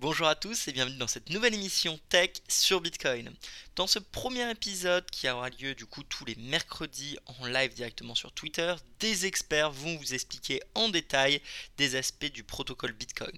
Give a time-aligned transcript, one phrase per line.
[0.00, 3.34] Bonjour à tous et bienvenue dans cette nouvelle émission Tech sur Bitcoin.
[3.74, 8.14] Dans ce premier épisode qui aura lieu du coup tous les mercredis en live directement
[8.14, 11.42] sur Twitter, des experts vont vous expliquer en détail
[11.78, 13.36] des aspects du protocole Bitcoin.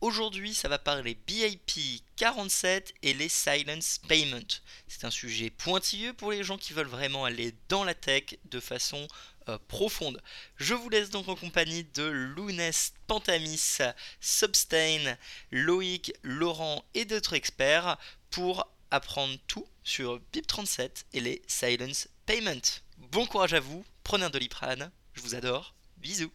[0.00, 4.60] Aujourd'hui, ça va parler BIP 47 et les silence payments.
[4.86, 8.60] C'est un sujet pointilleux pour les gens qui veulent vraiment aller dans la tech de
[8.60, 9.08] façon
[9.48, 10.20] euh, profonde.
[10.56, 13.78] Je vous laisse donc en compagnie de Lounès, Pantamis,
[14.20, 15.16] Substain,
[15.50, 17.96] Loïc, Laurent et d'autres experts
[18.30, 22.82] pour apprendre tout sur BIP37 et les Silence Payment.
[23.12, 26.32] Bon courage à vous, prenez un doliprane, je vous adore, bisous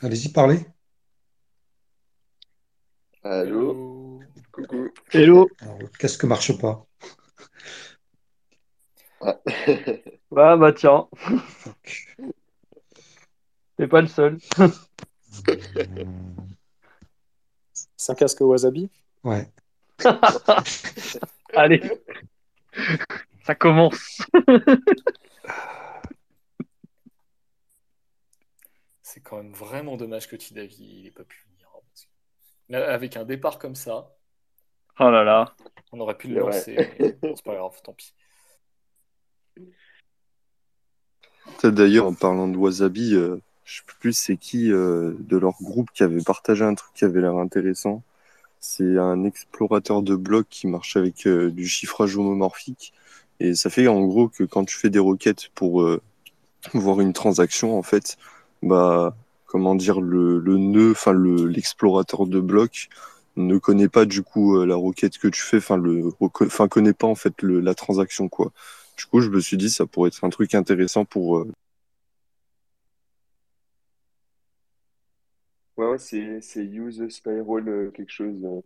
[0.00, 0.66] Allez-y, parlez.
[3.24, 4.20] Allô.
[4.50, 4.90] Coucou.
[5.12, 5.48] Hello.
[5.98, 6.84] Qu'est-ce que marche pas?
[9.20, 9.38] Ah.
[10.30, 11.08] bah tiens.
[13.78, 14.38] C'est pas le seul.
[17.96, 18.90] C'est un casque wasabi?
[19.22, 19.48] Ouais.
[21.54, 21.80] Allez.
[23.44, 24.20] Ça commence.
[29.00, 31.46] C'est quand même vraiment dommage que Tidavi n'ait pas pu
[32.70, 34.10] avec un départ comme ça.
[35.00, 35.54] Oh là là.
[35.92, 36.76] On aurait pu le lancer.
[36.98, 38.14] c'est pas grave, tant pis.
[41.64, 45.90] D'ailleurs, en parlant de Wasabi, euh, je sais plus c'est qui euh, de leur groupe
[45.92, 48.02] qui avait partagé un truc qui avait l'air intéressant.
[48.60, 52.92] C'est un explorateur de blocs qui marche avec euh, du chiffrage homomorphique.
[53.40, 55.84] Et ça fait en gros que quand tu fais des requêtes pour
[56.74, 58.16] voir une transaction, en fait,
[58.62, 59.16] bah,
[59.52, 62.88] comment dire, le, le nœud, enfin l'explorateur de blocs
[63.36, 66.08] ne connaît pas du coup euh, la requête que tu fais, enfin le,
[66.40, 68.50] enfin connaît pas en fait le, la transaction quoi.
[68.96, 71.36] Du coup, je me suis dit ça pourrait être un truc intéressant pour.
[71.36, 71.52] Euh,
[75.76, 78.62] ouais, ouais c'est use spiral euh, quelque chose.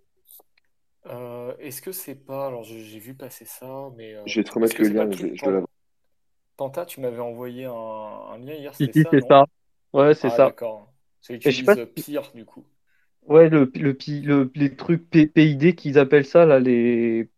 [1.58, 4.14] Est-ce que c'est pas alors j'ai vu passer ça, mais.
[4.24, 5.10] je vais te remettre le lien.
[5.10, 5.64] Je, je
[6.56, 9.46] Panta, tu m'avais envoyé un, un, lien hier, c'était ça, ça.
[9.92, 10.44] Ouais, c'est ah, ça.
[10.46, 10.92] D'accord.
[11.20, 11.74] C'est utilise pas...
[11.86, 12.64] pire du coup.
[13.26, 17.28] Ouais, le, le, les trucs PID qu'ils appellent ça, là, les.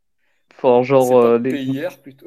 [0.54, 1.18] Enfin, genre.
[1.18, 1.50] Euh, les...
[1.50, 2.26] PIR plutôt.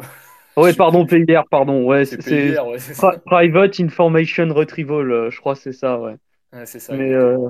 [0.58, 1.86] Ouais, pardon, PIR, pardon.
[1.86, 2.78] Ouais, c'est ouais,
[3.26, 6.16] Private Information Retrieval, euh, je crois, c'est ça, ouais.
[6.53, 6.96] ouais c'est ça.
[6.96, 7.14] Mais.
[7.14, 7.50] Euh...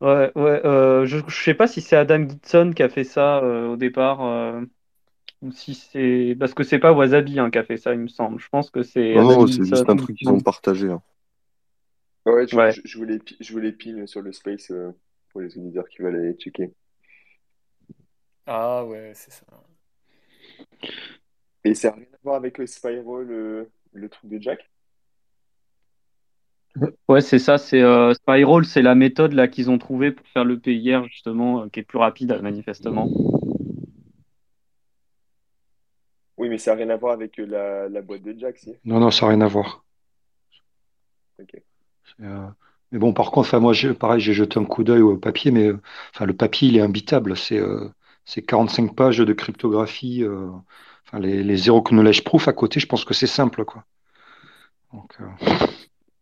[0.00, 0.64] Ouais, ouais.
[0.64, 3.76] Euh, je, je sais pas si c'est Adam Gitson qui a fait ça euh, au
[3.76, 4.20] départ.
[5.42, 6.36] Ou si c'est.
[6.38, 8.40] Parce que c'est pas Wasabi hein, qui a fait ça, il me semble.
[8.40, 9.14] Je pense que c'est.
[9.14, 10.88] Non, c'est juste un truc qu'ils ont partagé.
[10.88, 11.02] Hein.
[12.26, 12.80] Ouais, je,
[13.40, 14.92] je voulais pile sur le space euh,
[15.30, 16.72] pour les auditeurs qui veulent aller checker.
[18.46, 19.46] Ah ouais, c'est ça.
[21.62, 24.68] Et ça n'a rien à voir avec le Spiral, le, le truc de Jack?
[27.08, 27.58] Ouais, c'est ça.
[27.58, 31.62] C'est euh, Spiral, c'est la méthode là qu'ils ont trouvée pour faire le PIR justement,
[31.62, 33.08] euh, qui est plus rapide manifestement.
[36.36, 38.98] Oui, mais ça n'a rien à voir avec la, la boîte de Jack, si Non,
[38.98, 39.84] non, ça n'a rien à voir.
[41.38, 41.67] Ok.
[42.22, 42.46] Euh,
[42.92, 45.80] mais bon, par contre, moi, pareil, j'ai jeté un coup d'œil au papier, mais euh,
[46.14, 47.36] enfin, le papier, il est imbitable.
[47.36, 50.24] C'est 45 euh, pages de cryptographie.
[51.06, 53.84] enfin, les, les zéro knowledge proof à côté, je pense que c'est simple, quoi.
[54.92, 55.18] Donc,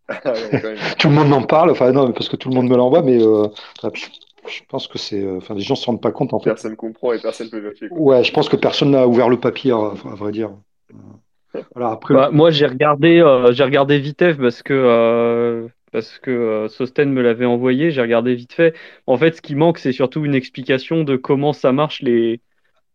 [0.08, 0.32] ah
[0.98, 3.20] tout le monde en parle, enfin non, parce que tout le monde me l'envoie, mais
[3.20, 6.50] je, pense que c'est, enfin, les gens se rendent pas compte en fait.
[6.50, 7.88] Personne comprend et personne peut vérifier.
[7.91, 10.50] Ouais, je pense que personne n'a ouvert le papier, à vrai dire.
[12.11, 17.12] Bah, moi, j'ai regardé, euh, j'ai regardé Vitef parce que euh, parce que euh, Sosten
[17.12, 17.91] me l'avait envoyé.
[17.91, 18.75] J'ai regardé vite fait.
[19.06, 22.41] En fait, ce qui manque, c'est surtout une explication de comment ça marche les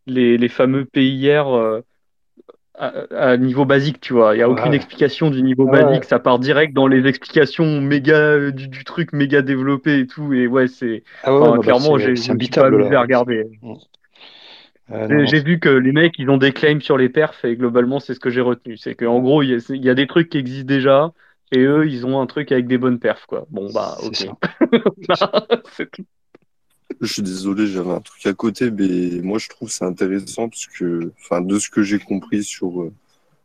[0.08, 1.82] les, les fameux PIR
[2.76, 4.02] à, niveau basique.
[4.02, 6.06] Tu vois, il y a aucune explication du niveau basique.
[6.06, 10.34] Ça part direct dans les explications méga du, truc méga développé et tout.
[10.34, 13.46] Et ouais, c'est ah bah, clairement, j'ai pas amusé à regarder.
[14.91, 18.00] Euh, j'ai vu que les mecs, ils ont des claims sur les perfs et globalement,
[18.00, 18.78] c'est ce que j'ai retenu.
[18.78, 21.14] C'est qu'en gros, il y, a des trucs qui existent déjà
[21.52, 23.46] et eux, ils ont un truc avec des bonnes perfs, quoi.
[23.49, 24.28] Bon, bah, ok.
[26.99, 30.67] Je suis désolé, j'avais un truc à côté, mais moi, je trouve c'est intéressant parce
[30.67, 32.91] que, enfin, de ce que j'ai compris sur euh,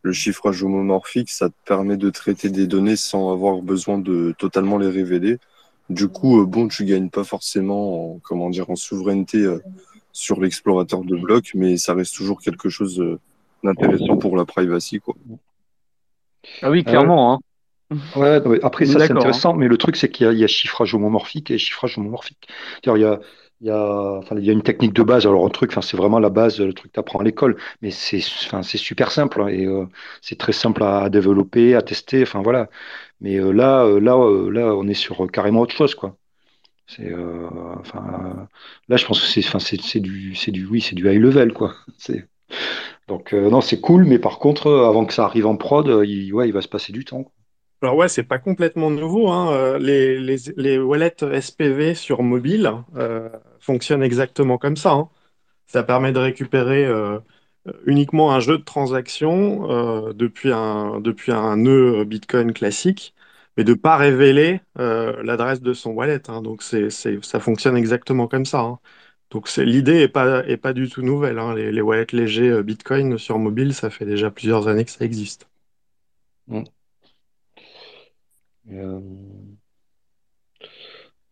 [0.03, 4.77] le chiffrage homomorphique, ça te permet de traiter des données sans avoir besoin de totalement
[4.77, 5.37] les révéler.
[5.89, 9.47] Du coup, euh, bon, tu gagnes pas forcément en, comment dire, en souveraineté
[10.17, 13.19] sur l'explorateur de blocs, mais ça reste toujours quelque chose euh,
[13.63, 14.99] d'intéressant pour la privacy.
[14.99, 15.13] Quoi.
[16.63, 17.33] Ah oui, clairement.
[17.33, 17.39] Hein.
[18.15, 19.57] Ouais, après, ça c'est intéressant, hein.
[19.57, 22.47] mais le truc c'est qu'il y, a chiffrage homomorphique et chiffrage homomorphique.
[22.83, 23.19] Il y a,
[23.61, 25.27] Il y a, enfin, il y a une technique de base.
[25.27, 27.55] Alors, un truc, enfin, c'est vraiment la base, le truc que tu apprends à l'école.
[27.81, 29.85] Mais c'est, enfin, c'est super simple hein, et euh,
[30.21, 32.23] c'est très simple à, développer, à tester.
[32.23, 32.69] Enfin, voilà.
[33.21, 34.13] Mais euh, là, euh, là,
[34.51, 36.17] là, on est sur carrément autre chose, quoi.
[36.87, 37.13] C'est,
[37.79, 38.47] enfin,
[38.87, 41.53] là, je pense que c'est, enfin, c'est, du, c'est du, oui, c'est du high level,
[41.53, 41.75] quoi.
[41.97, 42.27] C'est,
[43.07, 44.05] donc, non, c'est cool.
[44.05, 46.93] Mais par contre, avant que ça arrive en prod, il, ouais, il va se passer
[46.93, 47.31] du temps.
[47.81, 49.29] Alors ouais, c'est pas complètement nouveau.
[49.29, 49.51] Hein.
[49.53, 53.29] Euh, les, les, les, wallets SPV sur mobile euh,
[53.59, 54.93] fonctionnent exactement comme ça.
[54.93, 55.09] Hein.
[55.67, 57.19] Ça permet de récupérer euh,
[57.85, 63.13] uniquement un jeu de transactions euh, depuis, un, depuis un nœud Bitcoin classique,
[63.57, 66.29] mais de pas révéler l'adresse de son wallet.
[66.29, 66.41] Hein.
[66.41, 68.61] Donc ça fonctionne exactement comme ça.
[68.61, 68.79] Hein.
[69.31, 71.39] Donc l'idée est pas, est pas du tout nouvelle.
[71.39, 71.55] Hein.
[71.55, 75.49] Les, wallets légers Bitcoin sur mobile, ça fait déjà plusieurs années que ça existe.
[76.47, 76.63] Mm.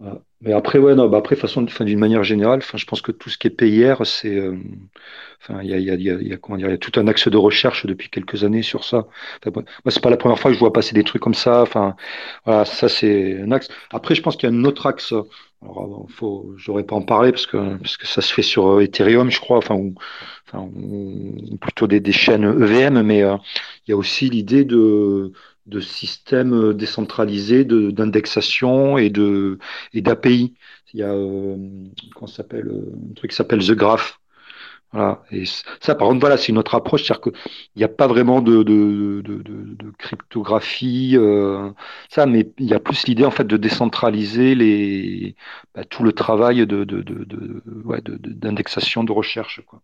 [0.02, 0.20] Euh,
[0.54, 3.38] après, ouais, non, bah après, façon, d'une manière générale, enfin, je pense que tout ce
[3.38, 4.56] qui est PIR, c'est, euh,
[5.42, 7.08] enfin, il y a, y a, y a, comment dire, il y a tout un
[7.08, 9.08] axe de recherche depuis quelques années sur ça.
[9.46, 11.62] Moi, c'est pas la première fois que je vois passer des trucs comme ça.
[11.62, 11.96] Enfin,
[12.46, 13.70] voilà, ça, c'est un axe.
[13.92, 15.14] Après, je pense qu'il y a un autre axe.
[15.62, 18.82] Alors, faut, j'aurais pas en parler parce que parce que ça se fait sur euh,
[18.84, 19.96] Ethereum, je crois, enfin, ou,
[20.48, 20.70] enfin,
[21.62, 23.40] plutôt des, des chaînes EVM, mais il
[23.90, 25.32] y a aussi l'idée de
[25.66, 29.60] de systèmes euh, décentralisés d'indexation et de
[29.94, 30.56] et d'API.
[30.94, 31.58] Il y a euh,
[32.28, 34.20] s'appelle euh, un truc qui s'appelle The Graph.
[34.92, 35.24] Voilà.
[35.32, 35.44] Et
[35.82, 37.34] ça, par contre, voilà, c'est une autre approche, c'est-à-dire qu'il
[37.76, 41.72] n'y a pas vraiment de, de, de, de cryptographie, euh,
[42.10, 45.36] ça, mais il y a plus l'idée en fait de décentraliser les,
[45.74, 49.82] bah, tout le travail de, de, de, ouais, d'indexation, de, recherche, quoi.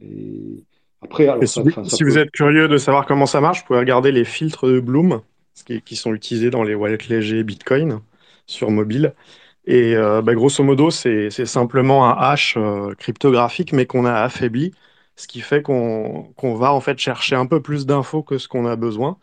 [0.00, 0.64] Et,
[1.02, 4.66] après, si, vous êtes curieux de savoir comment ça marche, vous pouvez regarder les filtres
[4.66, 5.22] de Bloom
[5.84, 8.00] qui, sont utilisés dans les wallets légers Bitcoin
[8.46, 9.14] sur mobile.
[9.64, 14.72] Et euh, bah, grosso modo, c'est simplement un hash euh, cryptographique, mais qu'on a affaibli,
[15.16, 18.66] ce qui fait qu'on va en fait chercher un peu plus d'infos que ce qu'on
[18.66, 19.18] a besoin.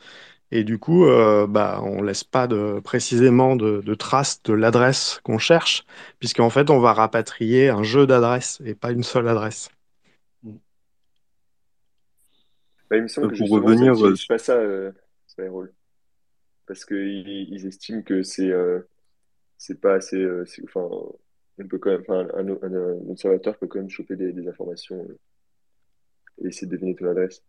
[0.52, 5.20] Et du coup, euh, bah, on laisse pas de, précisément de, de traces de l'adresse
[5.24, 5.86] qu'on cherche,
[6.20, 9.70] puisqu'en fait, on va rapatrier un jeu d'adresses et pas une seule adresse.
[12.90, 14.92] Bah, il me semble que pour revenir, ça euh, pas ça, euh,
[16.66, 18.82] Parce qu'ils ils estiment que c'est euh,
[19.58, 20.18] c'est pas assez.
[20.18, 20.88] Euh, enfin,
[21.60, 25.08] on peut quand même, enfin, un, un, observateur peut quand même choper des, des informations
[26.42, 27.44] et essayer de deviner ton adresse.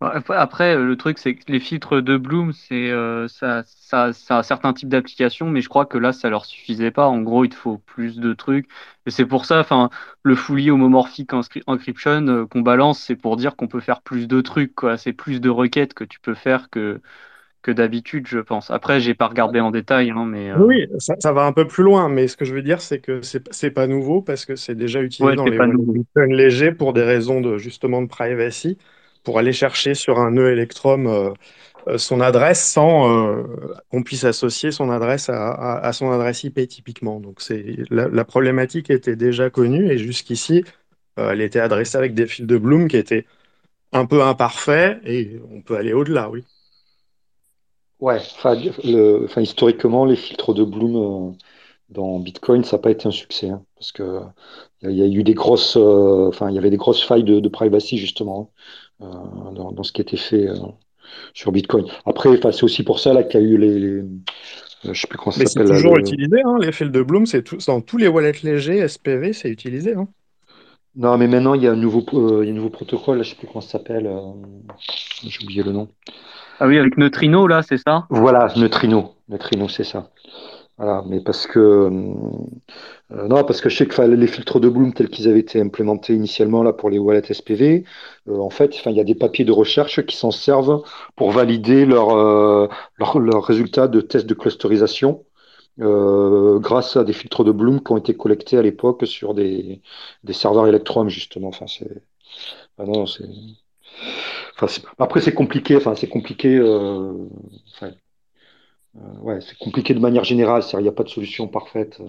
[0.00, 4.42] Après, le truc, c'est que les filtres de Bloom, c'est euh, ça, ça, ça a
[4.44, 7.08] certains types d'applications, mais je crois que là, ça leur suffisait pas.
[7.08, 8.68] En gros, il te faut plus de trucs.
[9.06, 9.90] Et c'est pour ça, enfin,
[10.22, 11.32] le fully homomorphic
[11.66, 14.96] encryption euh, qu'on balance, c'est pour dire qu'on peut faire plus de trucs, quoi.
[14.96, 17.00] C'est plus de requêtes que tu peux faire que,
[17.62, 18.70] que d'habitude, je pense.
[18.70, 20.52] Après, j'ai pas regardé en détail, hein, mais.
[20.52, 22.80] Euh, oui, ça, ça, va un peu plus loin, mais ce que je veux dire,
[22.80, 27.02] c'est que c'est pas nouveau parce que c'est déjà utilisé dans les légers pour des
[27.02, 28.78] raisons de justement de privacy
[29.28, 31.34] pour aller chercher sur un nœud Electrum euh,
[31.86, 33.42] euh, son adresse sans euh,
[33.90, 37.20] qu'on puisse associer son adresse à, son adresse IP typiquement.
[37.20, 37.42] Donc
[37.90, 40.64] la, problématique était déjà connue et jusqu'ici
[41.18, 43.26] elle était adressée avec des fils de Bloom qui étaient
[43.92, 46.42] un peu imparfaits et on peut aller au-delà, oui.
[48.00, 48.22] Ouais,
[49.36, 51.36] historiquement les filtres de Bloom
[51.90, 54.20] dans Bitcoin ça n'a pas été un succès hein, parce que
[54.82, 57.48] il y, a eu des grosses, enfin il y avait des grosses failles de, de
[57.48, 58.52] privacy justement.
[59.00, 59.04] Hein.
[59.04, 60.56] Euh, dans, dans, ce qui a été fait euh,
[61.32, 61.86] sur Bitcoin.
[62.04, 64.02] Après, c'est aussi pour ça qu'il y a eu les, les
[64.86, 65.68] euh, je sais plus comment ça s'appelle.
[65.68, 69.32] C'est toujours utilisé, hein, les fils de Bloom, c'est dans tous les wallets légers, SPV,
[69.32, 69.94] c'est utilisé.
[69.94, 70.08] Hein.
[70.96, 73.22] Non, mais maintenant, il y a un nouveau, euh, il y a un nouveau protocole,
[73.22, 74.20] je sais plus comment ça s'appelle, euh,
[75.24, 75.88] j'ai oublié le nom.
[76.60, 78.06] Ah oui, avec Neutrino, là, c'est ça?
[78.10, 80.10] Voilà, Neutrino, Neutrino, c'est ça.
[80.78, 81.58] Voilà, mais parce que
[83.10, 85.60] euh, non, parce que je sais que les filtres de Bloom tels qu'ils avaient été
[85.60, 87.84] implémentés initialement là pour les wallets SPV,
[88.28, 90.82] euh, en fait, il y a des papiers de recherche qui s'en servent
[91.16, 92.68] pour valider leurs euh,
[92.98, 95.24] leur, résultats de tests de clusterisation
[95.78, 99.80] grâce à des filtres de Bloom qui ont été collectés à l'époque sur des,
[100.24, 101.48] des serveurs Electrum justement.
[101.48, 102.02] Enfin, c'est
[102.78, 103.24] ah non, c'est
[104.60, 105.76] Enfin, après c'est compliqué.
[105.76, 106.60] Enfin, c'est compliqué.
[106.60, 107.90] Enfin, euh,
[109.20, 111.98] ouais, c'est compliqué de manière générale, il n'y a pas de solution parfaite.
[112.00, 112.04] Euh,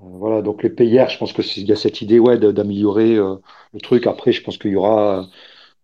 [0.00, 3.80] euh, voilà, donc les PR, je pense qu'il y a cette idée ouais, d'améliorer le
[3.82, 4.06] truc.
[4.06, 5.28] Après, je pense qu'il y aura,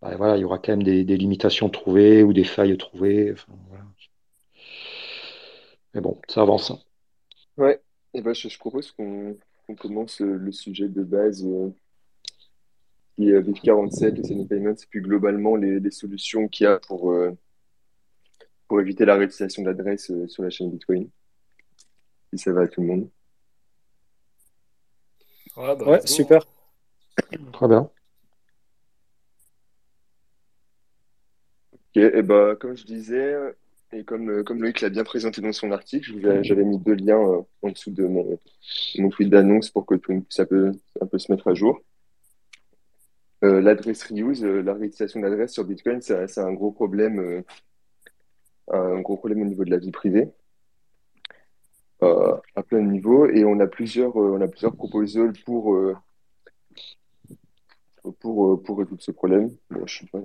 [0.02, 3.34] bah, voilà, il y aura quand même des, limitations trouvées ou des failles trouvées.
[5.94, 6.70] Mais bon, ça avance.
[6.70, 6.78] Hein.
[7.56, 7.80] Ouais,
[8.14, 9.36] et ben, je, propose qu'on
[9.78, 11.46] commence le sujet de base
[13.16, 17.12] qui est 47 le Send Payments, et puis globalement les solutions qu'il y a pour
[18.70, 21.10] pour éviter la réutilisation d'adresses euh, sur la chaîne Bitcoin.
[22.32, 23.10] Si ça va à tout le monde.
[25.56, 26.46] Ouais, bah, super.
[27.52, 27.90] Très bien.
[31.72, 33.34] Ok, et bah, comme je disais,
[33.90, 37.18] et comme, euh, comme Loïc l'a bien présenté dans son article, j'avais mis deux liens
[37.18, 38.38] euh, en dessous de mon,
[38.98, 39.96] mon tweet d'annonce pour que
[40.28, 41.82] ça peut un peu se mettre à jour.
[43.42, 47.42] Euh, l'adresse reuse, la réutilisation d'adresse sur Bitcoin, c'est un gros problème,
[48.70, 50.28] un gros problème au niveau de la vie privée.
[52.00, 55.76] à plein de niveaux et on a plusieurs on a plusieurs proposals pour
[58.20, 59.50] pour pour résoudre ce problème
[59.86, 60.20] je suis pas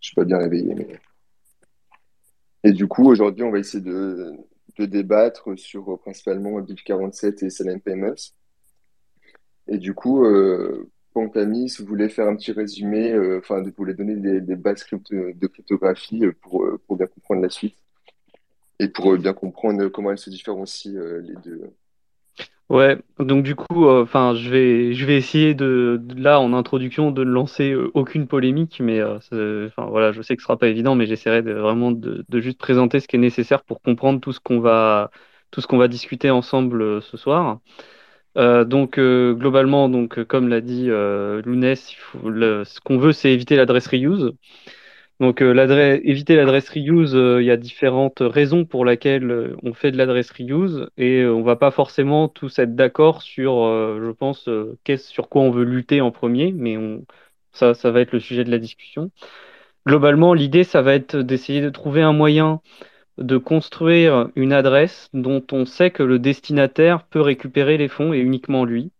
[0.00, 1.00] je suis pas bien réveillé mais
[2.64, 4.36] et du coup, aujourd'hui, on va essayer de,
[4.78, 8.32] débattre sur euh, principalement BIP 47 et Selenium Payments.
[9.68, 10.24] Et du coup,
[11.36, 14.84] euh, si vous voulez faire un petit résumé, euh, enfin, vous voulez donner des, bases
[15.10, 17.76] de cryptographie euh, pour, bien comprendre la suite
[18.78, 21.72] et pour bien comprendre comment elles se différencient les deux.
[22.70, 27.10] Ouais, donc du coup, euh, enfin, je vais, je vais essayer de, là en introduction
[27.10, 30.58] de ne lancer euh, aucune polémique, mais euh, enfin voilà, je sais que ce sera
[30.58, 33.80] pas évident, mais j'essaierai de, vraiment de, de juste présenter ce qui est nécessaire pour
[33.80, 35.10] comprendre tout ce qu'on va,
[35.50, 37.60] tout ce qu'on va discuter ensemble ce soir.
[38.38, 43.88] Donc globalement, donc comme l'a dit Lounès, il faut, ce qu'on veut, c'est éviter l'adresse
[43.88, 44.32] reuse.
[45.20, 49.74] Donc, euh, éviter l'adresse reuse, euh, il y a différentes raisons pour lesquelles euh, on
[49.74, 53.64] fait de l'adresse reuse et on va pas forcément tous être d'accord sur,
[54.00, 54.48] je pense,
[54.98, 56.76] sur quoi on veut lutter en premier, mais
[57.52, 59.10] ça, ça va être le sujet de la discussion.
[59.86, 62.60] Globalement, l'idée, ça va être d'essayer de trouver un moyen
[63.18, 68.18] de construire une adresse dont on sait que le destinataire peut récupérer les fonds et
[68.18, 68.92] uniquement lui.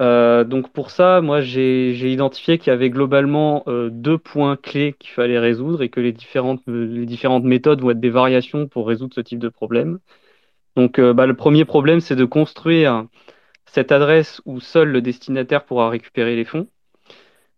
[0.00, 4.94] Euh, donc pour ça, moi j'ai identifié qu'il y avait globalement euh, deux points clés
[4.98, 8.88] qu'il fallait résoudre et que les différentes, les différentes méthodes vont être des variations pour
[8.88, 10.00] résoudre ce type de problème.
[10.76, 13.06] Donc euh, bah, le premier problème, c'est de construire
[13.66, 16.68] cette adresse où seul le destinataire pourra récupérer les fonds.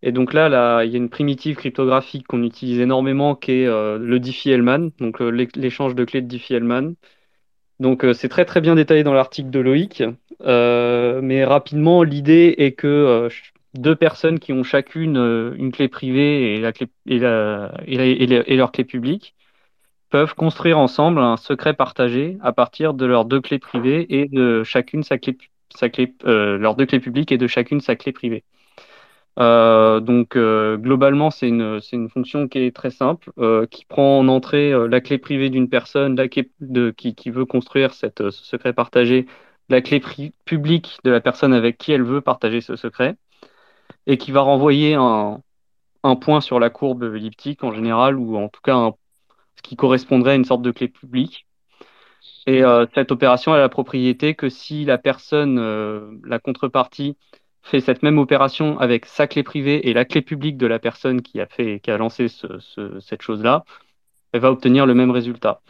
[0.02, 4.18] Et donc là, il y a une primitive cryptographique qu'on utilise énormément qui est le
[4.18, 6.94] Diffie-Hellman, donc l'échange de clés de Diffie-Hellman.
[7.80, 10.02] Donc euh, c'est très très bien détaillé dans l'article de Loïc,
[10.42, 13.28] euh, mais rapidement l'idée est que euh,
[13.74, 15.16] deux personnes qui ont chacune
[15.58, 16.58] une clé privée et,
[18.56, 19.34] leur clé publique
[20.10, 24.64] peuvent construire ensemble un secret partagé à partir de leurs deux clés privées et de
[24.64, 25.36] chacune sa clé,
[25.74, 28.44] sa clé deux clés publiques et de chacune sa clé privée.
[29.38, 34.18] Euh, donc euh, globalement, c'est une, une, fonction qui est très simple, euh, qui prend
[34.18, 39.26] en entrée la clé privée d'une personne, qui, veut construire cette, ce secret partagé,
[39.68, 40.00] la clé
[40.44, 43.16] publique de la personne avec qui elle veut partager ce secret,
[44.06, 45.40] et qui va renvoyer un,
[46.02, 48.92] un point sur la courbe elliptique en général, ou en tout cas
[49.56, 51.46] ce qui correspondrait à une sorte de clé publique.
[52.46, 52.62] Et
[52.94, 57.16] cette opération a la propriété que si la personne, la contrepartie,
[57.66, 61.23] fait cette même opération avec sa clé privée et la clé publique de la personne
[61.23, 63.64] qui a fait, qui a lancé cette chose-là,
[64.32, 65.61] elle va obtenir le même résultat.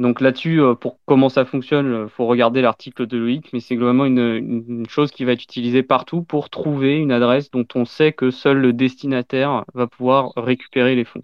[0.00, 3.60] Donc là-dessus, euh, pour comment ça fonctionne, il euh, faut regarder l'article de Loïc, mais
[3.60, 7.84] c'est globalement une, chose qui va être utilisée partout pour trouver une adresse dont on
[7.84, 11.22] sait que seul le destinataire va pouvoir récupérer les fonds.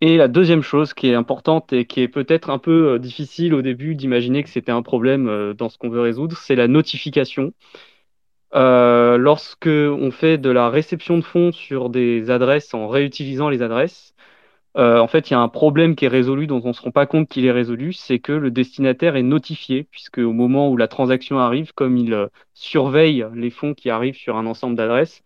[0.00, 3.54] Et la deuxième chose qui est importante et qui est peut-être un peu euh, difficile
[3.54, 7.52] au début d'imaginer que c'était un problème dans ce qu'on veut résoudre, c'est la notification.
[8.54, 13.62] Euh, lorsque on fait de la réception de fonds sur des adresses en réutilisant les
[13.62, 14.14] adresses,
[14.76, 16.82] euh, en fait, il y a un problème qui est résolu dont on ne se
[16.82, 20.70] rend pas compte qu'il est résolu, c'est que le destinataire est notifié, puisque au moment
[20.70, 24.76] où la transaction arrive, comme il euh, surveille les fonds qui arrivent sur un ensemble
[24.76, 25.24] d'adresses,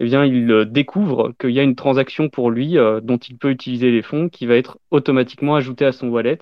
[0.00, 3.90] eh bien, il découvre qu'il y a une transaction pour lui dont il peut utiliser
[3.90, 6.38] les fonds qui va être automatiquement ajoutée à son wallet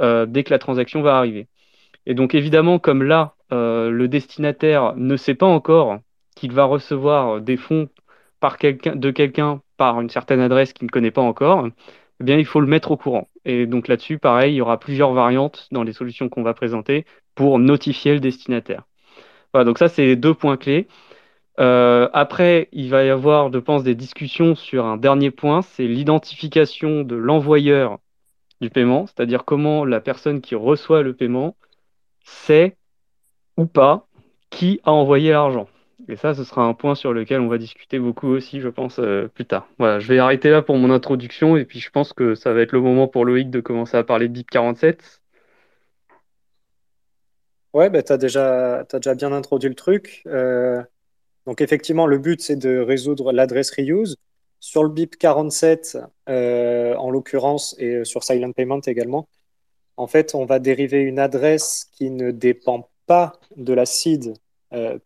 [0.00, 1.48] dès que la transaction va arriver.
[2.06, 5.98] Et donc, évidemment, comme là, euh, le destinataire ne sait pas encore
[6.36, 7.88] qu'il va recevoir des fonds
[8.40, 11.68] de quelqu'un par une certaine adresse qu'il ne connaît pas encore,
[12.20, 13.28] eh bien, il faut le mettre au courant.
[13.44, 17.04] Et donc là-dessus, pareil, il y aura plusieurs variantes dans les solutions qu'on va présenter
[17.34, 18.84] pour notifier le destinataire.
[19.52, 20.88] Voilà, donc ça, c'est les deux points clés.
[21.60, 25.86] Euh, après, il va y avoir, je pense, des discussions sur un dernier point, c'est
[25.86, 27.98] l'identification de l'envoyeur
[28.60, 31.56] du paiement, c'est-à-dire comment la personne qui reçoit le paiement
[32.24, 32.77] sait
[33.58, 34.06] ou pas
[34.48, 35.68] qui a envoyé l'argent.
[36.08, 38.98] Et ça, ce sera un point sur lequel on va discuter beaucoup aussi, je pense,
[38.98, 39.68] euh, plus tard.
[39.78, 42.62] Voilà, je vais arrêter là pour mon introduction et puis je pense que ça va
[42.62, 45.20] être le moment pour Loïc de commencer à parler de BIP 47.
[47.74, 50.22] Ouais, bah, tu as, déjà, déjà bien introduit le truc.
[50.26, 50.82] Euh,
[51.44, 54.16] donc effectivement, le but, c'est de résoudre l'adresse reuse.
[54.60, 55.98] Sur le BIP 47,
[56.28, 59.28] euh, en l'occurrence, et sur Silent Payment également,
[59.96, 64.34] en fait, on va dériver une adresse qui ne dépend pas de la seed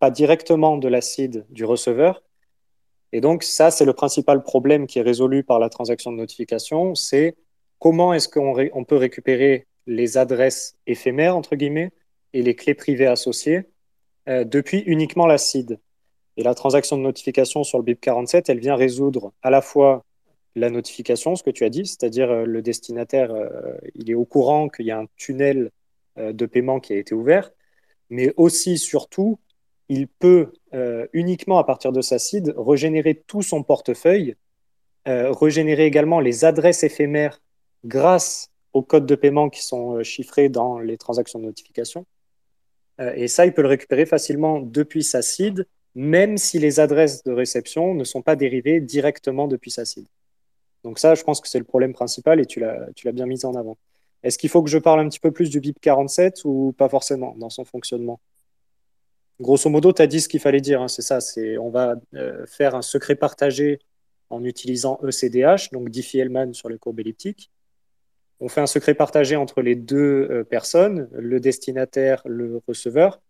[0.00, 2.25] pas directement de l'acide du receveur.
[3.12, 6.97] Et donc, ça, c'est le principal problème qui est résolu par la transaction de notification,
[6.97, 7.37] c'est
[7.78, 11.92] comment est-ce qu'on peut récupérer les adresses éphémères, entre guillemets,
[12.32, 13.68] et les clés privées associées
[14.26, 15.78] depuis uniquement l'acide.
[16.37, 20.04] Et la transaction de notification sur le BIP47, elle vient résoudre à la fois
[20.54, 23.49] la notification, ce que tu as dit, c'est-à-dire euh, le destinataire, euh,
[23.94, 25.71] il est au courant qu'il y a un tunnel
[26.18, 27.50] euh, de paiement qui a été ouvert,
[28.12, 29.38] mais aussi, surtout,
[29.88, 30.52] il peut
[31.12, 34.37] uniquement à partir de sa CID régénérer tout son portefeuille,
[35.07, 37.40] régénérer également les adresses éphémères
[37.85, 42.04] grâce aux codes de paiement qui sont chiffrés dans les transactions de notification.
[42.99, 47.33] et ça, il peut le récupérer facilement depuis sa CID, même si les adresses de
[47.33, 50.07] réception ne sont pas dérivées directement depuis sa CID.
[50.85, 53.54] Donc ça, je pense que c'est le problème principal et tu l'as bien mis en
[53.54, 53.78] avant.
[54.23, 56.88] Est-ce qu'il faut que je parle un petit peu plus du BIP 47 ou pas
[56.88, 58.21] forcément dans son fonctionnement?
[59.41, 61.97] Grosso modo, tu as dit ce qu'il fallait dire, hein, c'est ça, c'est on va
[62.14, 63.81] euh, faire un secret partagé
[64.31, 67.50] en utilisant ECDH, donc Diffie-Hellman sur les courbes elliptiques.
[68.41, 73.21] On fait un secret partagé entre les deux euh, personnes, le destinataire, le receveur,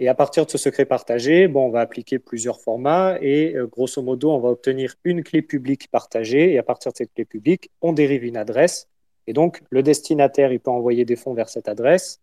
[0.00, 3.66] et à partir de ce secret partagé, bon, on va appliquer plusieurs formats et euh,
[3.66, 6.54] grosso modo, on va obtenir une clé publique partagée.
[6.54, 8.88] Et à partir de cette clé publique, on dérive une adresse.
[9.26, 12.20] Et donc, le destinataire, il peut envoyer des fonds vers cette adresse.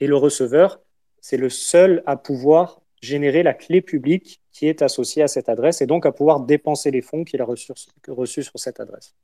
[0.00, 0.80] Et le receveur,
[1.20, 5.82] c'est le seul à pouvoir générer la clé publique qui est associée à cette adresse
[5.82, 9.14] et donc à pouvoir dépenser les fonds qu'il a reçus, sur cette adresse.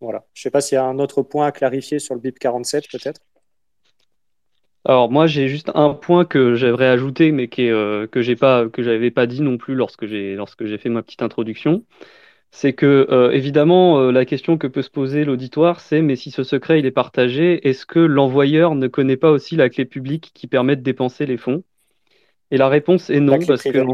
[0.00, 0.24] Voilà.
[0.34, 2.38] Je ne sais pas s'il y a un autre point à clarifier sur le BIP
[2.38, 3.20] 47 peut-être.
[4.84, 8.82] Alors moi j'ai juste un point que j'aimerais ajouter mais euh, que j'ai pas que
[8.82, 11.84] j'avais pas dit non plus lorsque j'ai lorsque j'ai fait ma petite introduction.
[12.56, 16.30] C'est que euh, évidemment euh, la question que peut se poser l'auditoire c'est mais si
[16.30, 20.30] ce secret il est partagé, est-ce que l'envoyeur ne connaît pas aussi la clé publique
[20.34, 21.64] qui permet de dépenser les fonds?
[22.52, 23.84] Et la réponse est non parce que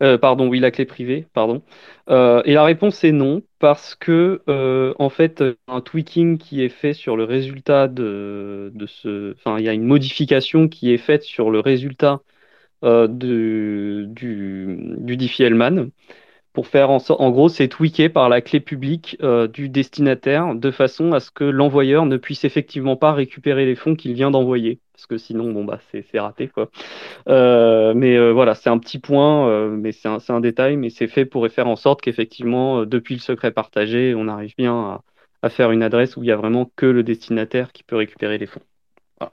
[0.00, 1.62] euh, pardon, oui, la clé privée, pardon.
[2.08, 6.68] Euh, et la réponse est non, parce que, euh, en fait, un tweaking qui est
[6.68, 9.34] fait sur le résultat de, ce.
[9.34, 12.20] Enfin, il y a une modification qui est faite sur le résultat
[12.84, 15.90] du, du Diffie-Hellman
[16.52, 19.18] pour faire en sorte, en gros, c'est tweaké par la clé publique
[19.52, 23.94] du destinataire de façon à ce que l'envoyeur ne puisse effectivement pas récupérer les fonds
[23.94, 26.48] qu'il vient d'envoyer parce que sinon, bon, bah, c'est raté.
[27.28, 31.08] Euh, mais euh, voilà, c'est un petit point, euh, mais c'est un, détail, mais c'est
[31.08, 35.02] fait pour faire en sorte qu'effectivement, depuis le secret partagé, on arrive bien
[35.42, 38.38] à, faire une adresse où il n'y a vraiment que le destinataire qui peut récupérer
[38.38, 38.60] les fonds.
[39.18, 39.32] Voilà,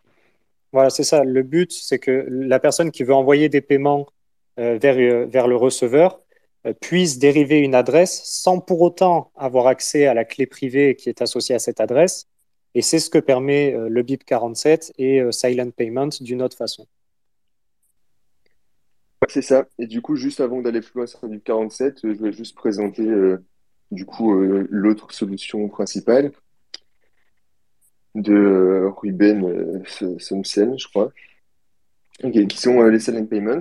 [0.72, 1.24] voilà c'est ça.
[1.24, 4.08] Le but, c'est que la personne qui veut envoyer des paiements
[4.58, 6.20] vers le receveur
[6.82, 11.22] puisse dériver une adresse sans pour autant avoir accès à la clé privée qui est
[11.22, 12.28] associée à cette adresse
[12.76, 16.58] et c'est ce que permet euh, le BIP 47 et euh, Silent Payment d'une autre
[16.58, 16.88] façon.
[19.28, 19.68] C'est ça.
[19.78, 22.32] Et du coup, juste avant d'aller plus loin sur le BIP 47, euh, je vais
[22.32, 23.06] juste présenter
[23.92, 26.32] du coup l'autre solution principale
[28.16, 29.84] de Ruben
[30.20, 31.12] Somsen, je crois,
[32.22, 33.60] qui sont les Silent Payments.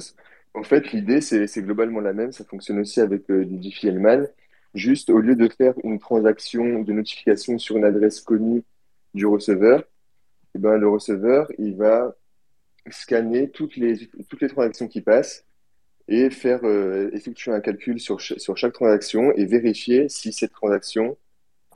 [0.58, 2.32] En fait, l'idée, c'est globalement la même.
[2.32, 4.26] Ça fonctionne aussi avec Diffie-Hellman.
[4.74, 8.64] Juste, au lieu de faire une transaction de notification sur une adresse connue
[9.14, 9.84] du receveur,
[10.56, 12.16] eh ben, le receveur, il va
[12.90, 14.08] scanner toutes les,
[14.48, 15.46] transactions qui passent
[16.08, 21.16] et faire euh, effectuer un calcul sur, chaque transaction et vérifier si cette transaction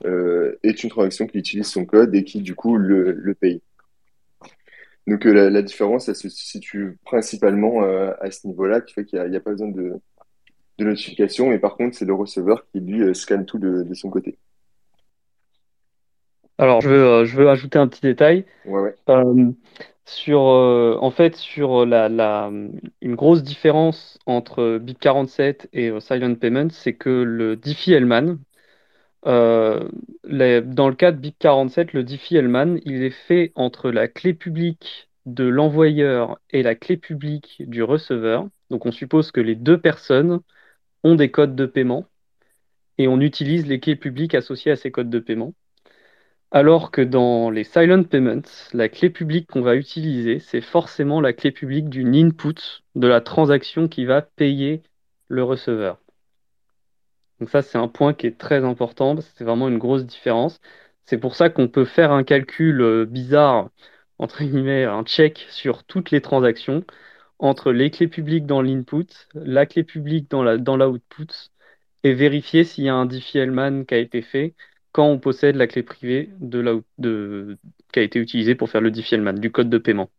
[0.03, 3.61] euh, est une transaction qui utilise son code et qui du coup le paye.
[5.07, 9.35] Donc euh, la, différence, elle se situe principalement à ce niveau-là, qui fait qu'il n'y
[9.35, 9.93] a, a, pas besoin de,
[10.79, 14.09] de notification, mais par contre c'est le receveur qui lui scanne tout de, de son
[14.09, 14.37] côté.
[16.57, 18.45] Alors, je veux, euh, je veux ajouter un petit détail.
[19.09, 19.51] Euh,
[20.05, 22.51] sur, euh, en fait, sur la, la,
[23.01, 27.55] une grosse différence entre BIP47 et Silent Payment, c'est que le
[29.25, 35.09] Diffie-Hellman, dans le cas de BIP47, le Diffie-Hellman, il est fait entre la clé publique
[35.25, 38.47] de l'envoyeur et la clé publique du receveur.
[38.69, 40.41] Donc, on suppose que les deux personnes
[41.03, 42.05] ont des codes de paiement
[42.97, 45.53] et on utilise les clés publiques associées à ces codes de paiement.
[46.51, 51.33] Alors que dans les silent payments, la clé publique qu'on va utiliser, c'est forcément la
[51.33, 54.83] clé publique d'une input de la transaction qui va payer
[55.29, 56.02] le receveur.
[57.39, 60.59] Donc ça, c'est un point qui est très important, c'est vraiment une grosse différence.
[61.05, 63.69] C'est pour ça qu'on peut faire un calcul euh, bizarre,
[64.19, 66.83] entre guillemets, un check sur toutes les transactions
[67.39, 71.27] entre les clés publiques dans l'input, la clé publique dans l'output,
[72.03, 74.55] et vérifier s'il y a un Diffie-Hellman qui a été fait
[74.91, 76.83] quand on possède la clé privée de,
[77.91, 80.09] qui a été utilisée pour faire le Diffie-Hellman, du code de paiement.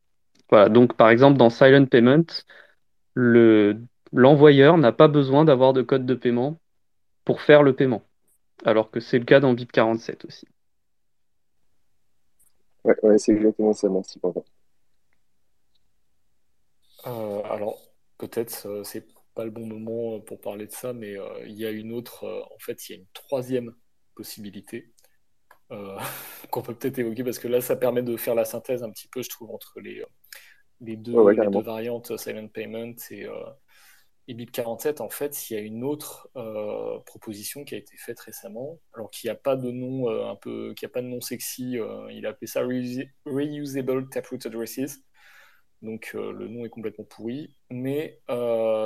[0.51, 2.27] Voilà, donc par exemple dans Silent Payment,
[4.13, 6.61] l'envoyeur n'a pas besoin d'avoir de code de paiement
[7.25, 8.03] pour faire le paiement,
[8.65, 10.47] alors que c'est le cas dans BIP47 aussi.
[12.85, 14.21] Ouais, c'est exactement ça, merci
[17.07, 17.81] euh, alors,
[18.19, 21.67] peut-être, euh, c'est pas le bon moment pour parler de ça, mais euh, il y
[21.67, 23.75] a une autre, en fait, il y a une troisième
[24.15, 24.93] possibilité
[26.51, 29.09] qu'on peut peut-être évoquer parce que là, ça permet de faire la synthèse un petit
[29.09, 30.05] peu, je trouve, entre les,
[30.81, 33.27] les, deux, les deux, variantes Silent Payment et,
[34.27, 38.19] et BIP47, en fait, il y a une autre euh, proposition qui a été faite
[38.21, 41.07] récemment, alors qu'il n'y a pas de nom euh, un peu, qui a pas de
[41.07, 41.79] nom sexy.
[41.79, 45.01] Euh, il a appelé ça Reusable Taproot Addresses.
[45.83, 48.19] Donc le nom est complètement pourri, mais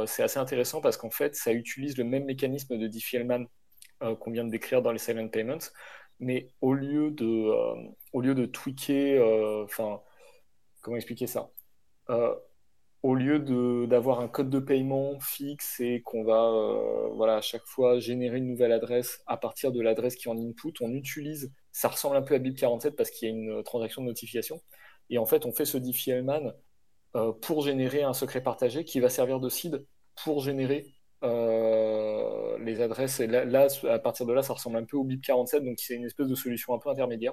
[0.09, 3.47] c'est assez intéressant parce qu'en fait, ça utilise le même mécanisme de Diffie-Hellman
[4.01, 5.59] qu'on vient de décrire dans les silent payments,
[6.19, 7.53] mais au lieu de,
[8.13, 10.01] au lieu de tweaker, enfin,
[10.81, 11.53] comment expliquer ça?
[13.09, 13.39] Au lieu
[13.87, 18.37] d'avoir un code de paiement fixe et qu'on va euh, voilà, à chaque fois générer
[18.37, 22.17] une nouvelle adresse à partir de l'adresse qui est en input, on utilise, ça ressemble
[22.17, 24.61] un peu à BIP47 parce qu'il y a une transaction de notification,
[25.09, 26.53] et en fait on fait ce diffie-hellman
[27.17, 29.87] euh, pour générer un secret partagé qui va servir de seed
[30.23, 30.93] pour générer
[31.25, 33.21] euh, les adresses.
[33.21, 36.05] Et là, à partir de là, ça ressemble un peu au BIP47, donc c'est une
[36.05, 37.33] espèce de solution un peu intermédiaire,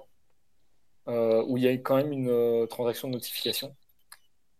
[1.07, 3.75] où il y a quand même une transaction de notification.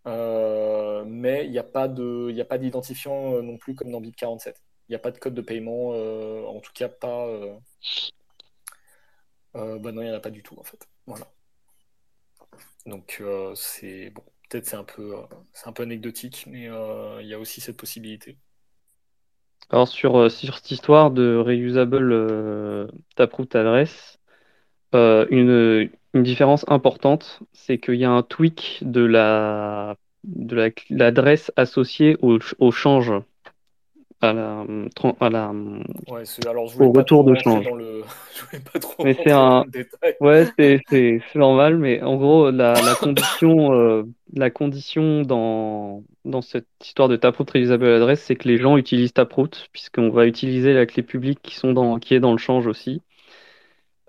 [0.07, 4.53] Euh, mais il n'y a pas d'identifiant euh, non plus comme dans BIP47.
[4.87, 7.27] Il n'y a pas de code de paiement, euh, en tout cas pas.
[9.53, 10.87] bah non, il n'y en a pas du tout en fait.
[11.07, 11.27] Voilà.
[12.85, 13.21] Donc
[13.55, 15.15] c'est bon, peut-être c'est un peu
[15.53, 16.65] c'est un peu anecdotique, mais
[17.21, 18.37] il y a aussi cette possibilité.
[19.71, 24.19] Alors sur, sur cette histoire de reusable taproot adresse,
[24.93, 32.17] une, une différence importante, c'est qu'il y a un tweak de la de l'adresse associée
[32.21, 33.13] au, au, change
[34.21, 34.65] à la,
[35.19, 35.51] à la
[36.07, 37.69] ouais, alors, je au retour de change.
[37.69, 38.01] Le...
[38.51, 39.63] Je pas trop mais c'est un
[40.19, 40.47] ouais
[40.89, 47.07] c'est normal mais en gros la, la condition euh, la condition dans dans cette histoire
[47.07, 51.01] de Taproot Reusable Address c'est que les gens utilisent Taproot puisqu'on va utiliser la clé
[51.01, 53.01] publique qui sont dans qui est dans le change aussi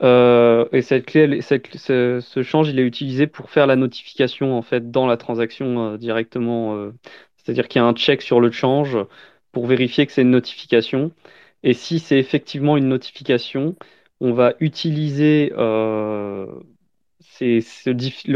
[0.03, 4.91] euh, et cette clé, ce, change, il est utilisé pour faire la notification en fait
[4.91, 6.77] dans la transaction euh, directement.
[6.77, 6.93] Euh,
[7.37, 8.99] c'est-à-dire qu'il y a un check sur le change
[9.53, 11.13] pour vérifier que c'est une notification.
[11.63, 13.77] Et si c'est effectivement une notification,
[14.21, 16.47] on va utiliser le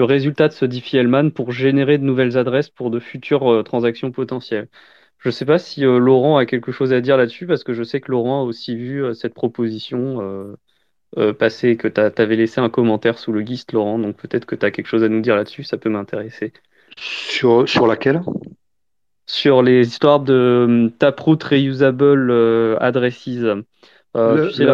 [0.03, 4.69] résultat de ce Diffie-Hellman pour générer de nouvelles adresses pour de futures transactions potentielles.
[5.19, 7.83] Je ne sais pas si Laurent a quelque chose à dire là-dessus, parce que je
[7.83, 10.57] sais que Laurent a aussi vu cette proposition
[11.19, 14.55] euh, passé que tu avais laissé un commentaire sous le GIST, Laurent, donc peut-être que
[14.55, 16.53] tu as quelque chose à nous dire là-dessus, ça peut m'intéresser.
[16.97, 18.23] Sur, sur laquelle?
[19.27, 23.29] Sur les histoires de hum, Taproot Reusable euh, Addresses.
[24.17, 24.65] Euh, tu sais,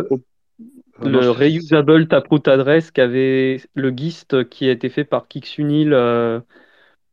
[1.03, 5.94] le, Reusable Taproot Address qu'avait le GIST qui a été fait par Kixunil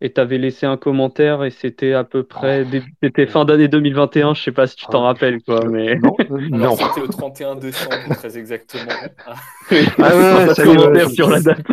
[0.03, 2.77] et tu avais laissé un commentaire et c'était à peu près oh.
[3.01, 6.15] c'était fin d'année 2021, je sais pas si tu t'en ah, rappelles quoi mais non,
[6.51, 6.75] non.
[6.75, 8.91] c'était le 31 décembre très exactement.
[9.71, 11.65] ah ouais, ça commentaire sur la date.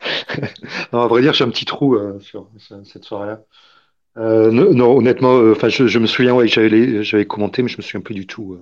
[0.92, 2.48] non, à vrai dire, j'ai un petit trou euh, sur
[2.84, 3.42] cette soirée-là.
[4.16, 7.76] Euh, non, honnêtement, euh, enfin, je, je, me souviens ouais, que j'avais commenté, mais je
[7.76, 8.58] me souviens plus du tout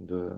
[0.00, 0.30] de,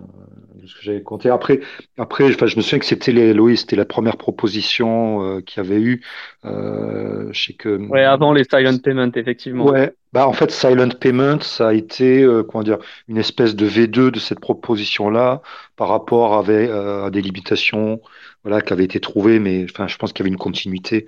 [0.66, 1.30] ce que j'avais compté.
[1.30, 1.60] Après,
[1.96, 5.62] après enfin, je me souviens que c'était les Loïs, c'était la première proposition euh, qu'il
[5.62, 6.02] y avait eu.
[6.44, 7.76] Euh, je sais que.
[7.88, 9.66] Ouais, avant les silent payments, effectivement.
[9.66, 13.68] Ouais, bah en fait, silent payment, ça a été euh, comment dire, une espèce de
[13.68, 15.42] V2 de cette proposition-là
[15.76, 18.00] par rapport avec, à des limitations,
[18.42, 21.06] voilà, qui avaient été trouvées, mais enfin, je pense qu'il y avait une continuité.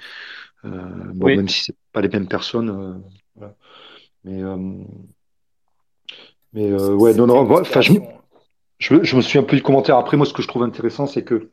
[0.63, 3.03] bon, même si c'est pas les mêmes personnes.
[3.37, 3.55] Voilà.
[4.25, 4.43] Mais
[6.53, 7.95] mais ouais, non, non, enfin, je,
[8.85, 9.97] je, me suis un peu du commentaire.
[9.97, 11.51] Après, moi, ce que je trouve intéressant, c'est que,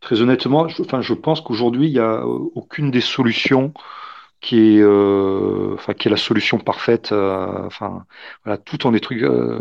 [0.00, 3.72] très honnêtement, je, enfin, je pense qu'aujourd'hui, il n'y a aucune des solutions
[4.40, 7.12] qui est, euh, enfin, qui est la solution parfaite.
[7.12, 8.04] Euh, enfin,
[8.44, 9.58] voilà, tout en des trucs euh,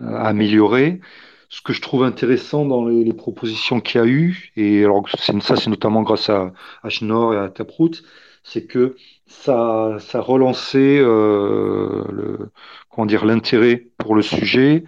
[0.00, 1.00] à améliorer.
[1.48, 5.56] Ce que je trouve intéressant dans les, propositions qu'il y a eu, et alors ça,
[5.56, 6.52] c'est notamment grâce à
[6.84, 8.02] H-Nord et à Taproot,
[8.42, 12.50] c'est que ça, ça relancé le,
[12.90, 14.84] comment dire, l'intérêt pour le sujet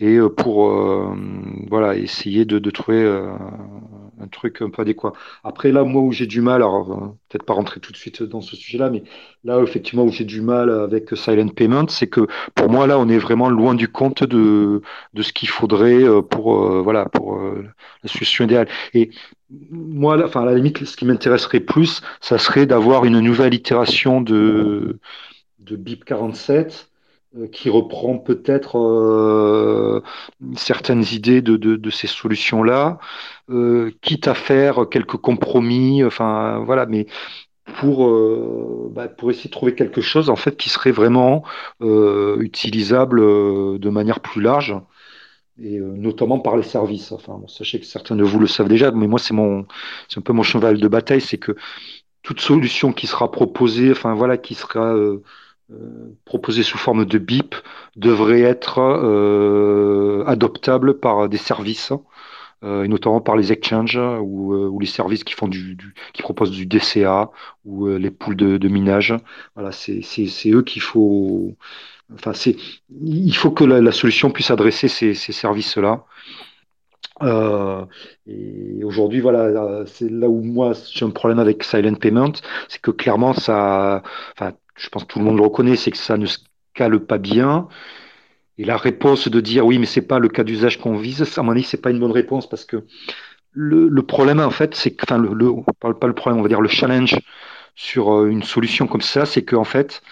[0.00, 1.14] et euh, pour euh,
[1.68, 3.30] voilà essayer de, de trouver euh,
[4.20, 5.12] un truc un peu adéquat.
[5.44, 8.40] Après là, moi où j'ai du mal, alors peut-être pas rentrer tout de suite dans
[8.40, 9.04] ce sujet-là, mais
[9.44, 13.08] là effectivement où j'ai du mal avec Silent Payment, c'est que pour moi là on
[13.08, 14.82] est vraiment loin du compte de,
[15.14, 18.68] de ce qu'il faudrait pour voilà pour la solution idéale.
[18.94, 19.10] Et
[19.50, 24.20] moi, enfin à la limite, ce qui m'intéresserait plus, ça serait d'avoir une nouvelle itération
[24.20, 24.98] de
[25.58, 26.87] de BIP47
[27.52, 30.02] qui reprend peut-être
[30.56, 32.98] certaines idées de, ces solutions-là,
[34.02, 37.06] quitte à faire quelques compromis, enfin voilà, mais
[37.80, 38.08] pour,
[38.90, 41.44] bah, pour essayer de trouver quelque chose en fait qui serait vraiment
[41.80, 43.20] utilisable
[43.78, 44.74] de manière plus large
[45.60, 47.12] et euh, notamment par les services.
[47.12, 49.66] Enfin, sachez que certains de vous le savent déjà, mais moi c'est mon,
[50.08, 51.56] c'est un peu mon cheval de bataille, c'est que
[52.22, 54.94] toute solution qui sera proposée, enfin voilà, qui sera
[55.70, 57.54] euh, euh, proposée sous forme de BIP,
[57.96, 58.80] devrait être
[60.26, 61.92] adoptable par des services.
[62.62, 65.76] et notamment par les exchanges ou, ou les services qui font du,
[66.12, 67.30] qui proposent du DCA
[67.64, 69.14] ou les poules de, de minage.
[69.54, 70.02] Voilà, c'est,
[70.50, 71.54] eux qu'il faut
[72.14, 72.56] Enfin, c'est,
[73.02, 76.04] il faut que la, solution puisse adresser ces, services-là.
[77.22, 77.84] Euh,
[78.26, 82.32] et aujourd'hui, voilà, c'est là où moi j'ai un problème avec Silent Payment,
[82.68, 84.02] c'est que clairement ça,
[84.32, 86.38] enfin, je pense que tout le monde le reconnaît, c'est que ça ne se
[86.74, 87.68] cale pas bien.
[88.56, 91.42] Et la réponse de dire oui, mais c'est pas le cas d'usage qu'on vise, à
[91.42, 92.84] mon avis, c'est pas une bonne réponse parce que
[93.52, 96.48] le, problème en fait, c'est que, enfin, le, on parle pas le problème, on va
[96.48, 97.18] dire le challenge
[97.74, 100.02] sur euh, une solution comme ça, c'est qu'en fait,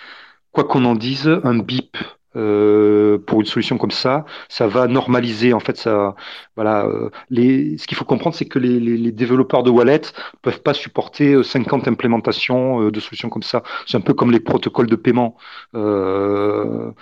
[0.53, 1.97] quoi qu'on en dise, un bip
[2.37, 6.15] euh, pour une solution comme ça, ça va normaliser en fait ça.
[6.55, 10.03] Voilà, euh, les, ce qu'il faut comprendre, c'est que les, les, développeurs de wallet
[10.43, 13.63] peuvent pas supporter 50 euh, implémentations de solutions comme ça.
[13.87, 15.37] C'est un peu comme les protocoles de paiement.
[15.75, 16.95] on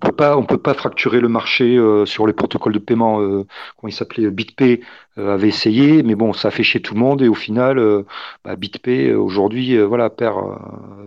[0.00, 3.18] peut pas, on peut pas fracturer le marché sur les protocoles de paiement.
[3.18, 4.80] comment il s'appelait BitPay
[5.16, 8.04] avait essayé, mais bon, ça a fait chier tout le monde et au final,
[8.44, 10.36] bah, BitPay aujourd'hui, voilà, perd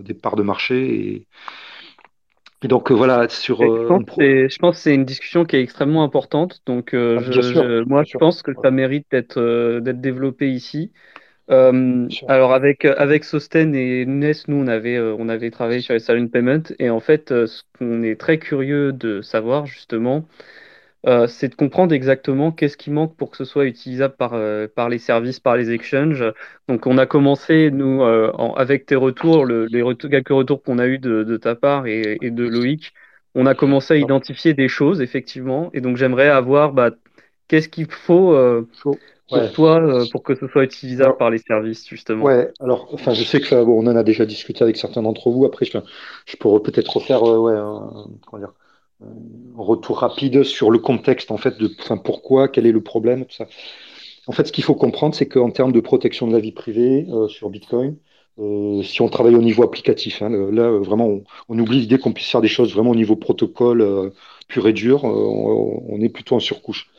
[0.04, 1.26] des parts de marché et
[2.62, 3.62] et donc euh, voilà, sur.
[3.62, 3.88] Euh,
[4.48, 6.60] je, pense que c'est une discussion qui est extrêmement importante.
[6.66, 7.18] Donc euh,
[7.56, 10.92] ah, moi, je pense que ça mérite d'être d'être développé ici.
[11.48, 16.28] alors avec avec Sosten et Nunes, nous on avait on avait travaillé sur les Salon
[16.28, 20.26] Payment et en fait, ce qu'on est très curieux de savoir justement,
[21.06, 24.68] euh, c'est de comprendre exactement qu'est-ce qui manque pour que ce soit utilisable par, euh,
[24.68, 26.24] par les services, par les exchanges.
[26.68, 30.98] Donc, on a commencé, nous, euh, avec tes retours, les quelques retours qu'on a eu
[30.98, 32.92] de, ta part et, de Loïc,
[33.34, 35.70] on a commencé à identifier des choses, effectivement.
[35.72, 36.90] Et donc, j'aimerais avoir bah,
[37.48, 38.36] qu'est-ce qu'il faut
[38.76, 38.98] pour
[39.52, 42.24] toi pour que ce soit utilisable par les services, justement.
[42.24, 45.46] Ouais, alors, enfin, je sais que on en a déjà discuté avec certains d'entre vous.
[45.46, 45.78] Après, je,
[46.26, 47.54] je pourrais peut-être refaire ouais,
[48.26, 48.52] comment dire,
[49.56, 53.34] retour rapide sur le contexte, en fait, de enfin, pourquoi, quel est le problème, tout
[53.34, 53.46] ça.
[54.26, 57.06] En fait, ce qu'il faut comprendre, c'est qu'en termes de protection de la vie privée
[57.10, 57.96] euh, sur Bitcoin,
[58.38, 62.30] euh, si on travaille au niveau applicatif, hein, là, vraiment, on, oublie l'idée qu'on puisse
[62.30, 64.12] faire des choses vraiment au niveau protocole
[64.48, 66.90] pur et dur, on, est plutôt en surcouche.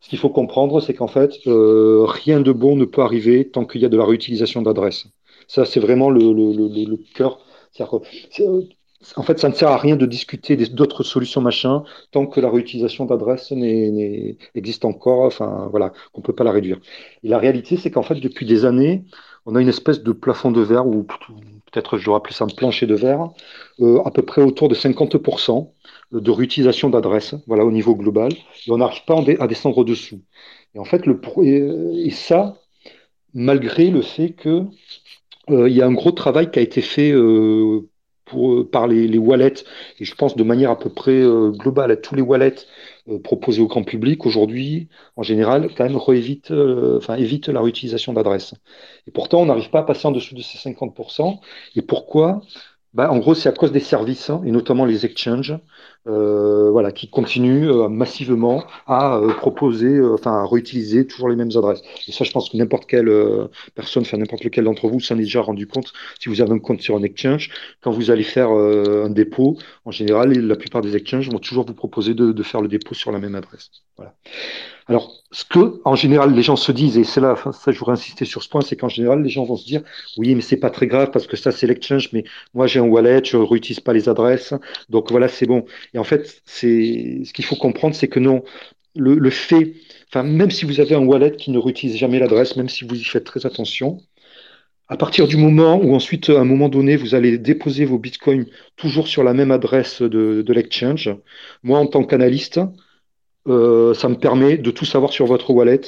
[0.00, 3.80] Ce qu'il faut comprendre, c'est qu'en fait, rien de bon ne peut arriver tant qu'il
[3.80, 5.06] y a de la réutilisation d'adresses.
[5.46, 7.38] Ça, c'est vraiment le, le, le, le cœur.
[9.16, 12.50] En fait, ça ne sert à rien de discuter d'autres solutions machin tant que la
[12.50, 13.52] réutilisation d'adresses
[14.54, 16.78] existe encore, enfin voilà, qu'on peut pas la réduire.
[17.22, 19.04] Et la réalité, c'est qu'en fait, depuis des années,
[19.46, 22.48] on a une espèce de plafond de verre, ou peut-être je dois appeler ça un
[22.48, 23.30] plancher de verre,
[23.80, 25.72] euh, à peu près autour de 50%
[26.12, 30.20] de réutilisation d'adresses, voilà, au niveau global, et on n'arrive pas à descendre dessous.
[30.74, 32.56] Et en fait, le, et ça,
[33.34, 34.66] malgré le fait que
[35.50, 37.88] euh, y a un gros travail qui a été fait euh,
[38.36, 39.64] euh, par les, wallets,
[39.98, 42.66] et je pense de manière à peu près euh, globale à tous les wallets
[43.08, 46.52] euh, proposés au grand public aujourd'hui, en général, quand même réévite,
[46.96, 48.54] enfin, évite la réutilisation d'adresses.
[49.06, 51.40] Et pourtant, on n'arrive pas à passer en dessous de ces 50%.
[51.76, 52.42] Et pourquoi?
[52.94, 55.58] Bah, en gros, c'est à cause des services, hein, et notamment les exchanges,
[56.06, 61.82] voilà, qui continuent euh, massivement à euh, proposer, enfin à réutiliser toujours les mêmes adresses.
[62.08, 63.10] Et ça, je pense que n'importe quelle
[63.74, 65.92] personne, enfin n'importe lequel d'entre vous s'en est déjà rendu compte.
[66.20, 67.50] Si vous avez un compte sur un exchange,
[67.82, 71.74] quand vous allez faire un dépôt, en général, la plupart des exchanges vont toujours vous
[71.74, 73.70] proposer de, de faire le dépôt sur la même adresse.
[73.96, 74.14] Voilà.
[74.88, 77.92] Alors, ce que, en général, les gens se disent, et c'est là, ça, je voudrais
[77.92, 79.82] insister sur ce point, c'est qu'en général, les gens vont se dire,
[80.16, 82.84] oui, mais c'est pas très grave parce que ça, c'est l'exchange, mais moi, j'ai un
[82.88, 84.54] wallet, je réutilise pas les adresses,
[84.88, 85.64] donc voilà, c'est bon.
[85.94, 88.42] Et en fait, c'est, ce qu'il faut comprendre, c'est que non,
[88.94, 89.74] le, fait,
[90.08, 92.94] enfin, même si vous avez un wallet qui ne réutilise jamais l'adresse, même si vous
[92.94, 94.00] y faites très attention,
[94.88, 98.46] à partir du moment où ensuite, à un moment donné, vous allez déposer vos bitcoins
[98.76, 101.10] toujours sur la même adresse de, de l'exchange,
[101.62, 102.60] moi, en tant qu'analyste,
[103.48, 105.80] euh, ça me permet de tout savoir sur votre wallet.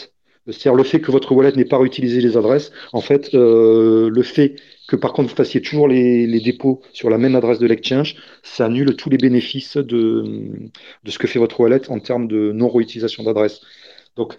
[0.46, 2.70] C'est-à-dire le fait que votre wallet n'ait pas réutilisé les adresses.
[2.92, 4.56] En fait, euh, le fait
[4.88, 8.66] que par contre vous fassiez toujours les, dépôts sur la même adresse de l'exchange, ça
[8.66, 10.70] annule tous les bénéfices de,
[11.04, 13.60] de ce que fait votre wallet en termes de non-réutilisation d'adresse.
[14.16, 14.36] Donc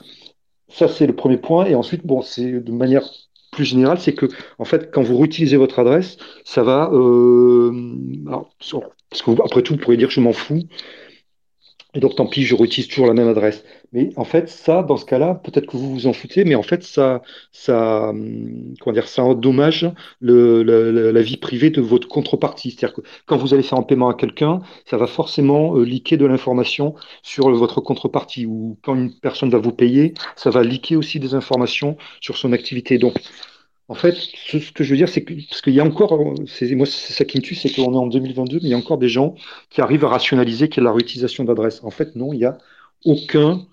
[0.69, 1.65] ça, c'est le premier point.
[1.65, 3.07] Et ensuite, bon, c'est de manière
[3.51, 4.25] plus général, c'est que,
[4.59, 6.89] en fait, quand vous réutilisez votre adresse, ça va.
[6.93, 7.71] Euh,
[9.09, 10.63] parce que après tout, vous pourriez dire je m'en fous.
[11.95, 13.63] Et donc, tant pis, je réutilise toujours la même adresse.
[13.93, 16.61] Mais en fait, ça, dans ce cas-là, peut-être que vous vous en foutez, mais en
[16.61, 17.21] fait, ça,
[17.53, 19.89] ça, hum, comment dire, ça endommage
[20.21, 22.71] la vie privée de votre contrepartie.
[22.71, 26.17] C'est-à-dire que quand vous allez faire un paiement à quelqu'un, ça va forcément euh, liquer
[26.17, 28.45] de l'information sur votre contrepartie.
[28.45, 32.51] Ou quand une personne va vous payer, ça va liquer aussi des informations sur son
[32.51, 32.97] activité.
[32.97, 33.21] Donc,
[33.87, 36.45] en fait, ce, que je veux dire, c'est que, parce qu'il y a encore, moi,
[36.47, 38.97] c'est ça qui me tue, c'est qu'on est en 2022, mais il y a encore
[38.97, 39.35] des gens
[39.69, 41.83] qui arrivent à rationaliser qu'il y a la réutilisation d'adresses.
[41.83, 42.57] En fait, non, il n'y a
[43.05, 43.67] aucun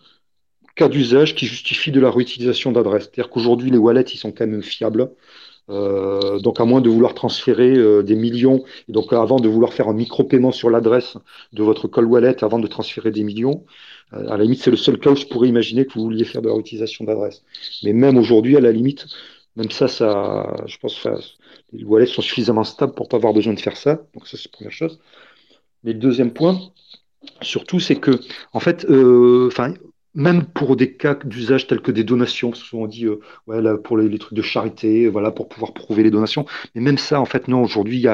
[0.77, 3.05] cas d'usage qui justifie de la réutilisation d'adresses.
[3.05, 5.11] C'est-à-dire qu'aujourd'hui, les wallets, ils sont quand même fiables.
[5.71, 9.73] Euh, donc, à moins de vouloir transférer euh, des millions, et donc avant de vouloir
[9.73, 11.17] faire un micro-paiement sur l'adresse
[11.53, 13.65] de votre call wallet avant de transférer des millions,
[14.13, 16.25] euh, à la limite, c'est le seul cas où je pourrais imaginer que vous vouliez
[16.25, 17.45] faire de la réutilisation d'adresses.
[17.85, 19.07] Mais même aujourd'hui, à la limite,
[19.57, 21.09] même ça, ça, je pense que
[21.73, 24.03] les wallets sont suffisamment stables pour pas avoir besoin de faire ça.
[24.15, 25.01] Donc ça, c'est la première chose.
[25.85, 26.59] Mais le deuxième point,
[27.43, 28.21] surtout, c'est que,
[28.53, 29.51] en fait, euh,
[30.15, 34.19] même pour des cas d'usage tels que des donations, parce que dit, euh, pour les,
[34.19, 36.47] trucs de charité, voilà, pour pouvoir prouver les donations.
[36.75, 38.09] Mais même ça, en fait, non, aujourd'hui, il y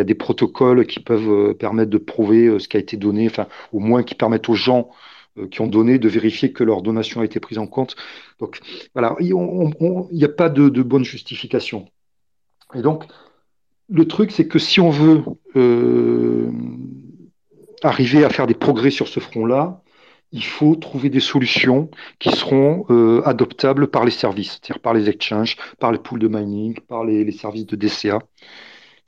[0.00, 3.30] a, des protocoles qui peuvent euh, permettre de prouver ce qui a été donné,
[3.72, 4.90] au moins qui permettent aux gens
[5.50, 7.96] qui ont donné, de vérifier que leur donation a été prise en compte.
[8.38, 8.60] Donc
[8.94, 9.34] voilà, il
[10.12, 11.86] n'y a pas de, bonne justification.
[12.74, 13.04] Et donc,
[13.88, 15.22] le truc, c'est que si on veut
[15.56, 16.50] euh,
[17.82, 19.82] arriver à faire des progrès sur ce front-là,
[20.32, 25.08] il faut trouver des solutions qui seront euh, adoptables par les services, c'est-à-dire par les
[25.08, 28.18] exchanges, par les pools de mining, par les services de DCA.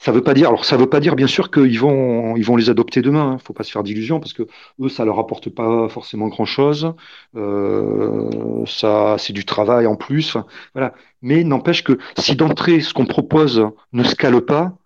[0.01, 2.57] Ça veut pas dire, alors ça veut pas dire bien sûr qu'ils vont, ils vont
[2.57, 3.33] les adopter demain.
[3.33, 3.39] Hein.
[3.45, 4.45] Faut pas se faire d'illusions parce que
[4.81, 6.95] eux, ça leur apporte pas forcément grand chose.
[7.37, 10.37] Euh, ça, c'est du travail en plus.
[10.75, 10.95] voilà.
[11.23, 14.79] Mais n'empêche que si d'entrée ce qu'on propose ne scale pas,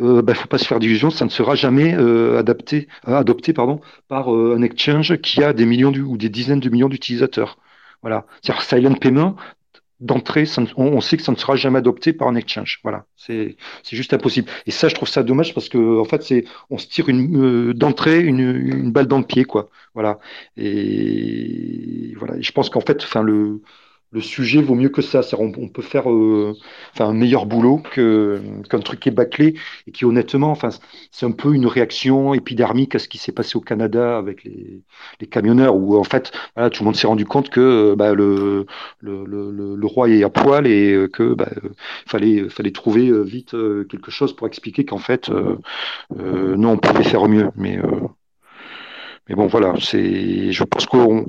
[0.00, 3.52] euh, bah, faut pas se faire d'illusions, ça ne sera jamais euh, adapté, euh, adopté
[3.52, 7.58] pardon, par euh, un exchange qui a des millions ou des dizaines de millions d'utilisateurs.
[8.02, 8.26] Voilà.
[8.42, 9.36] C'est-à-dire silent payment,
[10.00, 10.44] d'entrée,
[10.76, 12.80] on, sait que ça ne sera jamais adopté par un exchange.
[12.82, 13.56] Voilà, c'est
[13.90, 14.50] juste impossible.
[14.66, 17.70] Et ça, je trouve ça dommage parce que en fait, c'est on se tire une
[17.70, 19.70] euh, d'entrée une, une, balle dans le pied, quoi.
[19.94, 20.18] Voilà.
[20.56, 22.36] Et voilà.
[22.36, 23.62] Et je pense qu'en fait, enfin le
[24.12, 25.20] le sujet vaut mieux que ça.
[25.38, 26.54] On, on, peut faire euh,
[26.98, 29.54] un meilleur boulot qu'un truc qui est bâclé
[29.86, 30.70] et qui, honnêtement, enfin,
[31.10, 34.82] c'est un peu une réaction épidermique à ce qui s'est passé au Canada avec les,
[35.30, 38.66] camionneurs, où en fait, voilà, tout le monde s'est rendu compte que bah, le,
[39.00, 41.50] le, le, le, roi est à poil et que bah,
[42.06, 43.56] fallait, fallait trouver vite
[43.90, 47.50] quelque chose pour expliquer qu'en fait, euh, non, on pouvait faire mieux.
[47.56, 47.78] Mais,
[49.28, 51.26] mais bon, voilà, je pense qu'on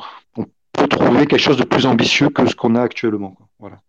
[0.85, 3.37] trouver quelque chose de plus ambitieux que ce qu'on a actuellement.
[3.59, 3.79] Voilà.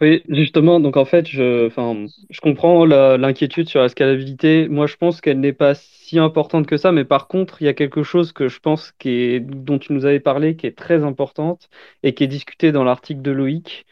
[0.00, 4.68] Oui, justement, donc en fait, je, enfin, je comprends l'inquiétude sur la scalabilité.
[4.68, 7.68] Moi, je pense qu'elle n'est pas si importante que ça, mais par contre, il y
[7.68, 10.76] a quelque chose que je pense qui est, dont tu nous avais parlé, qui est
[10.76, 11.68] très importante
[12.04, 13.86] et qui est discutée dans l'article de Loïc.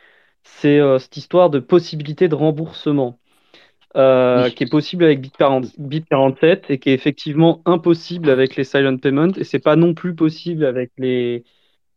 [0.44, 3.18] C'est euh, cette histoire de possibilité de remboursement.
[3.96, 9.32] Euh, qui est possible avec BIP47 et qui est effectivement impossible avec les silent payments
[9.38, 11.44] et c'est pas non plus possible avec les,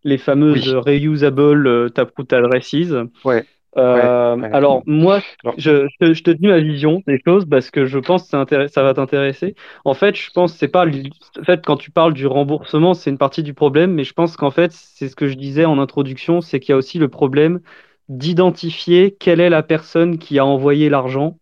[0.04, 2.94] les fameuses reusable euh, taproot addresses.
[3.26, 3.46] Ouais.
[3.78, 5.22] Euh, alors moi,
[5.58, 8.94] je, je, te dis ma vision des choses parce que je pense que ça va
[8.94, 9.56] t'intéresser.
[9.86, 13.20] En fait, je pense c'est pas en fait quand tu parles du remboursement, c'est une
[13.20, 16.42] partie du problème, mais je pense qu'en fait c'est ce que je disais en introduction,
[16.42, 17.60] c'est qu'il y a aussi le problème
[18.08, 21.38] d'identifier quelle est la personne qui a envoyé l'argent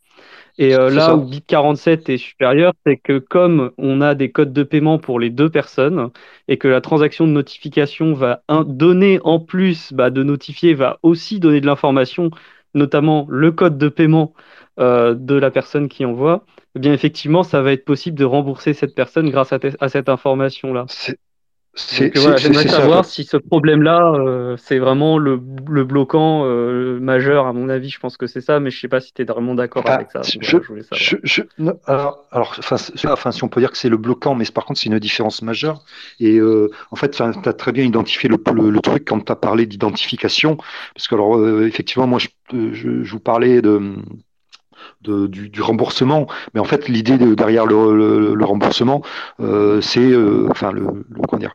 [0.58, 4.64] et euh, là où BIP47 est supérieur, c'est que comme on a des codes de
[4.64, 6.10] paiement pour les deux personnes
[6.48, 11.40] et que la transaction de notification va donner en plus bah, de notifier, va aussi
[11.40, 12.32] donner de l'information,
[12.74, 14.34] notamment le code de paiement
[14.80, 18.74] euh, de la personne qui envoie, eh bien effectivement, ça va être possible de rembourser
[18.74, 20.88] cette personne grâce à, à cette information-là.
[21.78, 27.70] J'aimerais savoir si ce problème-là, euh, c'est vraiment le, le bloquant euh, majeur, à mon
[27.70, 27.90] avis.
[27.90, 29.84] Je pense que c'est ça, mais je ne sais pas si tu es vraiment d'accord
[29.86, 30.22] ah, avec ça.
[30.24, 30.58] Je,
[31.24, 31.42] je,
[31.86, 32.56] alors,
[33.32, 35.84] si on peut dire que c'est le bloquant, mais par contre, c'est une différence majeure.
[36.20, 38.38] Et euh, en fait, tu as très bien identifié le,
[38.70, 40.58] le, truc quand tu as parlé d'identification.
[40.96, 43.94] Parce que, alors, effectivement, moi, je, vous parlais de
[45.02, 46.28] du, remboursement.
[46.54, 49.02] Mais en fait, l'idée derrière le, remboursement,
[49.40, 51.06] euh, c'est euh, enfin le,
[51.38, 51.54] dire,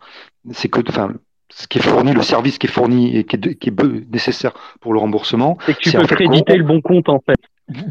[0.53, 1.13] c'est que enfin
[1.51, 4.99] ce qui est fourni, le service qui est fourni et qui est, nécessaire pour le
[4.99, 5.59] remboursement.
[5.67, 7.39] C'est que tu peux créditer le bon compte en fait.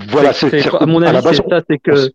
[0.10, 2.12] Voilà, c'est à mon avis, c'est ça, c'est que.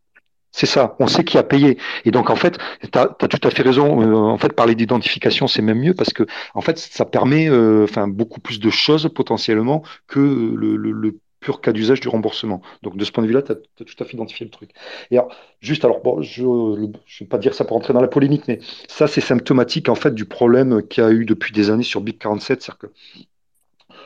[0.53, 1.77] C'est ça, on sait qui a payé.
[2.07, 4.01] Et donc, en fait, tu as, tout à fait raison.
[4.01, 6.23] Euh, en fait, parler d'identification, c'est même mieux parce que,
[6.55, 11.19] en fait, ça permet enfin beaucoup plus de choses potentiellement que le,
[11.53, 12.63] cas d'usage du remboursement.
[12.83, 14.71] Donc de ce point de vue-là, tu as, tout à fait identifié le truc.
[15.11, 16.87] Et alors, juste, alors, bon, je ne
[17.21, 20.15] vais pas dire ça pour entrer dans la polémique, mais ça, c'est symptomatique en fait
[20.15, 22.41] du problème qu'il y a eu depuis des années sur BIP47.
[22.41, 22.87] C'est-à-dire que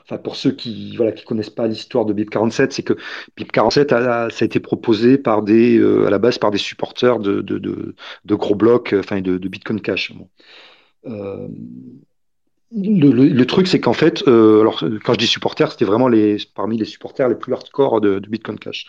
[0.02, 2.94] Enfin, pour ceux qui voilà qui connaissent pas l'histoire de BIP47, c'est que
[3.38, 7.18] BIP47 a, ça a été proposé par des euh, à la base par des supporters
[7.18, 10.12] de, de, gros blocs, enfin de, Bitcoin Cash.
[11.06, 11.48] Euh,
[12.72, 16.76] le, truc, c'est qu'en fait, euh, alors quand je dis supporters, c'était vraiment les, parmi
[16.76, 18.86] les supporters les plus hardcore de, de Bitcoin Cash.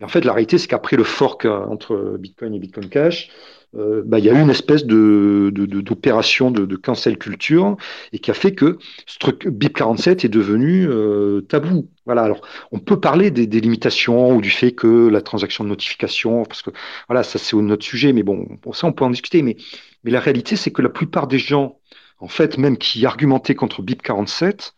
[0.00, 3.30] Et en fait, la réalité, c'est qu'après le fork entre Bitcoin et Bitcoin Cash,
[3.76, 7.76] euh, bah, il y a eu une espèce de, d'opération de, de, cancel culture
[8.12, 11.88] et qui a fait que ce truc BIP 47 est devenu euh, tabou.
[12.06, 12.22] Voilà.
[12.22, 16.44] Alors, on peut parler des, des, limitations ou du fait que la transaction de notification,
[16.44, 16.70] parce que
[17.08, 19.42] voilà, ça c'est autre sujet, mais bon, pour ça on peut en discuter.
[19.42, 19.56] Mais,
[20.04, 21.78] mais la réalité, c'est que la plupart des gens,
[22.24, 24.74] en fait, même qui argumentaient contre BIP 47,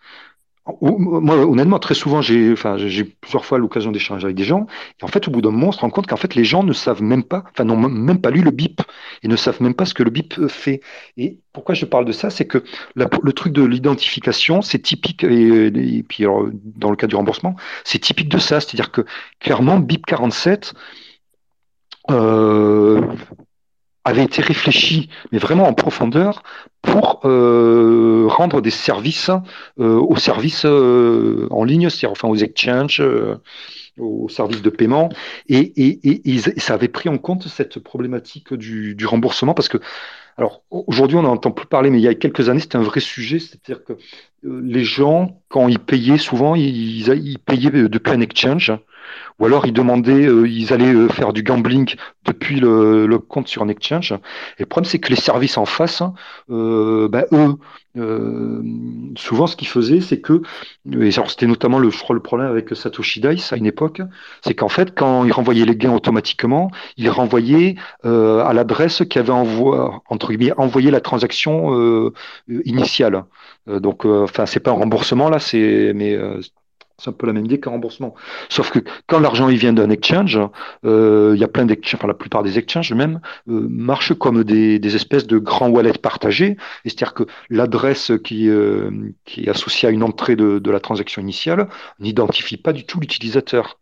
[0.80, 2.76] moi, honnêtement, très souvent, j'ai enfin,
[3.20, 4.66] plusieurs fois l'occasion d'échanger avec des gens.
[5.00, 6.64] Et en fait, au bout d'un moment, on se rend compte qu'en fait, les gens
[6.64, 8.82] ne savent même pas, enfin, n'ont même pas lu le BIP
[9.22, 10.80] et ne savent même pas ce que le BIP euh, fait.
[11.16, 12.64] Et pourquoi je parle de ça C'est que
[12.96, 18.28] le truc de l'identification, c'est typique, et, puis dans le cas du remboursement, c'est typique
[18.28, 18.58] de ça.
[18.58, 19.02] C'est-à-dire que
[19.38, 20.74] clairement, BIP 47,
[22.10, 23.00] euh,
[24.06, 26.44] avait été réfléchi, mais vraiment en profondeur,
[26.80, 29.30] pour euh, rendre des services
[29.80, 33.02] euh, aux services euh, en ligne, c'est-à-dire enfin aux exchanges,
[33.98, 35.08] aux services de paiement,
[35.48, 39.78] et, et, ça avait pris en compte cette problématique du, remboursement parce que
[40.36, 42.82] alors aujourd'hui on n'en entend plus parler, mais il y a quelques années c'était un
[42.82, 43.94] vrai sujet, c'est-à-dire que
[44.44, 48.72] les gens quand ils payaient souvent ils, ils payaient depuis un exchange
[49.38, 51.94] ou alors ils demandaient, euh, ils allaient euh, faire du gambling
[52.24, 54.12] depuis le, le, compte sur un exchange.
[54.12, 56.14] Et le problème, c'est que les services en face, hein,
[56.50, 57.56] euh, ben, eux,
[57.96, 58.62] euh,
[59.16, 60.42] souvent ce qu'ils faisaient, c'est que,
[61.00, 64.02] et c'était notamment le, je crois, le problème avec Satoshi Dice à une époque,
[64.42, 69.18] c'est qu'en fait, quand ils renvoyaient les gains automatiquement, ils renvoyaient euh, à l'adresse qui
[69.18, 72.12] avait envoyé, entre guillemets, envoyé la transaction euh,
[72.48, 73.24] initiale.
[73.66, 76.16] donc, enfin, c'est pas un remboursement là, c'est mais
[76.98, 78.14] c'est un peu la même idée qu'un remboursement.
[78.48, 80.38] Sauf que quand l'argent il vient d'un exchange,
[80.84, 84.44] euh, il y a plein d'exchanges, enfin la plupart des exchanges même, euh, marchent comme
[84.44, 86.56] des, des, espèces de grands wallets partagés.
[86.84, 88.90] C'est-à-dire que l'adresse qui, euh,
[89.24, 91.68] qui est associée à une entrée de, de la transaction initiale
[92.00, 93.78] n'identifie pas du tout l'utilisateur.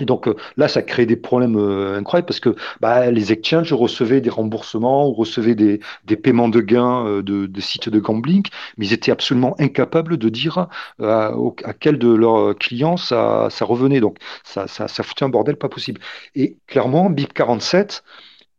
[0.00, 3.72] Et donc euh, là, ça crée des problèmes euh, incroyables parce que bah, les exchanges
[3.72, 7.98] recevaient des remboursements ou recevaient des, des paiements de gains euh, de, de, sites de
[8.00, 8.44] gambling,
[8.76, 10.68] mais ils étaient absolument incapables de dire
[11.00, 11.32] à,
[11.64, 14.00] à quel de leurs clients ça, ça revenait.
[14.00, 16.00] Donc ça, ça, ça foutait un bordel pas possible.
[16.34, 18.02] Et clairement, BIP47,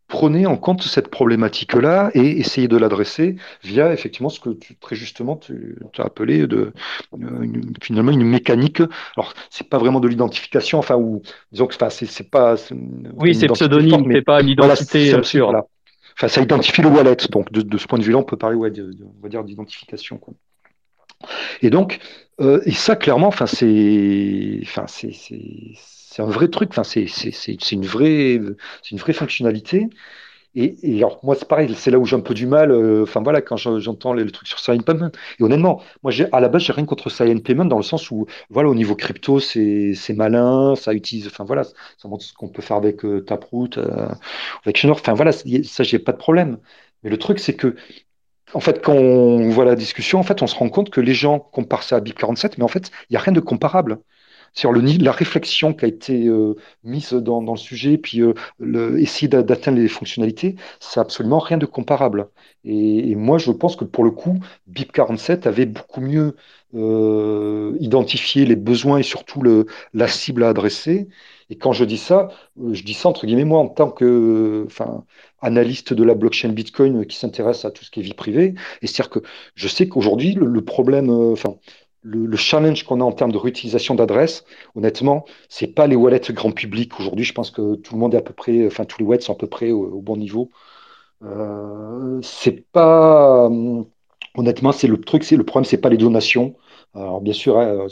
[0.09, 4.95] prenez en compte cette problématique-là et essayez de l'adresser via effectivement ce que tu, très
[4.95, 6.73] justement tu, as appelé de
[7.13, 7.47] euh,
[7.81, 8.81] finalement une mécanique.
[9.15, 12.55] Alors c'est pas vraiment de l'identification, enfin ou disons que enfin, c'est pas
[13.17, 15.53] oui c'est pseudonyme, mais pas l'identité voilà, sûre.
[16.15, 18.57] Enfin ça identifie le wallet, donc de, de ce point de vue-là on peut parler
[18.57, 20.19] ouais, de, on va dire d'identification.
[21.61, 21.99] Et donc
[22.41, 25.11] euh, et ça clairement, enfin c'est enfin c'est
[26.09, 26.69] c'est un vrai truc.
[26.71, 28.35] Enfin, c'est une vraie,
[28.91, 29.89] une vraie fonctionnalité.
[30.55, 32.71] Et, alors, moi, c'est pareil, c'est là où j'ai un peu du mal.
[32.71, 35.11] Euh, enfin, voilà, quand j'entends les, trucs sur Silent Payment.
[35.39, 38.25] Et honnêtement, moi, à la base, j'ai rien contre Silent Payment dans le sens où,
[38.49, 42.63] voilà, au niveau crypto, c'est malin, ça utilise, enfin, voilà, ça montre ce qu'on peut
[42.63, 44.09] faire avec euh, Taproot, euh,
[44.65, 44.97] avec Schnorr.
[44.99, 46.57] Enfin, voilà, ça, j'ai pas de problème.
[47.03, 47.75] Mais le truc, c'est que,
[48.53, 51.13] en fait, quand on voit la discussion, en fait, on se rend compte que les
[51.13, 53.99] gens comparent ça à BIP47, mais en fait, il n'y a rien de comparable
[54.53, 58.33] sur le, la réflexion qui a été euh, mise dans, dans, le sujet, puis euh,
[58.59, 62.29] le, essayer d'atteindre les fonctionnalités, c'est absolument rien de comparable.
[62.63, 64.39] Et, et, moi, je pense que pour le coup,
[64.71, 66.35] BIP47 avait beaucoup mieux
[66.75, 71.07] euh, identifié les besoins et surtout le, la cible à adresser.
[71.49, 72.29] Et quand je dis ça,
[72.61, 75.03] euh, je dis ça entre guillemets, moi, en tant que enfin,
[75.41, 78.53] analyste de la blockchain Bitcoin qui s'intéresse à tout ce qui est vie privée.
[78.81, 79.19] Et c'est-à-dire que
[79.55, 81.55] je sais qu'aujourd'hui, le, le, problème, enfin,
[82.01, 84.45] le, challenge qu'on a en termes de réutilisation d'adresses,
[84.75, 86.99] honnêtement, c'est pas les wallets grand public.
[86.99, 89.21] Aujourd'hui, je pense que tout le monde est à peu près, enfin tous les wallets
[89.21, 90.49] sont à peu près au, bon niveau.
[91.23, 93.49] Euh, c'est pas,
[94.35, 96.55] honnêtement, c'est le truc, c'est le problème, c'est pas les donations.
[96.95, 97.87] Alors bien sûr, hein,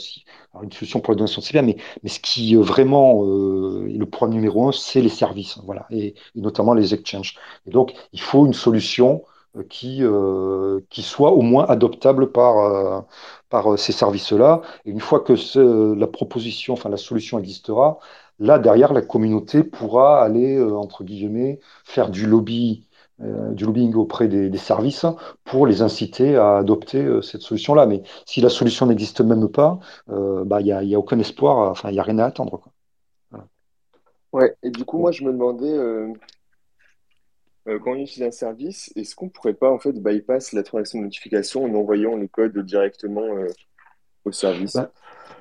[0.63, 1.77] une solution pour les donations c'est bien, mais,
[2.09, 6.73] ce qui euh, vraiment euh, le point numéro un, c'est les services, voilà, et, notamment
[6.73, 7.35] les exchanges.
[7.67, 9.23] Et donc, il faut une solution
[9.63, 13.01] qui, euh, qui soit au moins adoptable par, euh,
[13.49, 14.61] par ces services-là.
[14.85, 15.33] Et une fois que
[15.93, 17.99] la proposition, enfin la solution existera,
[18.39, 22.83] là derrière la communauté pourra aller entre guillemets faire du lobby
[23.19, 25.07] du lobbying auprès des, services
[25.43, 27.87] pour les inciter à adopter cette solution-là.
[27.87, 31.71] Mais si la solution n'existe même pas, bah, il n'y a, y a, aucun espoir,
[31.71, 32.59] enfin, il n'y a rien à attendre.
[32.59, 32.71] Quoi.
[34.33, 35.75] Ouais, et du coup, moi, je me demandais,
[37.83, 40.99] quand on utilise un service, est-ce qu'on ne pourrait pas en fait bypass la transaction
[40.99, 43.27] de notification en envoyant le code directement
[44.25, 44.75] au service?
[44.75, 44.91] Bah,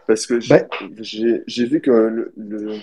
[0.07, 0.67] Parce que bah
[0.99, 2.79] j'ai vu que le, le,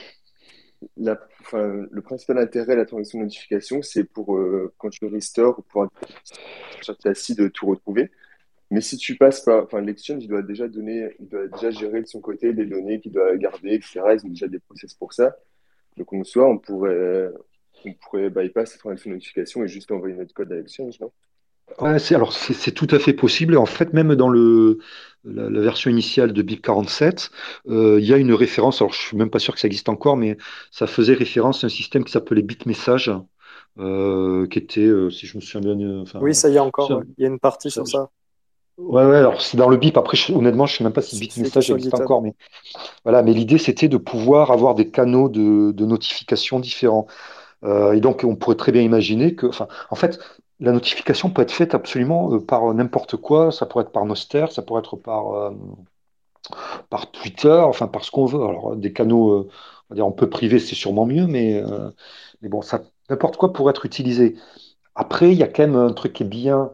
[0.97, 1.19] la,
[1.51, 5.87] le principal intérêt de la transaction de notification, c'est pour euh, quand tu restore, pour
[6.81, 8.11] sur ta site de tout retrouver.
[8.71, 12.01] Mais si tu passes par, enfin, l'exchange, il doit déjà donner, il doit déjà gérer
[12.01, 14.01] de son côté des données qu'il doit garder, etc.
[14.15, 15.35] Ils ont déjà des process pour ça.
[15.97, 17.29] Donc, en soi, on pourrait,
[17.85, 21.11] on pourrait bypass de notification et juste envoyer notre code à l'exchange, non?
[21.79, 23.57] Ouais, c'est, alors c'est tout à fait possible.
[23.57, 24.79] En fait, même dans le,
[25.23, 27.31] la, version initiale de BIP47,
[27.69, 29.89] euh, il y a une référence, alors je suis même pas sûr que ça existe
[29.89, 30.37] encore, mais
[30.71, 33.11] ça faisait référence à un système qui s'appelait BitMessage,
[33.79, 36.03] euh, qui était, euh, si je me souviens bien...
[36.21, 38.09] oui, ça y est encore, il y a une partie sur ça.
[38.77, 39.97] Ouais, ouais, alors c'est dans le BIP.
[39.97, 42.33] Après, honnêtement, je ne sais même pas si BitMessage existe encore, mais
[43.03, 43.21] voilà.
[43.21, 47.07] Mais l'idée, c'était de pouvoir avoir des canaux de, de notification différents.
[47.65, 50.19] Et donc, on pourrait très bien imaginer que, enfin, en fait,
[50.63, 53.51] la notification peut être faite absolument euh, par n'importe quoi.
[53.51, 55.51] Ça pourrait être par Noster, ça pourrait être par, euh,
[56.89, 58.41] par Twitter, enfin par ce qu'on veut.
[58.43, 59.49] Alors, des canaux, euh,
[59.89, 61.61] on va dire un peu privés, c'est sûrement mieux, mais,
[62.41, 64.35] mais bon, ça, n'importe quoi pourrait être utilisé.
[64.95, 66.71] Après, il y a quand même un truc qui est bien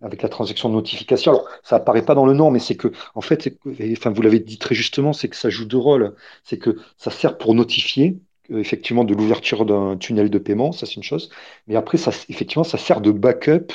[0.00, 1.32] avec la transaction de notification.
[1.32, 3.58] Alors, ça apparaît pas dans le nom, mais c'est que, en fait,
[3.92, 6.14] enfin, vous l'avez dit très justement, c'est que ça joue deux rôles.
[6.44, 8.18] C'est que ça sert pour notifier,
[8.50, 11.30] effectivement de l'ouverture d'un tunnel de paiement, ça c'est une chose.
[11.66, 13.72] Mais après, ça, effectivement, ça sert de backup,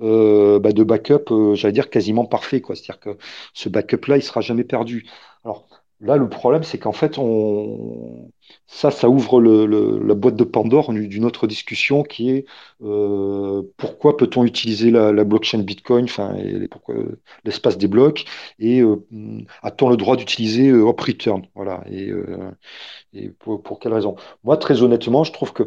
[0.00, 2.74] euh, bah, de backup, euh, j'allais dire quasiment parfait, quoi.
[2.76, 3.18] C'est-à-dire que
[3.54, 5.06] ce backup-là, il sera jamais perdu.
[5.44, 5.68] Alors
[6.00, 7.16] là, le problème, c'est qu'en fait,
[8.66, 12.44] ça, ça ouvre la boîte de Pandore d'une autre discussion qui est
[12.82, 16.36] euh, pourquoi peut-on utiliser la, blockchain Bitcoin, enfin,
[17.44, 18.24] l'espace des blocs,
[18.58, 18.82] et
[19.62, 21.84] a-t-on le droit d'utiliser Hop Return, voilà.
[21.90, 22.12] Et
[23.14, 24.16] et pour, pour quelle raison?
[24.42, 25.62] Moi, très honnêtement, je trouve que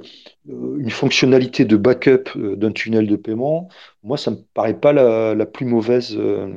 [0.49, 3.69] euh, une fonctionnalité de backup euh, d'un tunnel de paiement,
[4.03, 6.47] moi, ça me paraît pas la, plus mauvaise euh,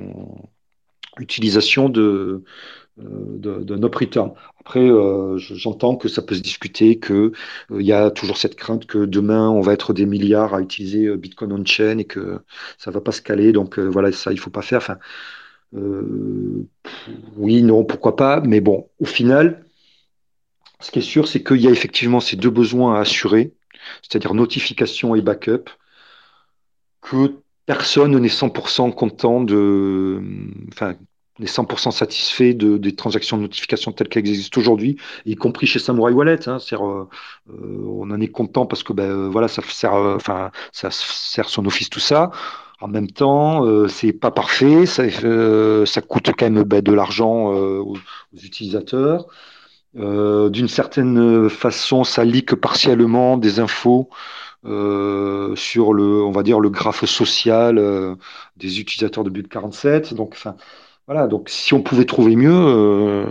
[1.19, 2.45] utilisation de
[3.01, 4.33] d'un up return.
[4.61, 4.89] Après,
[5.37, 7.33] j'entends que ça peut se discuter, qu'il
[7.71, 11.17] il y a toujours cette crainte que demain on va être des milliards à utiliser
[11.17, 12.41] Bitcoin on chain et que
[12.79, 13.53] ça va pas se caler.
[13.53, 14.79] Donc voilà, ça il faut pas faire.
[14.79, 14.99] Enfin,
[17.37, 18.41] oui, non, pourquoi pas.
[18.41, 19.65] Mais bon, au final,
[20.81, 23.55] ce qui est sûr, c'est qu'il y a effectivement ces deux besoins à assurer,
[24.03, 25.71] c'est-à-dire notification et backup,
[27.01, 27.35] que
[27.67, 30.21] personne n'est 100% content de,
[30.69, 30.97] enfin,
[31.41, 35.79] n'est 100% satisfait de, des transactions de notification telles qu'elles existent aujourd'hui, y compris chez
[35.79, 36.49] Samurai Wallet.
[36.49, 40.51] Hein, euh, euh, on en est content parce que ben, euh, voilà, ça sert, enfin,
[40.73, 42.31] ça sert son office tout ça.
[42.81, 45.05] En même temps, euh, c'est pas parfait, ça,
[46.03, 47.97] coûte quand même ben, de l'argent aux,
[48.43, 49.27] utilisateurs.
[49.97, 54.09] Euh, d'une certaine façon, ça que partiellement des infos
[54.67, 58.15] euh, sur le, on va dire, le graphe social euh,
[58.57, 60.15] des utilisateurs de BUT 47.
[60.15, 60.57] Donc, enfin,
[61.11, 61.27] voilà.
[61.27, 63.27] Donc, si on pouvait trouver mieux,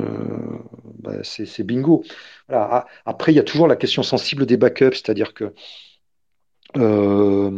[1.00, 2.04] bah, c'est bingo.
[2.50, 5.54] Après, il y a toujours la question sensible des backups, c'est-à-dire que
[6.76, 7.50] a,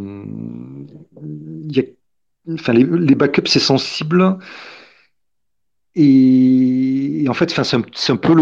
[2.53, 4.38] enfin, les, backups, c'est sensible
[5.95, 7.82] et, en fait, c'est un,
[8.15, 8.34] peu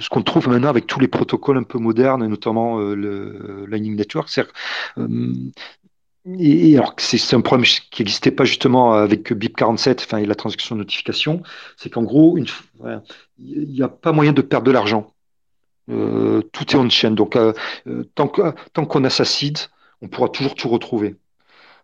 [0.00, 4.30] ce qu'on trouve maintenant avec tous les protocoles un peu modernes, notamment euh, Network.
[4.98, 5.34] Euh,
[6.38, 10.76] et, alors c'est un problème qui n'existait pas justement avec BIP47 enfin, et la transaction
[10.76, 11.42] de notification,
[11.76, 12.48] c'est qu'en gros, il
[13.38, 15.12] n'y a pas moyen de perdre de l'argent.
[15.90, 17.10] Euh, tout est on chain.
[17.10, 17.36] Donc,
[18.14, 19.58] tant qu'on a sa seed,
[20.00, 21.16] on pourra toujours tout retrouver.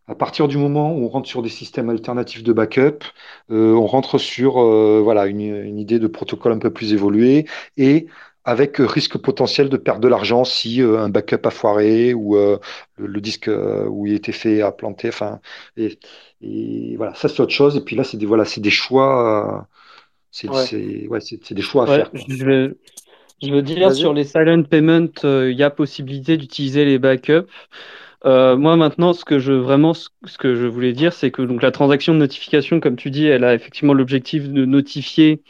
[0.08, 3.04] À partir du moment où on rentre sur des systèmes alternatifs de backup,
[3.50, 8.06] euh, on rentre sur euh, voilà, une, idée de protocole un peu plus évolué et
[8.48, 13.20] avec risque potentiel de perdre de l'argent si euh, un backup a foiré ou le,
[13.20, 13.50] disque
[13.88, 15.08] où il était fait a planté.
[15.08, 15.40] Enfin,
[15.76, 15.98] et,
[16.96, 17.76] voilà, ça c'est autre chose.
[17.76, 19.68] Et puis là, c'est des, voilà, des choix.
[20.30, 22.10] c'est des choix à faire.
[22.14, 22.78] Je veux,
[23.42, 27.46] je veux dire, sur les silent payments, il y a possibilité d'utiliser les backups.
[28.24, 31.62] Euh, moi maintenant, ce que je vraiment, ce que je voulais dire, c'est que donc
[31.62, 35.42] la transaction de notification, comme tu dis, elle a effectivement l'objectif de notifier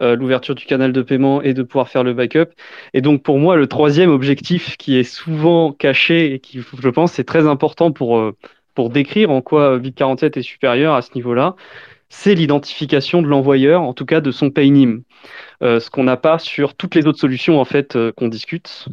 [0.00, 2.50] euh, l'ouverture du canal de paiement et de pouvoir faire le backup.
[2.94, 7.18] Et donc pour moi, le troisième objectif qui est souvent caché et qui, je pense,
[7.18, 8.36] est très important pour euh,
[8.74, 11.56] pour décrire en quoi Bit47 est supérieur à ce niveau-là,
[12.08, 15.02] c'est l'identification de l'envoyeur, en tout cas de son paynim,
[15.60, 18.88] ce qu'on n'a pas sur toutes les autres solutions en fait qu'on discute.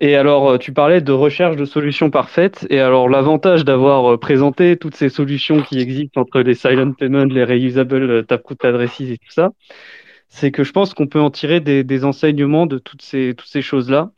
[0.00, 2.66] Et alors, euh, tu parlais de recherche de solutions parfaites.
[2.68, 7.24] Et alors, l'avantage d'avoir euh, présenté toutes ces solutions qui existent entre les silent payments,
[7.24, 9.50] les reusable euh, taproot addresses et tout ça,
[10.28, 14.10] c'est que je pense qu'on peut en tirer des, enseignements de toutes ces, choses-là.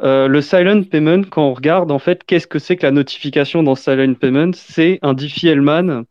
[0.00, 3.74] le silent payment, quand on regarde, en fait, qu'est-ce que c'est que la notification dans
[3.74, 4.52] silent payment?
[4.54, 6.04] C'est un Diffie-Hellman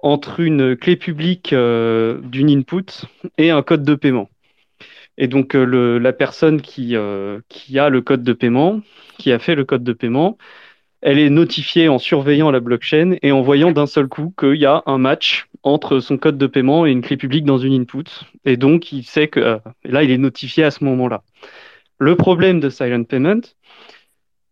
[0.00, 3.06] entre une clé publique d'une input
[3.38, 4.28] et un code de paiement.
[5.18, 8.80] Et donc, euh, la personne euh, qui a le code de paiement,
[9.18, 10.36] qui a fait le code de paiement,
[11.00, 14.66] elle est notifiée en surveillant la blockchain et en voyant d'un seul coup qu'il y
[14.66, 18.04] a un match entre son code de paiement et une clé publique dans une input.
[18.44, 21.24] Et donc, il sait que euh, là, il est notifié à ce moment-là.
[21.98, 23.40] Le problème de Silent Payment,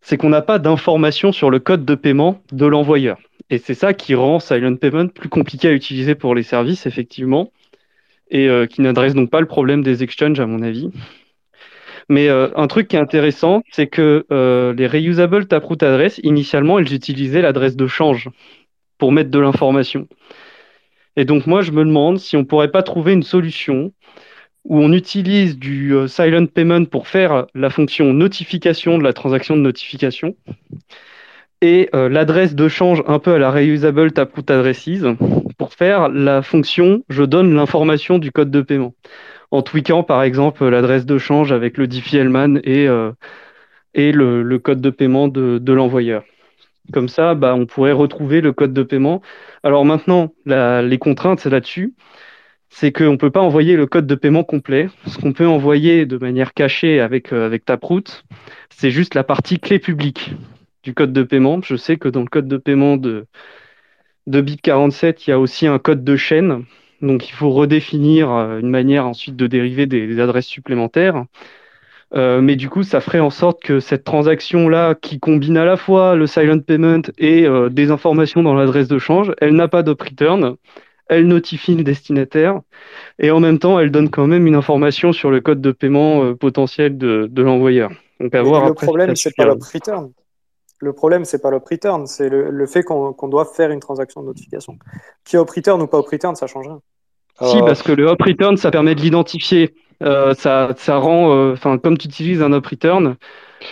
[0.00, 3.18] c'est qu'on n'a pas d'informations sur le code de paiement de l'envoyeur.
[3.48, 7.52] Et c'est ça qui rend Silent Payment plus compliqué à utiliser pour les services, effectivement
[8.30, 10.90] et euh, qui n'adresse donc pas le problème des exchanges, à mon avis.
[12.08, 14.24] Mais euh, un truc qui est intéressant, c'est que
[14.76, 18.30] les reusable taproot address, initialement, elles utilisaient l'adresse de change
[18.98, 20.08] pour mettre de l'information.
[21.16, 23.92] Et donc moi, je me demande si on pourrait pas trouver une solution
[24.64, 29.60] où on utilise du silent payment pour faire la fonction notification de la transaction de
[29.60, 30.34] notification
[31.60, 35.04] et l'adresse de change un peu à la reusable taproot addresses
[35.56, 38.94] pour faire la fonction je donne l'information du code de paiement.
[39.50, 43.12] En tweakant par exemple l'adresse de change avec le Diffie-Hellman et, euh,
[43.94, 46.24] et le, code de paiement de, l'envoyeur.
[46.92, 49.22] Comme ça, bah, on pourrait retrouver le code de paiement.
[49.62, 51.94] Alors maintenant, les contraintes là-dessus,
[52.74, 54.88] c'est qu'on ne peut pas envoyer le code de paiement complet.
[55.06, 58.24] Ce qu'on peut envoyer de manière cachée avec, euh, avec Taproot,
[58.68, 60.32] c'est juste la partie clé publique
[60.82, 61.60] du code de paiement.
[61.62, 63.26] Je sais que dans le code de paiement de,
[64.26, 66.64] de BIP47, il y a aussi un code de chaîne.
[67.00, 71.24] Donc il faut redéfinir euh, une manière ensuite de dériver des, adresses supplémentaires.
[72.14, 75.76] Euh, mais du coup, ça ferait en sorte que cette transaction-là, qui combine à la
[75.76, 79.82] fois le silent payment et euh, des informations dans l'adresse de change, elle n'a pas
[79.82, 80.56] d'op return,
[81.08, 82.60] elle notifie le destinataire,
[83.18, 86.34] et en même temps, elle donne quand même une information sur le code de paiement
[86.34, 87.90] potentiel de, l'envoyeur.
[88.20, 90.12] Donc, le problème, c'est pas l'op return
[90.84, 94.26] le problème, c'est pas le return, c'est le, fait qu'on doit faire une transaction de
[94.26, 94.78] notification.
[95.24, 96.80] Qui est op return ou pas op return, ça change rien.
[97.42, 99.74] Si, parce que le op return, ça permet de l'identifier.
[100.02, 103.16] Euh, ça, ça rend, euh, enfin, comme tu utilises un op return,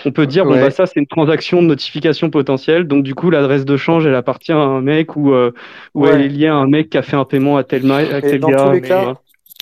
[0.07, 2.87] on peut dire, bon, bah, ça, c'est une transaction de notification potentielle.
[2.87, 5.53] Donc, du coup, l'adresse de change, elle appartient à un mec ou, euh,
[5.97, 8.41] elle est liée à un mec qui a fait un paiement à tel, à tel
[8.41, 9.15] dans Tous les cas,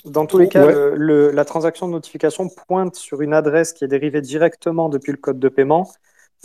[0.05, 4.21] dans tous les cas, la transaction de notification pointe sur une adresse qui est dérivée
[4.21, 5.87] directement depuis le code de paiement.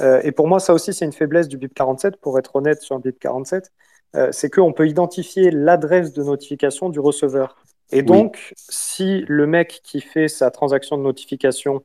[0.00, 2.82] Euh, et pour moi, ça aussi, c'est une faiblesse du BIP 47, pour être honnête
[2.82, 3.72] sur un BIP 47,
[4.14, 7.56] euh, c'est qu'on peut identifier l'adresse de notification du receveur.
[7.92, 11.84] Et donc, si le mec qui fait sa transaction de notification,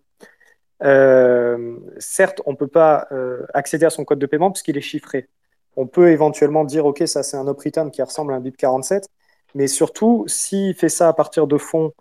[0.84, 3.08] euh, certes, on ne peut pas
[3.54, 5.30] accéder à son code de paiement puisqu'il est chiffré.
[5.76, 8.58] On peut éventuellement dire, OK, ça c'est un op return qui ressemble à un BIP
[8.58, 9.08] 47,
[9.54, 11.94] mais surtout, s'il fait ça à partir de fonds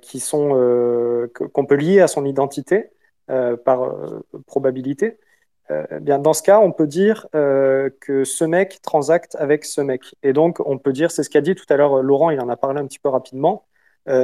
[0.00, 2.90] qui sont qu'on peut lier à son identité,
[3.30, 5.16] euh, par euh, probabilité, euh,
[5.70, 10.14] eh bien dans ce cas, on peut dire que ce mec transacte avec ce mec.
[10.22, 12.48] Et donc, on peut dire, c'est ce qu'a dit tout à l'heure Laurent, il en
[12.48, 13.66] a parlé un petit peu rapidement,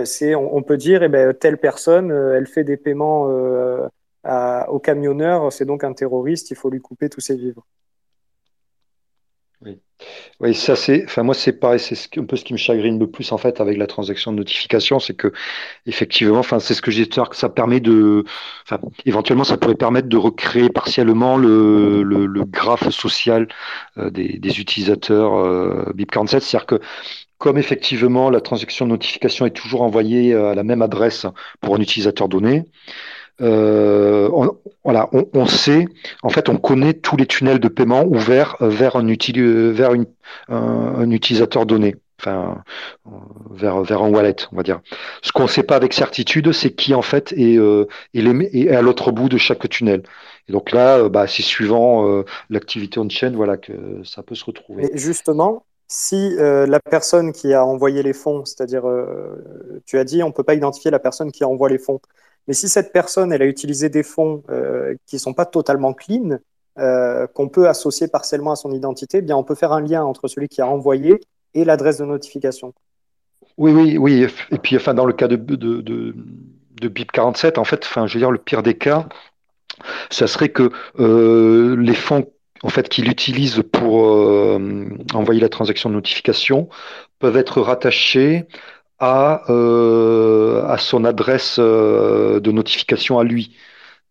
[0.05, 3.28] c'est on, peut dire, eh ben, telle personne, elle fait des paiements
[4.68, 7.66] au camionneur, c'est donc un terroriste, il faut lui couper tous ses vivres.
[10.40, 10.55] Oui.
[10.55, 13.32] Ça c'est, enfin moi c'est pareil, c'est un peu ce qui me chagrine le plus
[13.32, 15.32] en fait avec la transaction de notification, c'est que
[15.86, 18.24] effectivement, enfin c'est ce que j'ai que ça permet de,
[18.64, 23.48] enfin éventuellement ça pourrait permettre de recréer partiellement le, le, graphe social
[23.98, 26.80] euh, des, des, utilisateurs euh, BIP47, c'est-à-dire que
[27.38, 31.26] comme effectivement la transaction de notification est toujours envoyée à la même adresse
[31.61, 32.64] pour un utilisateur donné,
[33.41, 35.86] euh, on, voilà, on, sait,
[36.22, 39.74] en fait, on connaît tous les tunnels de paiement ouverts euh, vers un, euh,
[40.49, 42.62] un, utilisateur donné, enfin,
[43.51, 44.80] vers, vers un wallet, on va dire.
[45.22, 47.59] Ce qu'on ne sait pas avec certitude, c'est qui en fait est,
[48.14, 50.03] est, à l'autre bout de chaque tunnel.
[50.49, 54.91] Et donc là, bah, c'est suivant l'activité on-chain, voilà, que ça peut se retrouver.
[54.93, 58.84] Et justement, si la personne qui a envoyé les fonds, c'est-à-dire,
[59.86, 62.01] tu as dit, on ne peut pas identifier la personne qui envoie les fonds.
[62.49, 65.93] Mais si cette personne, elle a utilisé des fonds euh, qui ne sont pas totalement
[65.93, 66.38] clean,
[66.78, 70.03] euh, qu'on peut associer partiellement à son identité, eh bien on peut faire un lien
[70.05, 71.20] entre celui qui a envoyé
[71.55, 72.72] et l'adresse de notification.
[73.59, 74.26] Oui, oui, oui.
[74.51, 76.14] Et puis, enfin, dans le cas de, de, de,
[76.88, 79.07] BIP47, en fait, enfin, je veux dire, le pire des cas,
[80.11, 82.26] ça serait que euh, les fonds
[82.62, 84.05] en fait, qu'il utilise pour
[85.14, 86.68] envoyer la transaction de notification
[87.18, 88.47] peuvent être rattachés
[89.01, 93.53] à, euh, à son adresse euh, de notification à lui.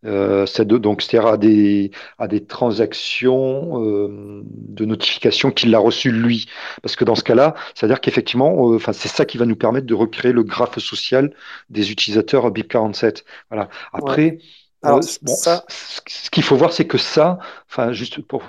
[0.06, 6.46] Euh, donc, c'est-à-dire à des, à des transactions euh, de notification qu'il a reçues lui.
[6.82, 9.86] Parce que dans ce cas-là, c'est-à-dire qu'effectivement, euh, enfin, c'est ça qui va nous permettre
[9.86, 11.34] de recréer le graphe social
[11.68, 13.24] des utilisateurs BIP47.
[13.50, 13.68] Voilà.
[13.92, 14.38] Après,
[14.82, 15.64] Alors, ça...
[15.68, 17.38] ce qu'il faut voir, c'est que ça,
[17.68, 18.42] enfin, juste pour,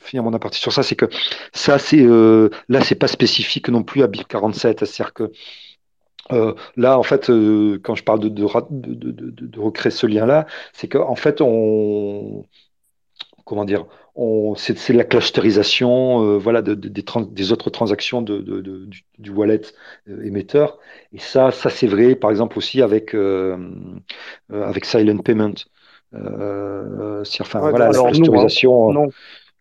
[0.00, 1.06] finir mon aparté sur ça, c'est que
[1.52, 2.06] ça, c'est
[2.68, 4.86] là, c'est pas spécifique non plus à BIP47.
[4.86, 5.30] C'est-à-dire que
[6.32, 10.88] euh, là, en fait, euh, quand je parle de, de, de, recréer ce lien-là, c'est
[10.88, 12.44] qu'en fait, on,
[13.44, 13.86] comment dire,
[14.56, 19.62] c'est, la clusterisation, euh, voilà, des, des, autres transactions de, du, du, wallet
[20.06, 20.78] émetteur.
[21.12, 23.14] Et ça, ça c'est vrai, par exemple aussi avec
[24.50, 25.54] avec Silent Payment.
[26.12, 28.10] enfin, voilà, la hein.
[28.10, 28.92] clusterisation.
[28.92, 29.08] non.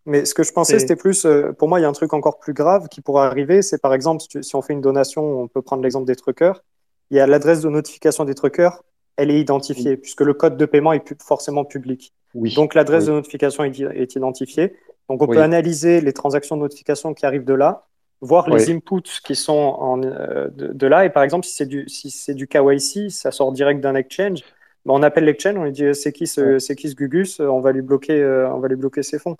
[0.07, 1.27] Mais ce que je pensais, c'était plus,
[1.57, 3.61] pour moi, il y a un truc encore plus grave qui pourrait arriver.
[3.61, 6.63] C'est par exemple, si, on fait une donation, on peut prendre l'exemple des truckers.
[7.11, 8.83] Il y a l'adresse de notification des truckers,
[9.17, 12.13] elle est identifiée, puisque le code de paiement est forcément public.
[12.33, 12.53] Oui.
[12.53, 14.75] Donc l'adresse de notification est, identifiée.
[15.09, 17.87] Donc on peut analyser les transactions de notification qui arrivent de là,
[18.21, 21.05] voir les inputs qui sont en, euh, de, là.
[21.05, 24.41] Et par exemple, si c'est du, si du KYC, ça sort direct d'un exchange.
[24.85, 27.59] Ben, on appelle l'exchange, on lui dit c'est qui ce, c'est qui ce Gugus, on
[27.59, 29.37] va lui bloquer, euh, on va lui bloquer ses fonds.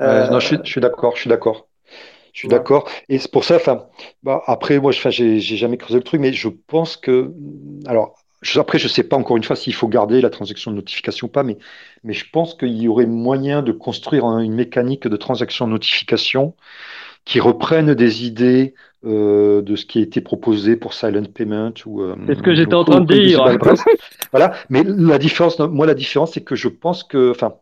[0.00, 1.68] Euh, non, je suis, d'accord, je suis d'accord.
[2.32, 2.88] Je suis d'accord.
[3.08, 3.86] Et c'est pour ça, enfin,
[4.22, 7.32] bah, après, moi, je j'ai jamais creusé le truc, mais je pense que,
[7.86, 8.14] alors,
[8.56, 11.26] après, je ne sais pas encore une fois s'il faut garder la transaction de notification
[11.26, 11.58] ou pas, mais,
[12.04, 16.54] mais je pense qu'il y aurait moyen de construire une mécanique de transaction de notification
[17.24, 18.74] qui reprenne des idées
[19.04, 22.02] euh, de ce qui a été proposé pour Silent Payment ou.
[22.02, 23.44] Euh, c'est ce que j'étais en train de dire.
[24.32, 24.54] voilà.
[24.70, 27.54] Mais la différence, moi, la différence, c'est que je pense que, enfin,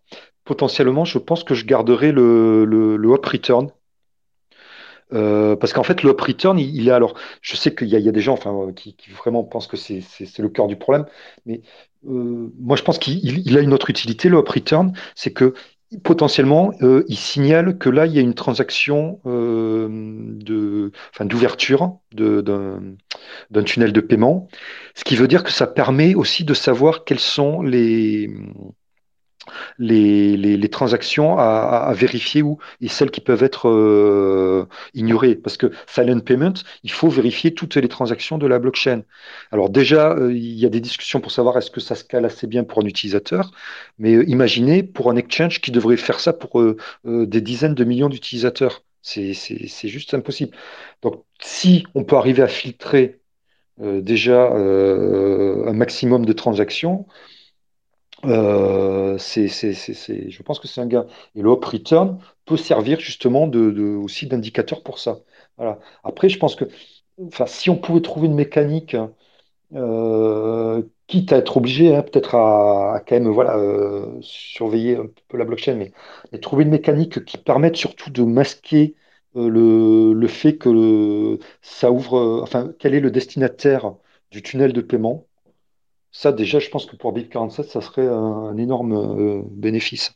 [0.46, 3.70] potentiellement, je pense que je garderai le, le, hop return.
[5.12, 7.14] Euh, parce qu'en fait, le hop return, il, est alors.
[7.42, 10.02] Je sais qu'il y, a des gens enfin, qui, qui vraiment pensent que c'est
[10.38, 11.04] le cœur du problème,
[11.44, 11.60] mais
[12.08, 15.54] euh, moi je pense qu'il a une autre utilité, le hop return, c'est que
[16.02, 21.98] potentiellement, euh, il signale que là, il y a une transaction euh, de, enfin, d'ouverture
[22.12, 24.48] d'un tunnel de paiement,
[24.94, 28.30] ce qui veut dire que ça permet aussi de savoir quels sont les
[29.78, 35.34] les, transactions à, vérifier ou et celles qui peuvent être euh, ignorées.
[35.36, 39.02] Parce que silent payment, il faut vérifier toutes les transactions de la blockchain.
[39.52, 42.24] Alors déjà, euh, il y a des discussions pour savoir est-ce que ça se cale
[42.24, 43.50] assez bien pour un utilisateur,
[43.98, 46.62] mais euh, imaginez pour un exchange qui devrait faire ça pour
[47.04, 48.82] des dizaines de millions d'utilisateurs.
[49.02, 49.32] C'est
[49.84, 50.56] juste impossible.
[51.02, 53.20] Donc si on peut arriver à filtrer
[53.78, 57.06] déjà un maximum de transactions,
[58.26, 61.06] euh, je pense que c'est un gain.
[61.34, 63.44] Et le hop return peut servir justement
[64.02, 65.20] aussi d'indicateur pour ça.
[66.04, 66.64] Après, je pense que
[67.46, 68.96] si on pouvait trouver une mécanique,
[69.74, 75.36] euh, quitte à être obligé, hein, peut-être à, quand même voilà, euh, surveiller un peu
[75.38, 75.92] la blockchain, mais,
[76.40, 78.96] trouver une mécanique qui permette surtout de masquer
[79.34, 83.94] le, le, fait que ça ouvre, enfin, quel est le destinataire
[84.30, 85.26] du tunnel de paiement
[86.16, 90.14] ça, déjà, je pense que pour BIP47, ça serait un, énorme euh, bénéfice.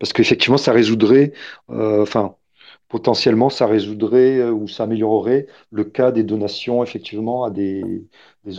[0.00, 1.34] Parce qu'effectivement, ça résoudrait,
[1.68, 2.36] euh, enfin,
[2.88, 8.06] potentiellement, ça résoudrait euh, ou ça améliorerait le cas des donations, effectivement, à des,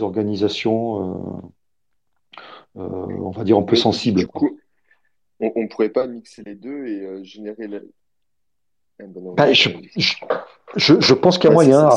[0.00, 1.50] organisations,
[2.76, 4.28] on va dire, un peu sensibles.
[5.40, 7.78] on ne pourrait pas mixer les deux et générer la...
[9.00, 9.04] Ah,
[9.36, 11.88] ben je, pense qu'il y a moyen.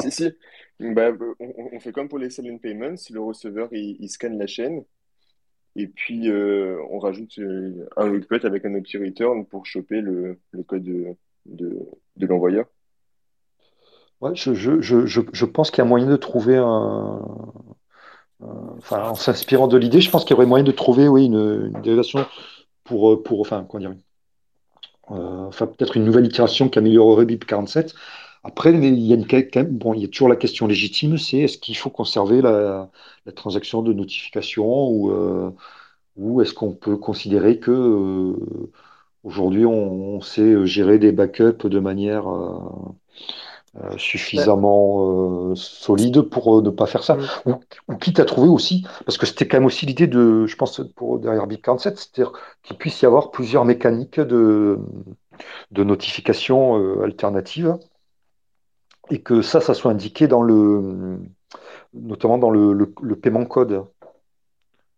[0.81, 4.83] Bah, on, fait comme pour les silent payments, le receveur il, scanne la chaîne
[5.75, 10.39] et puis euh, on rajoute euh, un request avec un petit return pour choper le,
[10.65, 11.15] code de,
[11.45, 12.65] de, l'envoyeur.
[14.21, 17.21] Ouais, je, je, je, je pense qu'il y a moyen de trouver un.
[18.39, 21.81] en s'inspirant de l'idée, je pense qu'il y aurait moyen de trouver oui, une, une
[21.83, 22.25] dérivation
[22.83, 23.41] pour, pour.
[23.41, 23.67] Enfin,
[25.11, 27.93] euh, Enfin, peut-être une nouvelle itération qui améliorerait BIP 47
[28.43, 31.59] après, il y, a une, bon, il y a toujours la question légitime, c'est est-ce
[31.59, 32.89] qu'il faut conserver la,
[33.35, 35.51] transaction de notification ou, euh,
[36.17, 38.71] ou est-ce qu'on peut considérer que euh,
[39.23, 47.03] aujourd'hui on, sait gérer des backups de manière euh, suffisamment solide pour ne pas faire
[47.03, 47.19] ça?
[47.45, 50.81] Ou, quitte à trouver aussi, parce que c'était quand même aussi l'idée de, je pense,
[50.95, 52.31] pour derrière BIP47, c'est-à-dire
[52.63, 54.79] qu'il puisse y avoir plusieurs mécaniques de,
[55.69, 57.77] de notification alternatives
[59.09, 61.19] et que ça, ça soit indiqué dans le,
[61.93, 62.85] notamment dans le,
[63.15, 63.85] paiement code.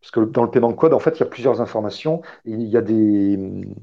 [0.02, 2.22] Parce que dans le paiement code, en fait, il y a plusieurs informations.
[2.46, 2.94] il y a des,
[3.34, 3.76] il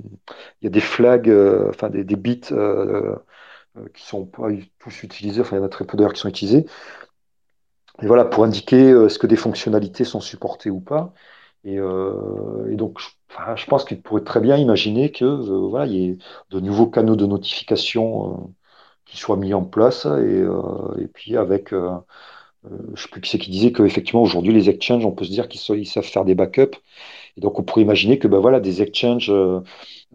[0.62, 3.16] y a des flags, euh, enfin des, bits euh,
[3.78, 4.48] euh, qui sont pas
[4.78, 5.40] tous utilisés.
[5.40, 6.66] Enfin, il y en a très peu d'ailleurs qui sont utilisés.
[8.02, 11.12] Et voilà, pour indiquer est-ce que des fonctionnalités sont supportées ou pas.
[11.64, 12.98] Et, donc,
[13.30, 16.18] enfin, je pense qu'il pourrait très bien imaginer que voilà, il y ait
[16.50, 18.54] de nouveaux canaux de notification
[19.10, 20.44] qui soient mis en place et,
[21.02, 21.74] et puis avec
[22.64, 25.30] je ne sais plus qui c'est qui disait qu'effectivement aujourd'hui les exchanges, on peut se
[25.30, 26.78] dire qu'ils savent faire des backups.
[27.36, 29.60] Et donc on pourrait imaginer que ben voilà, des exchanges, euh,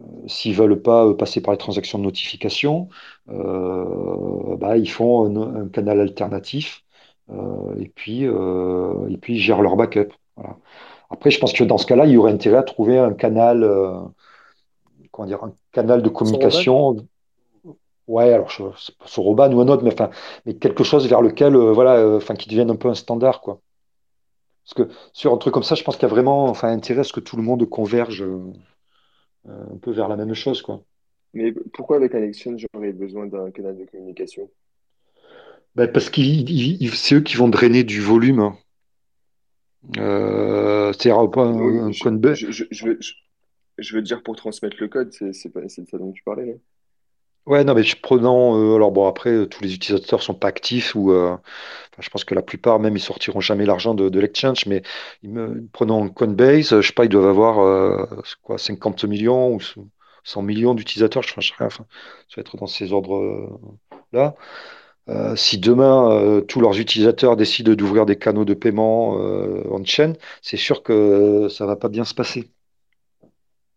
[0.00, 2.88] euh, s'ils ne veulent pas euh, passer par les transactions de notification,
[3.26, 6.84] bah, ils font un, canal alternatif
[7.28, 10.12] et, puis, et puis ils gèrent leur backup.
[10.36, 10.56] Voilà.
[11.10, 13.68] Après, je pense que dans ce cas-là, il y aurait intérêt à trouver un canal,
[15.10, 16.96] comment dire, un canal de communication.
[18.06, 20.10] Ouais, alors sur, sur Roban ou un autre, mais, enfin,
[20.44, 23.40] mais quelque chose vers lequel, euh, voilà, euh, enfin, qui devienne un peu un standard,
[23.40, 23.60] quoi.
[24.64, 27.00] Parce que sur un truc comme ça, je pense qu'il y a vraiment enfin, intérêt
[27.00, 28.52] à ce que tout le monde converge euh,
[29.48, 30.82] un peu vers la même chose, quoi.
[31.34, 34.48] Mais pourquoi avec un exchange, j'aurais besoin d'un canal de communication?
[35.74, 36.22] Ben, parce que
[36.94, 38.40] c'est eux qui vont drainer du volume.
[38.40, 38.56] Hein.
[39.94, 42.98] c'est-à-dire pas un, je, de je, je, je veux,
[43.78, 46.54] je veux dire pour transmettre le code, c'est de ça dont tu parlais, là.
[47.46, 48.56] Ouais, non, mais je prenant.
[48.58, 51.12] euh, alors bon, après, euh, tous les utilisateurs sont pas actifs ou.
[51.12, 51.36] euh,
[52.00, 54.82] je pense que la plupart, même, ils sortiront jamais l'argent de, l'exchange, mais
[55.72, 58.08] prenant Coinbase, je sais pas, ils doivent avoir
[58.42, 59.60] quoi, 50 millions ou
[60.24, 61.68] 100 millions d'utilisateurs, je ne sais rien.
[61.70, 61.84] Ça
[62.36, 64.34] va être dans ces ordres-là.
[65.36, 70.82] Si demain, tous leurs utilisateurs décident d'ouvrir des canaux de paiement euh, on-chain, c'est sûr
[70.82, 72.50] que ça va pas bien se passer.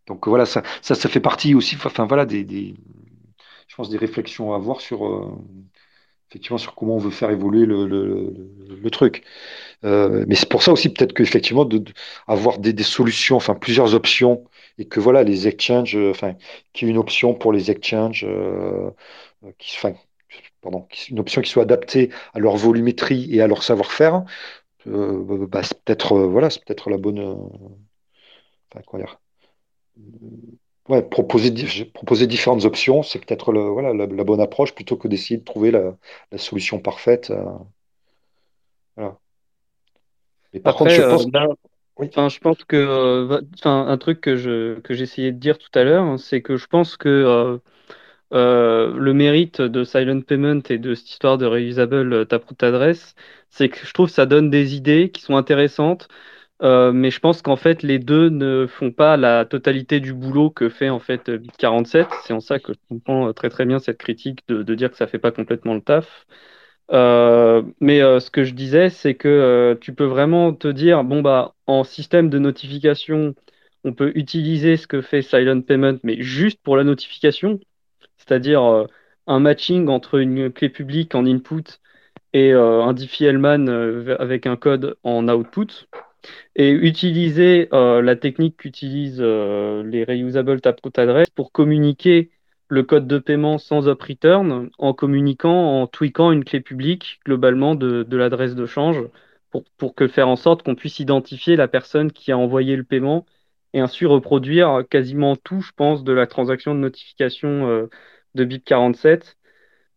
[0.06, 2.74] Donc voilà, ça, ça, fait partie aussi, enfin voilà, des-
[3.70, 5.30] je pense, des réflexions à avoir sur, euh,
[6.28, 9.24] effectivement, sur comment on veut faire évoluer le, truc.
[9.84, 11.92] Euh, mais c'est pour ça aussi peut-être qu'effectivement, de, de-
[12.26, 14.44] avoir des, solutions, enfin plusieurs options,
[14.78, 16.34] et que voilà, les exchanges, euh, enfin,
[16.72, 18.26] qu'il y ait une option pour les exchanges,
[19.58, 19.94] qui, enfin,
[20.62, 24.24] pardon, une option qui soit adaptée à leur volumétrie et à leur savoir-faire,
[24.86, 27.20] bah, c'est peut-être, voilà, peut-être la bonne,
[28.74, 29.20] enfin, dire,
[30.90, 31.52] ouais, proposer,
[31.94, 35.44] proposer différentes options, c'est peut-être le, voilà, la, la bonne approche plutôt que d'essayer de
[35.44, 35.96] trouver la,
[36.32, 37.30] la solution parfaite.
[37.30, 37.44] euh,
[38.96, 39.18] voilà.
[40.52, 41.48] Mais par contre, je pense, euh,
[41.98, 42.10] oui.
[42.10, 45.70] enfin, je pense que euh, enfin, un truc que je que j'essayais de dire tout
[45.74, 47.60] à l'heure, c'est que je pense que
[48.32, 53.14] euh, le mérite de Silent Payment et de cette histoire de reusable taproot adresse,
[53.50, 56.08] c'est que je trouve que ça donne des idées qui sont intéressantes.
[56.62, 60.50] Euh, mais je pense qu'en fait, les deux ne font pas la totalité du boulot
[60.50, 62.06] que fait en fait Bit47.
[62.24, 64.96] C'est en ça que je comprends euh, très très bien cette critique de, dire que
[64.96, 66.26] ça fait pas complètement le taf.
[66.92, 71.04] Euh, mais euh, ce que je disais, c'est que euh, tu peux vraiment te dire,
[71.04, 73.34] bon bah, en système de notification,
[73.84, 77.60] on peut utiliser ce que fait Silent Payment, mais juste pour la notification,
[78.18, 78.86] c'est-à-dire euh,
[79.26, 81.64] un matching entre une clé publique en input
[82.32, 83.68] et euh, un Diffie-Hellman
[84.18, 85.88] avec un code en output
[86.56, 92.30] et utiliser euh, la technique qu'utilisent euh, les reusable taproot address pour communiquer
[92.68, 97.74] le code de paiement sans up return en communiquant, en tweakant une clé publique globalement
[97.74, 99.02] de, l'adresse de change
[99.78, 103.26] pour, que faire en sorte qu'on puisse identifier la personne qui a envoyé le paiement
[103.72, 107.86] et ainsi reproduire quasiment tout, je pense, de la transaction de notification euh,
[108.34, 109.20] de BIP47 euh,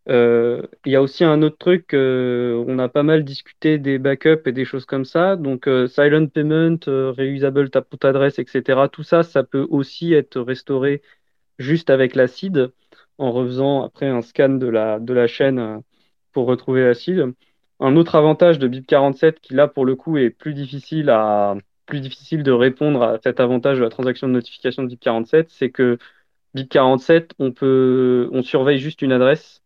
[0.07, 4.47] il y a aussi un autre truc, euh, on a pas mal discuté des backups
[4.47, 5.35] et des choses comme ça.
[5.35, 8.89] Donc, euh, silent payment, reusable taproot address, etc.
[8.89, 11.01] Tout ça, ça peut aussi être restauré
[11.59, 12.71] juste avec l'acide
[13.17, 15.81] en refaisant après un scan de la, de la chaîne
[16.33, 17.33] pour retrouver l'acide.
[17.79, 22.01] Un autre avantage de BIP47 qui là pour le coup est plus difficile à plus
[22.01, 25.97] difficile de répondre à cet avantage de la transaction de notification de BIP47, c'est que
[26.55, 29.62] BIP47, on peut on surveille juste une adresse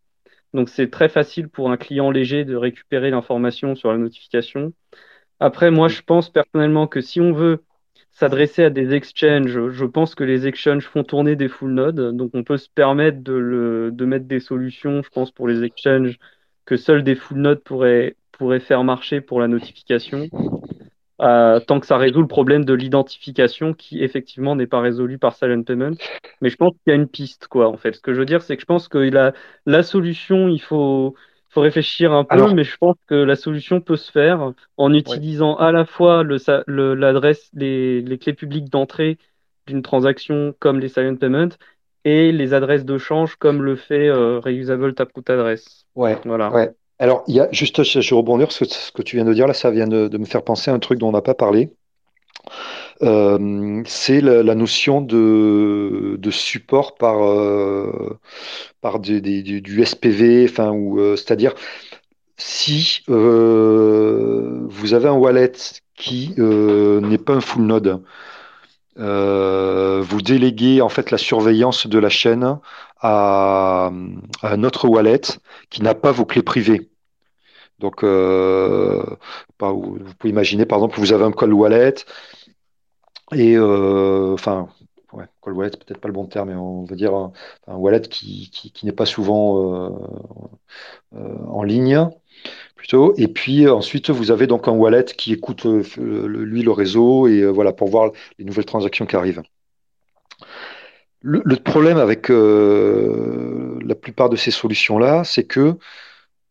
[0.54, 4.74] donc c'est très facile pour un client léger de récupérer l'information sur la notification.
[5.40, 7.64] Après, moi, je pense personnellement que si on veut
[8.12, 12.16] s'adresser à des exchanges, je pense que les exchanges font tourner des full nodes.
[12.16, 16.18] Donc on peut se permettre de, mettre des solutions, je pense, pour les exchanges
[16.66, 18.16] que seuls des full nodes pourraient
[18.60, 20.28] faire marcher pour la notification.
[21.20, 25.36] Euh, tant que ça résout le problème de l'identification qui effectivement n'est pas résolu par
[25.36, 25.94] Silent Payment.
[26.42, 27.94] Mais je pense qu'il y a une piste, quoi, en fait.
[27.94, 29.34] Ce que je veux dire, c'est que je pense que la,
[29.66, 31.16] la solution, il faut,
[31.50, 35.56] faut réfléchir un peu, mais je pense que la solution peut se faire en utilisant
[35.56, 39.18] à la fois l'adresse, le, l'adresse les, les clés publiques d'entrée
[39.66, 41.50] d'une transaction comme les Silent Payment
[42.06, 45.86] et les adresses de change comme le fait euh, Reusable Taproot Address.
[45.96, 46.52] Ouais, voilà.
[46.52, 46.76] Ouais.
[47.00, 49.54] Alors, il y a juste, je rebondir sur ce que tu viens de dire là,
[49.54, 51.72] ça vient de, me faire penser à un truc dont on n'a pas parlé.
[53.04, 58.18] Euh, c'est la, notion de, support par, euh,
[59.00, 61.54] du, SPV, enfin, ou euh, c'est-à-dire
[62.38, 65.52] si vous avez un wallet
[65.96, 68.02] qui n'est pas un full node,
[68.98, 72.60] vous déléguez en fait la surveillance de la chaîne
[73.00, 73.92] à,
[74.44, 75.22] un autre wallet
[75.70, 76.90] qui n'a pas vos clés privées.
[77.80, 79.18] Donc, vous
[80.20, 81.96] pouvez imaginer, par exemple, vous avez un call wallet
[83.34, 84.68] et, enfin,
[85.14, 87.32] ouais, call wallet, peut-être pas le bon terme, mais on va dire un,
[87.68, 88.52] wallet qui,
[88.84, 89.92] n'est pas souvent
[91.14, 92.10] en ligne
[93.18, 97.74] Et puis ensuite, vous avez donc un wallet qui écoute lui le réseau et voilà
[97.74, 99.44] pour voir les nouvelles transactions qui arrivent.
[101.22, 105.78] Le, problème avec euh, la plupart de ces solutions-là, c'est que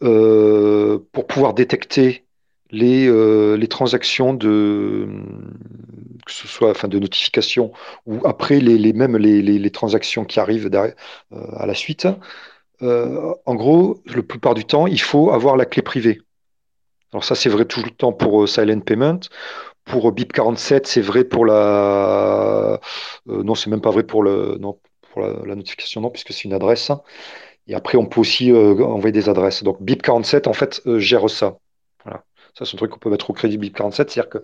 [0.02, 2.26] euh, pour pouvoir détecter
[2.70, 5.08] les, euh, les, transactions de
[6.26, 7.72] que ce soit enfin, de notification
[8.06, 10.70] ou après les, les les, les, transactions qui arrivent
[11.30, 12.08] à la suite,
[12.80, 16.20] en gros, la plupart du temps, il faut avoir la clé privée.
[17.12, 19.20] Alors ça, c'est vrai tout le temps pour Silent Payment.
[19.86, 22.80] Pour BIP47, c'est vrai pour la.
[23.28, 24.56] Euh, non, c'est même pas vrai pour, le...
[24.60, 24.80] non,
[25.12, 26.90] pour la, notification, non, puisque c'est une adresse.
[27.68, 29.62] Et après, on peut aussi euh, envoyer des adresses.
[29.62, 31.58] Donc, BIP47, en fait, euh, gère ça.
[32.04, 32.24] Voilà.
[32.58, 33.92] Ça, c'est un truc qu'on peut mettre au crédit BIP47.
[33.92, 34.38] C'est-à-dire que.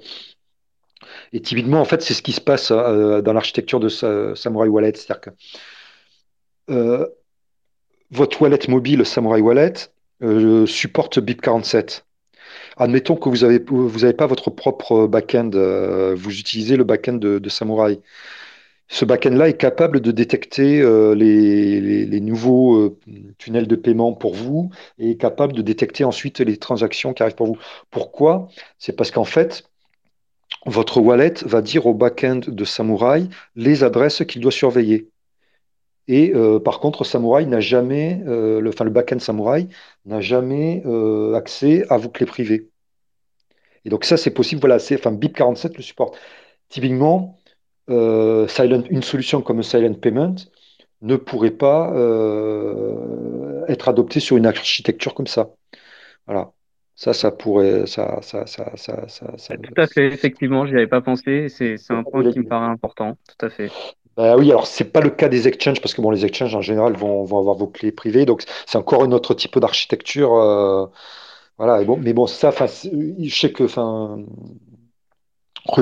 [1.33, 3.89] Et typiquement, en fait, c'est ce qui se passe dans l'architecture de
[4.37, 4.93] Samurai Wallet.
[4.95, 5.21] C'est-à-dire
[6.69, 7.13] que
[8.13, 9.73] votre wallet mobile Samurai Wallet
[10.67, 12.05] supporte BIP47.
[12.77, 18.01] Admettons que vous n'avez pas votre propre back-end, euh, vous utilisez le back-end de, Samurai.
[18.89, 22.99] Ce back-end-là est capable de détecter euh, les, nouveaux euh,
[23.39, 27.35] tunnels de paiement pour vous et est capable de détecter ensuite les transactions qui arrivent
[27.35, 27.59] pour vous.
[27.91, 28.49] Pourquoi?
[28.79, 29.65] C'est parce qu'en fait,
[30.67, 33.25] votre wallet va dire au back-end de Samurai
[33.57, 35.12] les adresses qu'il doit surveiller.
[36.13, 36.33] Et
[36.65, 39.69] par contre, Samurai n'a jamais, le, enfin le back-end Samurai
[40.05, 40.83] n'a jamais
[41.35, 42.69] accès à vos clés privées.
[43.85, 44.61] Et donc ça, c'est possible.
[44.61, 46.19] Voilà, c'est, enfin, BIP47 le supporte.
[46.69, 47.39] Typiquement,
[47.91, 50.37] euh, silent, une solution comme Silent Payment
[51.03, 55.51] ne pourrait pas euh, être adoptée sur une architecture comme ça.
[56.27, 56.53] Voilà.
[56.95, 57.87] Ça, ça pourrait.
[57.87, 61.49] Ça, ça, ça, ça, ça, tout à fait, effectivement, je n'y avais pas pensé.
[61.49, 63.17] C'est, c'est un point qui me paraît important.
[63.27, 63.71] Tout à fait.
[64.17, 66.61] Bah oui, alors c'est pas le cas des exchanges parce que bon, les exchanges en
[66.61, 70.35] général vont, vont avoir vos clés privées, donc c'est encore un autre type d'architecture.
[70.35, 70.87] Euh,
[71.57, 73.67] voilà, bon, mais bon, ça, je sais que.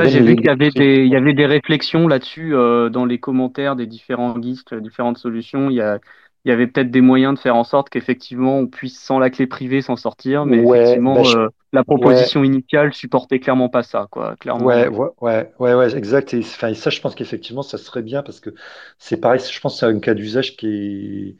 [0.08, 3.18] j'ai vu qu'il y avait des, il y avait des réflexions là-dessus euh, dans les
[3.18, 5.70] commentaires des différents guides, différentes solutions.
[5.70, 5.98] Il y, a,
[6.44, 9.30] il y avait peut-être des moyens de faire en sorte qu'effectivement on puisse sans la
[9.30, 14.08] clé privée s'en sortir, mais effectivement bah, euh, la proposition initiale supportait clairement pas ça,
[14.10, 14.36] quoi.
[14.40, 14.64] Clairement.
[14.64, 16.34] Ouais, ouais, ouais, ouais, exact.
[16.34, 18.50] Et, ça, je pense qu'effectivement, ça serait bien parce que
[18.98, 19.40] c'est pareil.
[19.40, 21.36] Je pense que c'est un cas d'usage qui est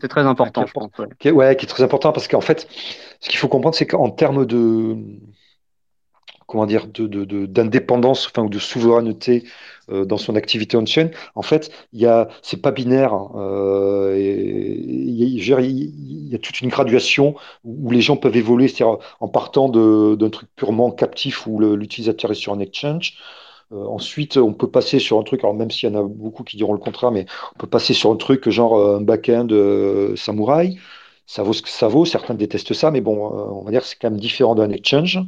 [0.00, 0.90] c'est très important, je pense.
[0.98, 1.06] Ouais.
[1.18, 2.68] Qui, est, qui est très important parce qu'en fait,
[3.20, 4.96] ce qu'il faut comprendre, c'est qu'en termes de
[6.52, 9.44] comment dire d'indépendance, ou de souveraineté
[9.90, 13.14] euh, dans son activité on-chain, en fait, il c'est pas binaire.
[13.36, 17.34] Euh, il, y a, toute une graduation
[17.64, 22.34] où les gens peuvent évoluer, c'est-à-dire en partant d'un truc purement captif où l'utilisateur est
[22.34, 23.16] sur un exchange
[23.72, 26.44] euh, ensuite, on peut passer sur un truc, alors même s'il y en a beaucoup
[26.44, 27.24] qui diront le contraire, mais
[27.54, 29.48] on peut passer sur un truc genre un back-end
[30.16, 30.78] samouraï.
[31.26, 33.86] Ça vaut ce que ça vaut, certains détestent ça, mais bon, on va dire que
[33.86, 35.20] c'est quand même différent d'un exchange.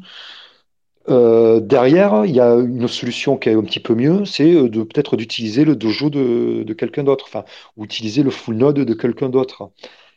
[1.09, 5.17] Derrière, il y a une solution qui est un petit peu mieux, c'est de peut-être
[5.17, 7.45] d'utiliser le dojo de, quelqu'un d'autre, enfin,
[7.77, 9.71] ou utiliser le full node de quelqu'un d'autre.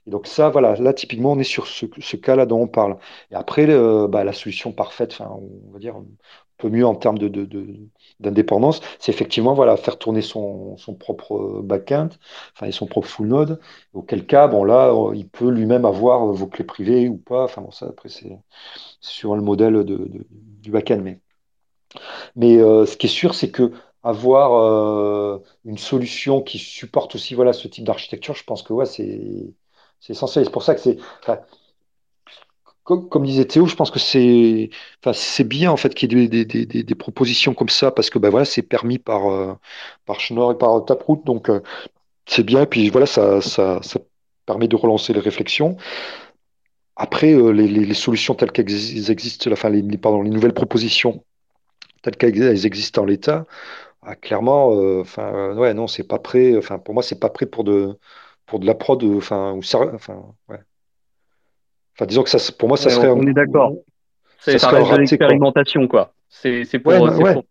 [0.08, 1.86] Et donc ça, voilà, là typiquement, on est sur ce,
[2.16, 2.98] cas-là dont on parle.
[3.32, 3.68] Et après,
[4.08, 5.30] bah, la solution parfaite, enfin,
[5.70, 6.06] on va dire un
[6.58, 7.28] peu mieux en termes de,
[8.20, 12.10] d'indépendance, c'est effectivement voilà, faire tourner son, son propre backend,
[12.56, 13.60] enfin, et son propre full node,
[13.94, 17.62] auquel cas, bon, là, euh, il peut lui-même avoir vos clés privées ou pas, enfin,
[17.62, 18.38] bon, ça, après, c'est
[19.02, 20.10] sur le modèle de,
[20.62, 21.02] du backend.
[21.04, 21.20] Mais,
[22.36, 23.72] mais euh, ce qui est sûr, c'est que
[24.04, 29.54] avoir euh, une solution qui supporte aussi voilà, ce type d'architecture, je pense que c'est
[30.10, 30.46] essentiel.
[30.46, 30.98] C'est pour ça que c'est
[32.84, 34.70] comme, disait Théo, je pense que c'est
[35.14, 38.30] c'est bien en fait qu'il y ait des, des, propositions comme ça parce que ben
[38.30, 39.54] voilà, c'est permis par, euh,
[40.06, 41.22] par Schnorr et par Taproot.
[41.26, 41.52] Donc
[42.26, 42.62] c'est bien.
[42.64, 44.00] Et puis voilà, ça, ça, ça,
[44.46, 45.78] permet de relancer les réflexions.
[46.98, 51.24] Après, euh, les, les, solutions telles qu'elles existent, enfin les, pardon, les nouvelles propositions
[52.02, 53.46] telles qu'elles existent en l'état,
[54.02, 54.70] ah, clairement,
[55.00, 56.58] enfin ouais, non, c'est pas prêt.
[56.58, 57.98] Enfin pour moi, c'est pas prêt pour de
[58.46, 59.04] pour de la prod.
[59.04, 60.60] Enfin ou ça, enfin ouais.
[61.98, 63.10] Enfin, disons que ça, pour moi, ça serait.
[63.10, 63.74] On est d'accord.
[64.40, 66.14] Ça, ça reste de l'expérimentation, quoi.
[66.30, 66.94] C'est pour,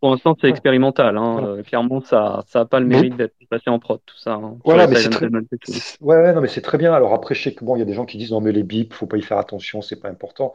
[0.00, 1.16] pour, l'instant, c'est expérimental.
[1.16, 1.44] Hein.
[1.44, 4.34] Euh, clairement, ça n'a pas le mérite d'être passé en prod, tout ça.
[4.34, 5.26] Hein, voilà, mais c'est très...
[5.26, 6.92] ouais, non, mais c'est très bien.
[6.92, 8.52] Alors après, je sais que bon, il y a des gens qui disent non, mais
[8.52, 10.54] les bips, faut pas y faire attention, c'est pas important.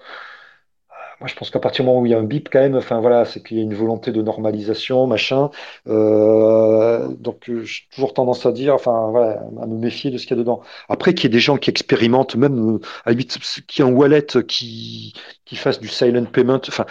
[1.19, 2.76] moi, je pense qu'à partir du moment où il y a un bip, quand même,
[2.76, 5.49] enfin voilà, c'est qu'il y a une volonté de normalisation, machin.
[5.88, 10.28] Euh, donc, euh, j'ai toujours tendance à dire, enfin voilà, à me méfier de ce
[10.28, 10.61] qu'il y a dedans.
[10.89, 14.28] Après, qu'il y ait des gens qui expérimentent, même euh, à 8, qui en wallet,
[14.47, 15.13] qui,
[15.45, 16.86] qui fassent du silent payment, enfin,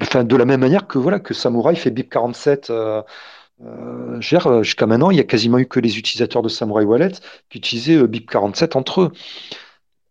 [0.00, 2.70] enfin, de la même manière que voilà, que Samurai fait bip 47.
[2.70, 3.02] Euh,
[3.62, 7.12] euh, jusqu'à maintenant, il y a quasiment eu que les utilisateurs de Samurai Wallet
[7.50, 9.12] qui utilisaient BIP 47 entre eux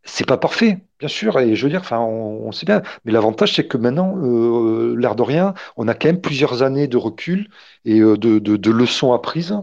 [0.10, 3.56] c'est pas parfait, bien sûr, et je veux dire, enfin, on, sait bien, mais l'avantage,
[3.56, 7.50] c'est que maintenant, euh, l'air de rien, on a quand même plusieurs années de recul
[7.86, 9.56] et euh, de, leçons apprises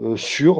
[0.00, 0.58] euh, sur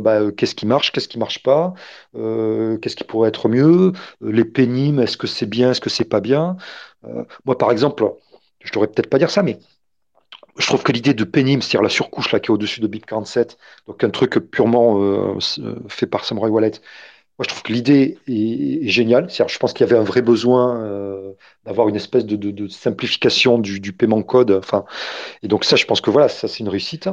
[0.00, 1.74] bah, qu'est-ce qui marche, qu'est-ce qui marche pas,
[2.14, 6.20] qu'est-ce qui pourrait être mieux, les pénimes, est-ce que c'est bien, est-ce que c'est pas
[6.20, 6.56] bien.
[7.44, 8.12] moi, par exemple,
[8.64, 9.58] je devrais peut-être pas dire ça, mais
[10.58, 13.04] je trouve que l'idée de pénible, c'est-à-dire la surcouche là qui est au-dessus de Big
[13.04, 15.38] 47, donc un truc purement
[15.88, 16.80] fait par Samurai Wallet,
[17.38, 19.28] moi, je trouve que l'idée est, géniale.
[19.28, 21.32] Je pense qu'il y avait un vrai besoin euh,
[21.64, 24.52] d'avoir une espèce de, simplification du, paiement code.
[24.52, 24.84] Enfin,
[25.42, 27.08] et donc ça, je pense que voilà, ça c'est une réussite.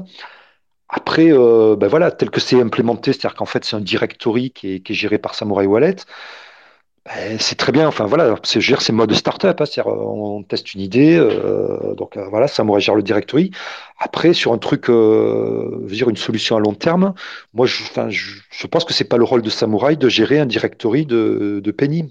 [0.89, 4.75] Après, euh, ben voilà, tel que c'est implémenté, c'est-à-dire qu'en fait c'est un directory qui
[4.75, 5.95] est, géré par Samurai Wallet.
[7.05, 7.87] Ben, c'est très bien.
[7.87, 9.59] Enfin voilà, c'est c'est mode startup.
[9.59, 13.51] Hein, c'est-à-dire on teste une idée, euh, donc voilà, Samurai gère le directory.
[13.97, 17.13] Après, sur un truc, euh, dire une solution à long terme,
[17.53, 21.59] moi, je, pense que c'est pas le rôle de Samurai de gérer un directory de,
[21.63, 22.09] de Penny.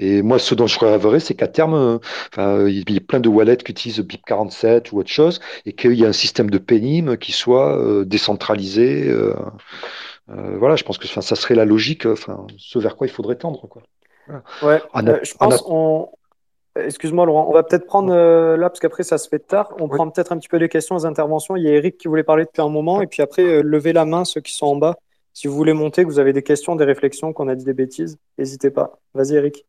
[0.00, 2.00] Et moi, ce dont je rêverais, c'est qu'à terme,
[2.38, 6.04] il y a plein de wallets qui utilisent BIP47 ou autre chose, et qu'il y
[6.04, 9.08] ait un système de Penim qui soit euh, décentralisé.
[9.08, 12.06] Euh, voilà, je pense que ça serait la logique,
[12.56, 13.68] ce vers quoi il faudrait tendre.
[13.68, 13.82] Quoi.
[14.62, 14.80] Ouais,
[15.22, 16.10] je pense qu'on
[16.76, 19.88] Excuse-moi Laurent, on va peut-être prendre euh, là, parce qu'après ça se fait tard, on
[19.88, 21.56] prend peut-être un petit peu des questions, des interventions.
[21.56, 23.92] Il y a Eric qui voulait parler depuis un moment, et puis après, euh, levez
[23.92, 24.96] la main ceux qui sont en bas.
[25.32, 27.72] Si vous voulez monter, que vous avez des questions, des réflexions, qu'on a dit des
[27.72, 29.00] bêtises, n'hésitez pas.
[29.14, 29.66] Vas-y Eric.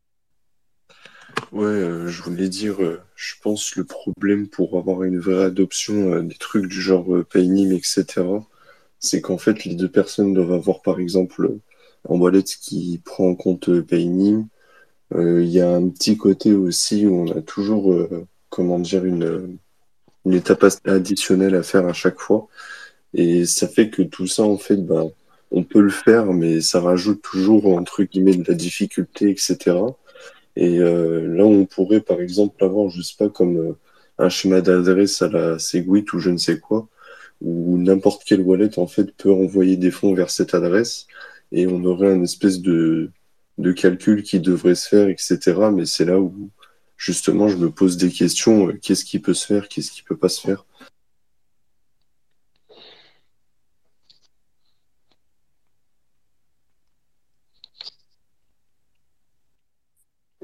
[1.50, 2.76] Ouais, euh, je voulais dire,
[3.16, 8.04] je pense le problème pour avoir une vraie adoption des trucs du genre Paynim, etc.,
[9.00, 11.56] c'est qu'en fait les deux personnes doivent avoir par exemple
[12.08, 14.44] un wallet qui prend en compte Paynim, euh,
[15.14, 19.58] il y a un petit côté aussi où on a toujours, euh, comment dire, une,
[20.30, 22.48] étape additionnelle à faire à chaque fois.
[23.14, 25.04] Et ça fait que tout ça, en fait, bah,
[25.50, 29.76] on peut le faire, mais ça rajoute toujours, entre guillemets, de la difficulté, etc.
[30.56, 33.76] Et euh, là, on pourrait, par exemple, avoir, je sais pas, comme
[34.18, 36.88] un schéma d'adresse à la Segwit ou je ne sais quoi,
[37.40, 41.06] où n'importe quelle wallet, en fait, peut envoyer des fonds vers cette adresse,
[41.52, 43.10] et on aurait une espèce de,
[43.58, 45.38] de calcul qui devrait se faire, etc.
[45.72, 46.50] Mais c'est là où
[46.96, 48.68] justement je me pose des questions.
[48.68, 50.64] Euh, qu'est-ce qui peut se faire Qu'est-ce qui peut pas se faire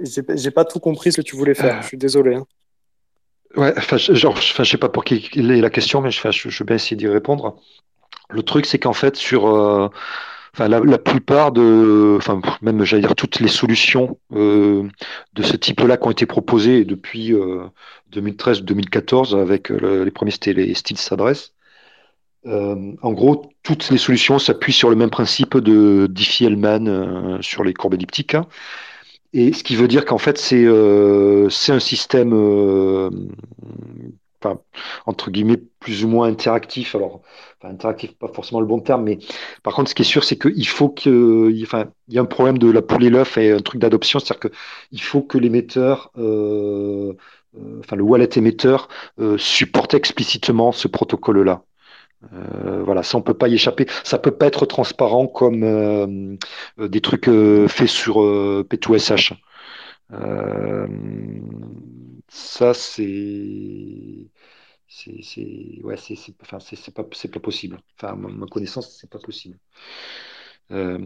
[0.00, 1.82] J'ai pas tout compris ce que tu voulais faire.
[1.82, 2.36] Je suis désolé.
[2.36, 2.46] Hein.
[3.56, 6.64] Ouais, enfin, genre, je sais pas pour qui est la question, mais je, je, vais
[6.64, 7.61] bien essayer d'y répondre.
[8.30, 9.88] Le truc, c'est qu'en fait, sur, euh,
[10.66, 14.88] la, plupart de, enfin, même j'allais dire toutes les solutions euh,
[15.34, 17.32] de ce type-là qui ont été proposées depuis
[18.12, 21.52] 2013-2014 euh, avec euh, les premiers les styles s'adressent.
[22.44, 27.94] en gros, toutes les solutions s'appuient sur le même principe de Diffie-Hellman sur les courbes
[27.94, 28.34] elliptiques.
[28.34, 28.46] Hein.
[29.34, 32.32] Et ce qui veut dire qu'en fait, c'est un système
[34.43, 34.61] enfin,
[35.07, 36.95] entre guillemets, plus ou moins interactif.
[36.95, 37.22] Alors,
[37.61, 39.18] enfin, interactif, pas forcément le bon terme, mais
[39.62, 42.24] par contre, ce qui est sûr, c'est qu'il faut que, enfin, il y a un
[42.24, 46.11] problème de la poule et l'œuf et un truc d'adoption, c'est-à-dire qu'il faut que l'émetteur,
[46.18, 47.15] euh,
[47.56, 48.89] euh, enfin, le wallet émetteur,
[49.20, 51.62] euh, supporte explicitement ce protocole-là.
[52.35, 53.86] Euh, voilà, ça on peut pas y échapper.
[54.05, 56.36] Ça peut pas être transparent comme euh,
[56.78, 57.31] des trucs
[57.69, 58.16] faits sur
[58.65, 59.35] P2SH.
[62.28, 64.30] Ça, c'est.
[64.88, 66.59] C'est ouais, c'est enfin,
[66.94, 67.78] pas, pas possible.
[67.96, 69.59] Enfin, ma, connaissance, c'est pas possible.
[70.70, 70.98] Euh,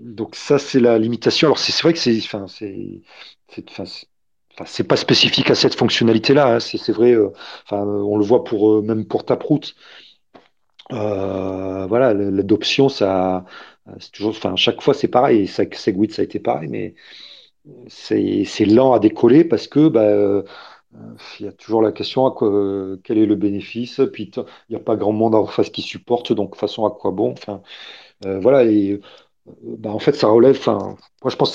[0.00, 1.48] donc ça, c'est la limitation.
[1.48, 3.02] Alors c'est vrai que c'est enfin, c'est
[4.66, 6.56] c'est pas spécifique à cette fonctionnalité-là.
[6.56, 6.60] Hein.
[6.60, 7.12] C'est vrai.
[7.12, 7.30] Euh,
[7.64, 9.74] enfin, on le voit pour euh, même pour Taproot.
[10.90, 13.44] voilà, l'adoption, ça,
[13.98, 14.30] c'est toujours.
[14.30, 15.46] Enfin, chaque fois, c'est pareil.
[15.48, 16.94] Segwit, ça a été pareil, mais
[17.88, 20.42] c'est lent à décoller parce que bah, euh,
[21.40, 22.50] il y a toujours la question à quoi,
[23.04, 26.32] quel est le bénéfice, puis il n'y a pas grand monde en face qui supporte,
[26.32, 27.32] donc façon à quoi bon?
[27.32, 27.62] Enfin,
[28.26, 29.00] euh, voilà, et euh,
[29.78, 31.54] bah, en fait, ça relève, enfin, moi je pense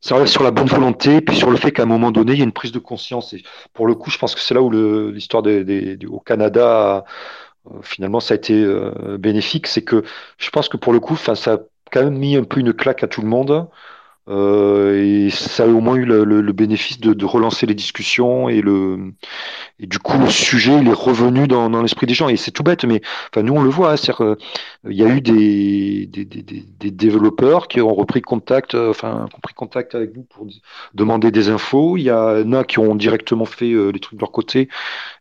[0.00, 2.38] ça, relève sur la bonne volonté, puis sur le fait qu'à un moment donné, il
[2.38, 3.32] y a une prise de conscience.
[3.34, 3.42] Et
[3.74, 5.44] pour le coup, je pense que c'est là où l'histoire
[6.10, 7.04] au Canada,
[7.82, 8.64] finalement, ça a été
[9.18, 9.66] bénéfique.
[9.66, 10.04] C'est que
[10.38, 11.58] je pense que pour le coup, ça a
[11.92, 13.68] quand même mis un peu une claque à tout le monde Euh,
[14.28, 19.12] et ça a au moins eu le, bénéfice de, relancer les discussions et le
[19.80, 22.28] et du coup le sujet il est revenu dans, l'esprit des gens.
[22.28, 23.00] Et c'est tout bête mais
[23.30, 24.36] enfin nous on le voit hein, euh,
[24.88, 29.54] il y a eu des des, développeurs qui ont repris contact euh, enfin ont pris
[29.54, 30.46] contact avec nous pour
[30.94, 31.96] demander des infos.
[31.96, 34.68] Il y en a qui ont directement fait les trucs de leur côté.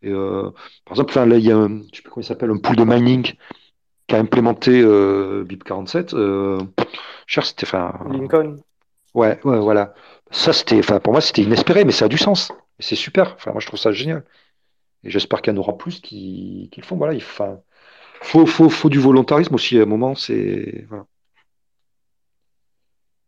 [0.04, 2.58] Et, par exemple là il y a un, je sais pas comment il s'appelle un
[2.58, 3.34] pool de mining
[4.08, 6.16] qui a implémenté BIP47
[7.26, 7.68] cher c'était
[8.10, 8.58] Lincoln
[9.14, 9.94] Ouais, ouais, voilà.
[10.32, 12.52] Ça, c'était, enfin, pour moi, c'était inespéré, mais ça a du sens.
[12.80, 13.34] Et c'est super.
[13.36, 14.24] Enfin, moi, je trouve ça génial.
[15.04, 16.98] Et j'espère qu'il y en aura plus qui, le font.
[16.98, 20.16] Voilà, il faut, faut, faut, du volontarisme aussi à un moment.
[20.16, 21.06] C'est, voilà.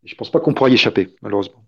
[0.03, 1.65] je pense pas qu'on pourra y échapper, malheureusement.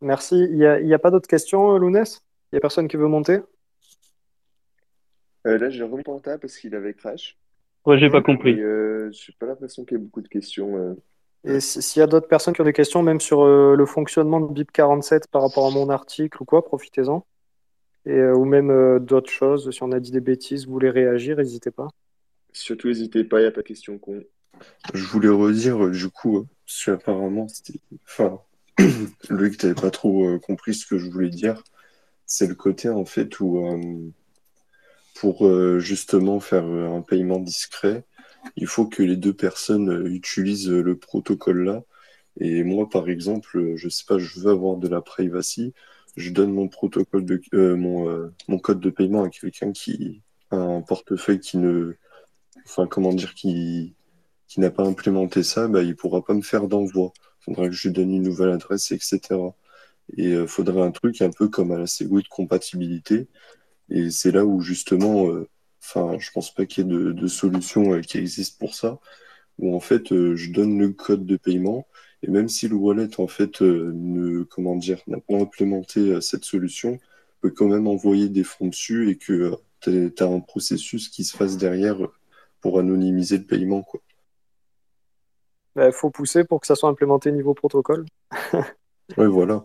[0.00, 0.36] Merci.
[0.50, 2.22] Il n'y a, a, pas d'autres questions, Lounès?
[2.50, 3.40] Il n'y a personne qui veut monter?
[5.46, 7.38] Euh, Là, j'ai remis table parce qu'il avait crash.
[7.84, 8.60] Ouais, j'ai pas compris.
[8.60, 10.76] Euh, je n'ai pas l'impression qu'il y ait beaucoup de questions.
[10.76, 10.94] Euh.
[11.44, 14.40] Et s'il y a d'autres personnes qui ont des questions, même sur euh, le fonctionnement
[14.40, 17.26] de BIP47 par rapport à mon article ou quoi, profitez-en.
[18.04, 21.70] Et, ou même d'autres choses, si on a dit des bêtises, vous voulez réagir, n'hésitez
[21.70, 21.88] pas.
[22.52, 24.20] Surtout, n'hésitez pas, il n'y a pas de question con.
[24.92, 27.78] Je voulais redire, du coup, parce qu'apparemment, c'était.
[28.04, 28.40] Enfin,
[29.30, 31.62] Luc, tu n'avais pas trop compris ce que je voulais dire.
[32.26, 34.12] C'est le côté, en fait, où
[35.14, 38.04] pour euh, justement faire euh, un paiement discret,
[38.56, 41.82] il faut que les deux personnes euh, utilisent le protocole là.
[42.40, 45.74] Et moi, par exemple, je sais pas, je veux avoir de la privacy,
[46.16, 51.58] je donne mon protocole mon, code de paiement à quelqu'un qui a un portefeuille qui
[51.58, 51.94] ne,
[52.64, 53.94] enfin comment dire, qui
[54.56, 57.12] n'a pas implémenté ça, bah, il pourra pas me faire d'envoi.
[57.40, 59.20] Faudra que je lui donne une nouvelle adresse, etc.
[60.16, 63.28] Et il faudrait un truc un peu comme à la Segwit de compatibilité,
[63.92, 65.48] et c'est là où justement, euh,
[65.82, 68.98] enfin, je pense pas qu'il y ait de, solution euh, qui existe pour ça,
[69.58, 71.86] où en fait, euh, je donne le code de paiement,
[72.22, 76.98] et même si le wallet, en fait, ne, comment dire, n'a pas implémenté cette solution,
[77.40, 81.36] peut quand même envoyer des fonds dessus et que tu as un processus qui se
[81.36, 81.98] fasse derrière
[82.60, 84.00] pour anonymiser le paiement, quoi.
[85.74, 88.04] Il bah, faut pousser pour que ça soit implémenté niveau protocole.
[89.16, 89.64] ouais, voilà.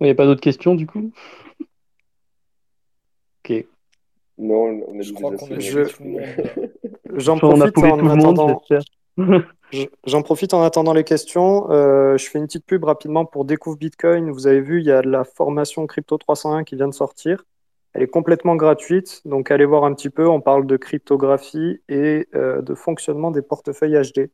[0.00, 1.10] Il n'y a pas d'autres questions du coup?
[3.44, 3.64] Ok.
[4.38, 5.58] Non, on a je crois qu'on a
[7.14, 8.62] J'en profite en attendant.
[10.06, 11.70] J'en profite en attendant les questions.
[11.70, 14.30] Euh, je fais une petite pub rapidement pour Découvre Bitcoin.
[14.30, 17.44] Vous avez vu, il y a la formation Crypto 301 qui vient de sortir.
[17.92, 20.28] Elle est complètement gratuite, donc allez voir un petit peu.
[20.28, 24.30] On parle de cryptographie et euh, de fonctionnement des portefeuilles HD.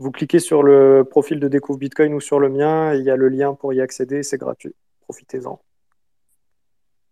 [0.00, 3.16] Vous cliquez sur le profil de Découvre Bitcoin ou sur le mien, il y a
[3.16, 4.74] le lien pour y accéder, c'est gratuit.
[5.02, 5.60] Profitez-en.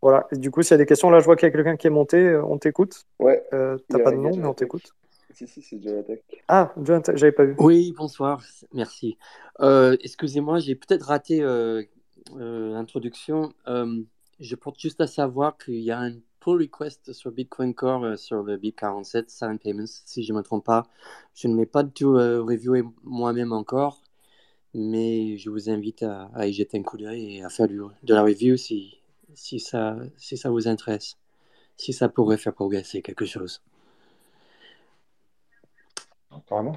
[0.01, 0.27] Voilà.
[0.33, 1.77] Et du coup, s'il y a des questions, là, je vois qu'il y a quelqu'un
[1.77, 2.17] qui est monté.
[2.17, 3.05] Euh, on t'écoute.
[3.19, 3.45] Ouais.
[3.53, 4.95] Euh, T'as pas de nom, mais on t'écoute.
[5.35, 6.15] Si, si, c'est Jonathan.
[6.49, 7.55] Ah, Jonathan, j'avais pas vu.
[7.59, 8.43] Oui, bonsoir.
[8.73, 9.19] Merci.
[9.61, 11.43] Euh, excusez-moi, j'ai peut-être raté
[12.35, 13.53] l'introduction.
[13.67, 18.17] je porte juste à savoir qu'il y a un pull request sur Bitcoin Core euh,
[18.17, 20.87] sur le BIP47 Silent Payments, si je ne me trompe pas.
[21.35, 24.03] Je ne l'ai pas du tout euh, reviewé moi-même encore,
[24.75, 28.15] mais je vous invite à, y jeter un coup d'œil et à faire du, de
[28.15, 28.99] la review si,
[29.35, 31.17] si, ça, si ça vous intéresse,
[31.77, 33.63] si ça pourrait faire progresser quelque chose.
[36.31, 36.77] Apparemment.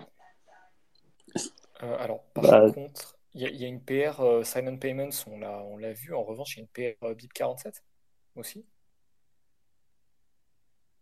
[1.83, 6.13] Euh, alors, par bah, contre, il y, a une PR Silent Payments, on l'a vu.
[6.13, 7.81] En revanche, il y a une PR BIP47
[8.35, 8.65] aussi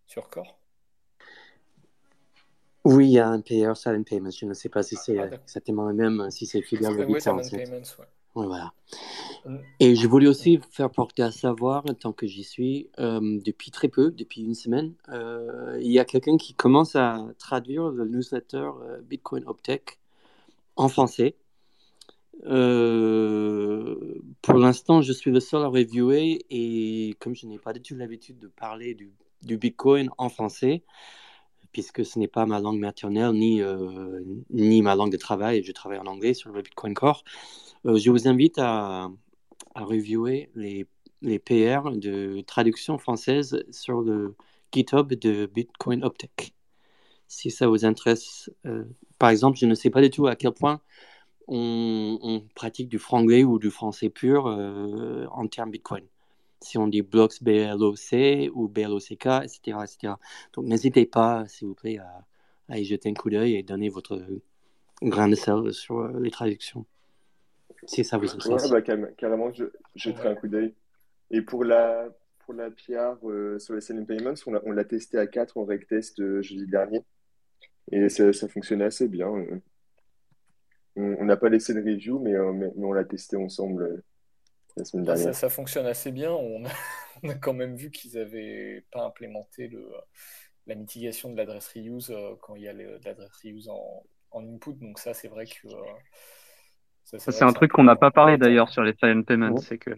[0.09, 0.57] sur Core?
[2.83, 4.31] Oui, il y a un PR Silent Payments.
[4.31, 7.19] Je ne sais pas si c'est ah, exactement le même, si c'est filiale de oui,
[7.23, 7.41] Payments,
[8.35, 8.73] voilà.
[9.45, 9.57] Mm.
[9.79, 13.87] Et je voulais aussi faire porter à savoir, tant que j'y suis, euh, depuis très
[13.89, 18.69] peu, depuis une semaine, euh, il y a quelqu'un qui commence à traduire le newsletter
[18.81, 19.99] euh, Bitcoin Optech
[20.75, 21.35] en français.
[22.43, 22.49] pour
[24.57, 28.39] l'instant, je suis le seul à reviewer et comme je n'ai pas du tout l'habitude
[28.39, 29.11] de parler du
[29.43, 30.83] du Bitcoin en français,
[31.71, 35.63] puisque ce n'est pas ma langue maternelle ni, euh, ni ma langue de travail.
[35.63, 37.23] Je travaille en anglais sur le Bitcoin Core.
[37.85, 39.09] Euh, je vous invite à,
[39.75, 40.87] à reviewer les,
[41.21, 44.35] les PR de traduction française sur le
[44.71, 46.53] GitHub de Bitcoin Optech.
[47.27, 48.85] Si ça vous intéresse, euh,
[49.19, 50.81] par exemple, je ne sais pas du tout à quel point
[51.47, 56.03] on, on pratique du franglais ou du français pur en termes Bitcoin
[56.61, 59.59] si on dit blocks BLOC ou BLOCK, etc.
[59.83, 60.13] etc.
[60.53, 61.99] Donc n'hésitez pas, s'il vous plaît,
[62.69, 64.21] à, y jeter un coup d'œil et donner votre
[65.01, 66.85] grain de sel sur euh, les traductions.
[67.85, 68.69] si ça vous intéresse.
[68.69, 69.65] Ouais, bah, carrément, je
[69.95, 70.73] jetterai un coup d'œil.
[71.31, 72.09] Et pour la,
[72.39, 75.87] pour la PR euh, sur les selling payments, on l'a testé à 4 en rec
[75.87, 77.03] test euh, jeudi dernier.
[77.91, 79.31] Et ça, ça fonctionnait assez bien.
[80.95, 84.03] On n'a pas laissé de review, mais, mais, on l'a testé ensemble
[84.79, 85.33] la semaine bah, dernière.
[85.33, 86.31] Ça, ça, fonctionne assez bien.
[86.31, 86.69] On a,
[87.23, 89.85] on a quand même vu qu'ils n'avaient pas implémenté le,
[90.69, 94.75] la mitigation de l'adresse reuse euh, quand il y a l'adresse reuse en, en, input.
[94.79, 95.67] Donc ça, c'est vrai que...
[95.67, 99.89] Euh, c'est un truc qu'on n'a pas parlé d'ailleurs sur les silent payments, c'est que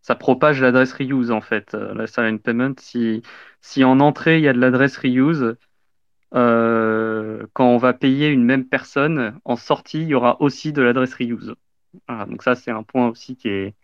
[0.00, 2.74] ça, propage l'adresse reuse en fait, euh, la silent payment.
[2.78, 3.22] Si,
[3.60, 5.56] si en entrée il y a de l'adresse reuse,
[6.30, 11.14] quand on va payer une même personne, en sortie il y aura aussi de l'adresse
[11.14, 11.56] reuse.
[12.08, 13.74] donc ça c'est un point aussi qui est,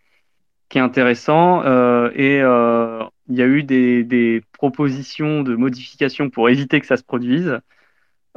[0.69, 1.63] qui est intéressant.
[1.65, 6.97] Euh, et euh, il y a eu des, propositions de modifications pour éviter que ça
[6.97, 7.59] se produise.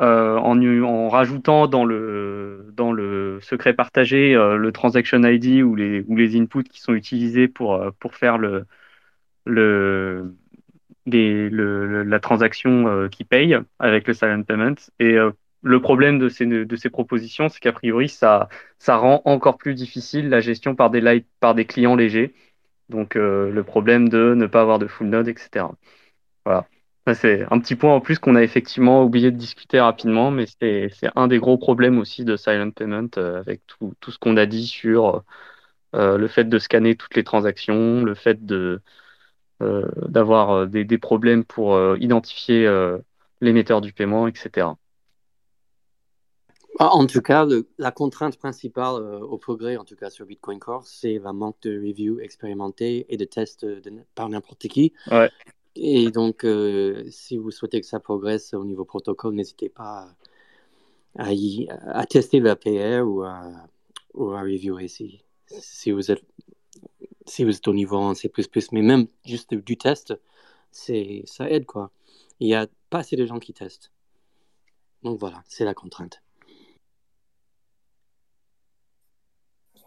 [0.01, 6.05] Euh, en, en, rajoutant dans le, dans le secret partagé le transaction ID ou les,
[6.09, 8.67] ou les inputs qui sont utilisés pour, pour faire le,
[9.45, 10.35] le
[11.07, 14.77] la transaction qui paye avec le silent payment.
[15.01, 15.17] Et
[15.63, 19.75] le problème de ces, de ces propositions, c'est qu'a priori, ça, ça rend encore plus
[19.75, 22.35] difficile la gestion par des, light, par des clients légers.
[22.89, 25.67] Donc, euh, le problème de ne pas avoir de full node, etc.
[26.45, 26.67] Voilà.
[27.15, 30.91] C'est un petit point en plus qu'on a effectivement oublié de discuter rapidement, mais c'est
[31.17, 34.47] un des gros problèmes aussi de Silent Payment euh, avec tout, tout ce qu'on a
[34.47, 35.25] dit sur
[35.95, 38.45] euh, le fait de scanner toutes les transactions, le fait
[39.61, 42.69] d'avoir des, des, problèmes pour identifier
[43.41, 44.69] l'émetteur du paiement, etc.
[46.83, 47.47] Ah, en tout cas,
[47.77, 51.61] la contrainte principale euh, au progrès, en tout cas sur Bitcoin Core, c'est le manque
[51.61, 53.67] de review expérimenté et de tests
[54.15, 54.95] par n'importe qui.
[55.77, 60.09] Et donc, euh, si vous souhaitez que ça progresse au niveau protocole, n'hésitez pas
[61.19, 61.29] à,
[61.87, 62.41] à, tester
[63.03, 63.43] ou à,
[64.15, 66.25] ou à reviewer si, si, vous êtes,
[67.27, 68.33] si vous êtes au niveau en C++.
[68.73, 70.15] Mais même juste du test,
[70.71, 71.67] ça aide.
[71.67, 71.91] quoi.
[72.39, 73.93] Il n'y a pas assez de gens qui testent.
[75.03, 76.23] Donc voilà, c'est la contrainte.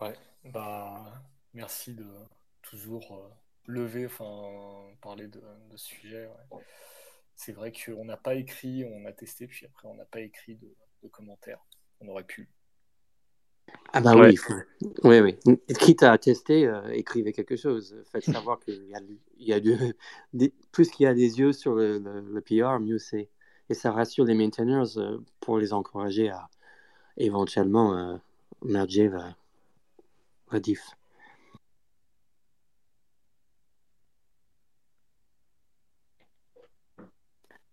[0.02, 0.14] Ouais,
[0.46, 2.06] bah merci de
[2.62, 4.50] toujours euh, lever, enfin
[5.02, 5.42] parler de,
[5.76, 6.30] ce sujet.
[7.36, 10.56] C'est vrai qu'on n'a pas écrit, on a testé, puis après on n'a pas écrit
[10.56, 11.60] de, commentaires.
[12.00, 12.50] On aurait pu.
[13.94, 14.38] Ah bah oui,
[15.04, 15.38] oui, oui.
[15.80, 18.02] Quitte à tester, euh, écrivez quelque chose.
[18.12, 19.00] Faites savoir qu'il y a,
[19.38, 23.30] il y a plus qu'il y a des yeux sur le, le, PR, mieux c'est.
[23.70, 26.50] Et ça rassure les maintainers euh, pour les encourager à
[27.18, 28.20] éventuellement
[28.64, 29.10] merger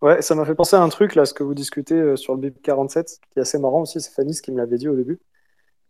[0.03, 2.35] Ouais, ça m'a fait penser à un truc, là, ce que vous discutez euh, sur
[2.35, 4.97] le BIP 47, qui est assez marrant aussi, c'est Fanny qui me l'avait dit au
[4.97, 5.21] début.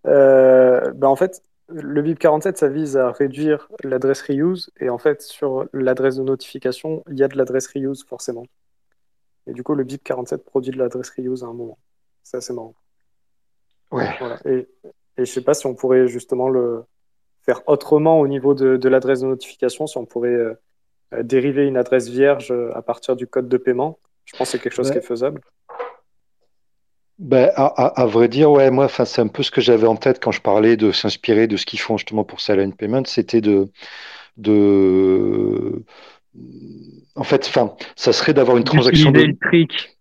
[0.06, 4.98] Euh, bah, en fait, le BIP 47, ça vise à réduire l'adresse reuse, et en
[4.98, 8.46] fait, sur l'adresse de notification, il y a de l'adresse reuse, forcément.
[9.46, 11.78] Et du coup, le BIP 47 produit de l'adresse reuse à un moment.
[12.24, 12.74] C'est assez marrant.
[13.92, 14.08] Ouais.
[14.44, 14.68] Et,
[15.20, 16.84] et je sais pas si on pourrait justement le
[17.44, 20.54] faire autrement au niveau de, l'adresse de notification, si on pourrait euh,
[21.14, 23.98] euh, dériver une adresse vierge euh, à partir du code de paiement.
[24.24, 25.40] Je pense que c'est quelque chose qui est faisable.
[27.18, 30.30] Ben, à, vrai dire, ouais, moi, c'est un peu ce que j'avais en tête quand
[30.30, 33.68] je parlais de s'inspirer de ce qu'ils font justement pour Silent Payment, c'était de,
[34.38, 35.84] de,
[37.14, 39.10] en fait, enfin, ça serait d'avoir une transaction.
[39.10, 39.34] De...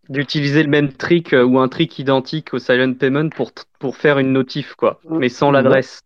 [0.10, 4.34] d'utiliser le même trick ou un trick identique au Silent Payment pour, pour faire une
[4.34, 6.02] notif, quoi, mais sans l'adresse.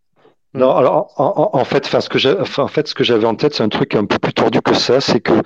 [0.54, 3.70] Non, alors en, fait, ce que en fait, ce que j'avais en tête, c'est un
[3.70, 5.42] truc un peu plus tordu que ça, c'est que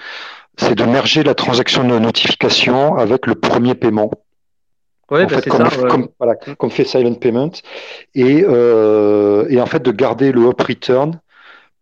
[0.57, 4.11] c'est de merger la transaction de notification avec le premier paiement.
[5.09, 7.51] Ouais, bah, fait, comme, ça, comme, voilà, comme, fait Silent Payment,
[8.13, 11.17] et, euh, et en fait de garder le up return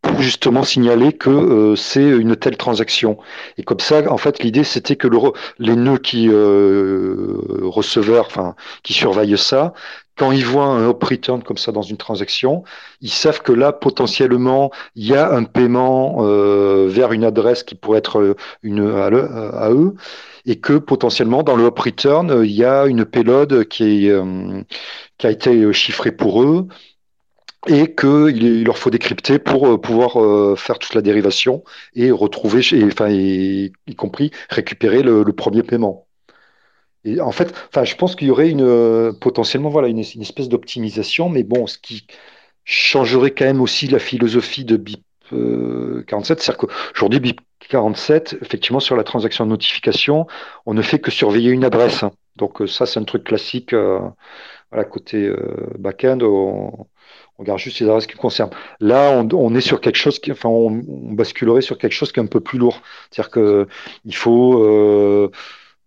[0.06, 3.18] pour justement signaler que euh, c'est une telle transaction.
[3.58, 5.18] Et comme ça, en fait, l'idée c'était que le,
[5.60, 9.74] les nœuds qui euh, receveurs, enfin qui surveillent ça,
[10.18, 12.64] quand ils voient un up return comme ça dans une transaction,
[13.02, 17.76] ils savent que là potentiellement il y a un paiement euh, vers une adresse qui
[17.76, 19.96] pourrait être une à, à, eux,
[20.46, 24.62] et que potentiellement dans le up return il y a une payload qui est euh,
[25.18, 26.68] qui a été chiffrée pour eux
[27.68, 31.64] et qu'il leur faut décrypter pour euh, pouvoir euh, faire toute la dérivation
[31.96, 36.08] et retrouver, enfin, y compris récupérer le, premier paiement.
[37.04, 40.50] Et en fait, enfin, je pense qu'il y aurait une, euh, potentiellement voilà, une, espèce
[40.50, 42.08] d'optimisation, mais bon, ce qui
[42.64, 45.04] changerait quand même aussi la philosophie de BIP
[46.08, 50.28] 47, c'est-à-dire qu'aujourd'hui, BIP 47, effectivement, sur la transaction de notification,
[50.66, 52.06] on ne fait que surveiller une adresse.
[52.36, 55.32] Donc ça, c'est un truc classique voilà, côté
[55.80, 56.86] back-end, on,
[57.38, 58.52] regarde juste les adresses qui concernent.
[58.80, 60.82] Là, on, est sur quelque chose qui, enfin, on,
[61.14, 62.82] basculerait sur quelque chose qui est un peu plus lourd.
[63.12, 63.68] C'est-à-dire que
[64.06, 65.32] il faut,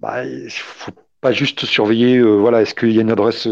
[0.01, 3.49] bah, il faut pas juste surveiller, voilà, est-ce qu'il y a une adresse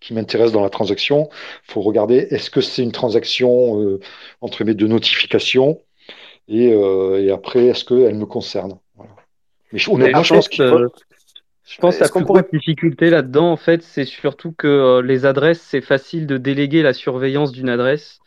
[0.00, 1.28] qui m'intéresse dans la transaction.
[1.68, 3.98] Il faut regarder, est-ce que c'est une transaction
[4.40, 5.80] entre mes deux notifications
[6.48, 8.78] et, et après, est-ce qu'elle me concerne?
[9.72, 10.90] Mais honnêtement, je pense faut
[11.70, 15.60] je pense que la plus difficulté là-dedans, en fait, c'est surtout que euh, les adresses,
[15.60, 18.18] c'est facile de déléguer la surveillance d'une adresse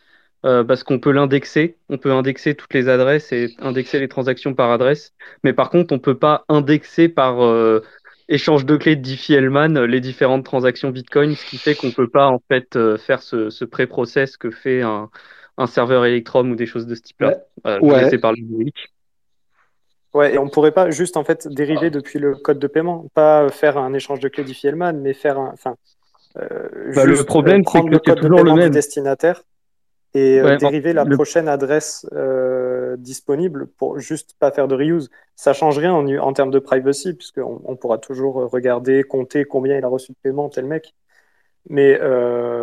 [0.45, 1.75] euh, parce qu'on peut l'indexer.
[1.89, 5.13] On peut indexer toutes les adresses et indexer les transactions par adresse.
[5.43, 7.83] Mais par contre, on ne peut pas indexer par euh,
[8.29, 12.09] échange de clés de Diffie-Hellman les différentes transactions Bitcoin, ce qui fait qu'on ne peut
[12.09, 15.09] pas en fait faire ce, ce pré-process que fait un,
[15.57, 17.39] un, serveur Electrum ou des choses de ce type-là.
[17.65, 18.17] Ouais.
[18.19, 18.37] par le
[20.13, 23.49] Ouais, et on pourrait pas juste en fait dériver depuis le code de paiement, pas
[23.49, 25.75] faire un échange de clés Diffie-Hellman, mais faire un, enfin,
[26.37, 29.43] euh, bah, le problème, euh, prendre le code de paiement du destinataire
[30.13, 32.05] et euh, dériver la prochaine adresse
[32.97, 35.09] disponible pour juste pas faire de reuse.
[35.35, 39.77] Ça change rien en, en termes de privacy, puisqu'on on pourra toujours regarder, compter combien
[39.77, 40.93] il a reçu de paiement tel mec,
[41.69, 41.99] mais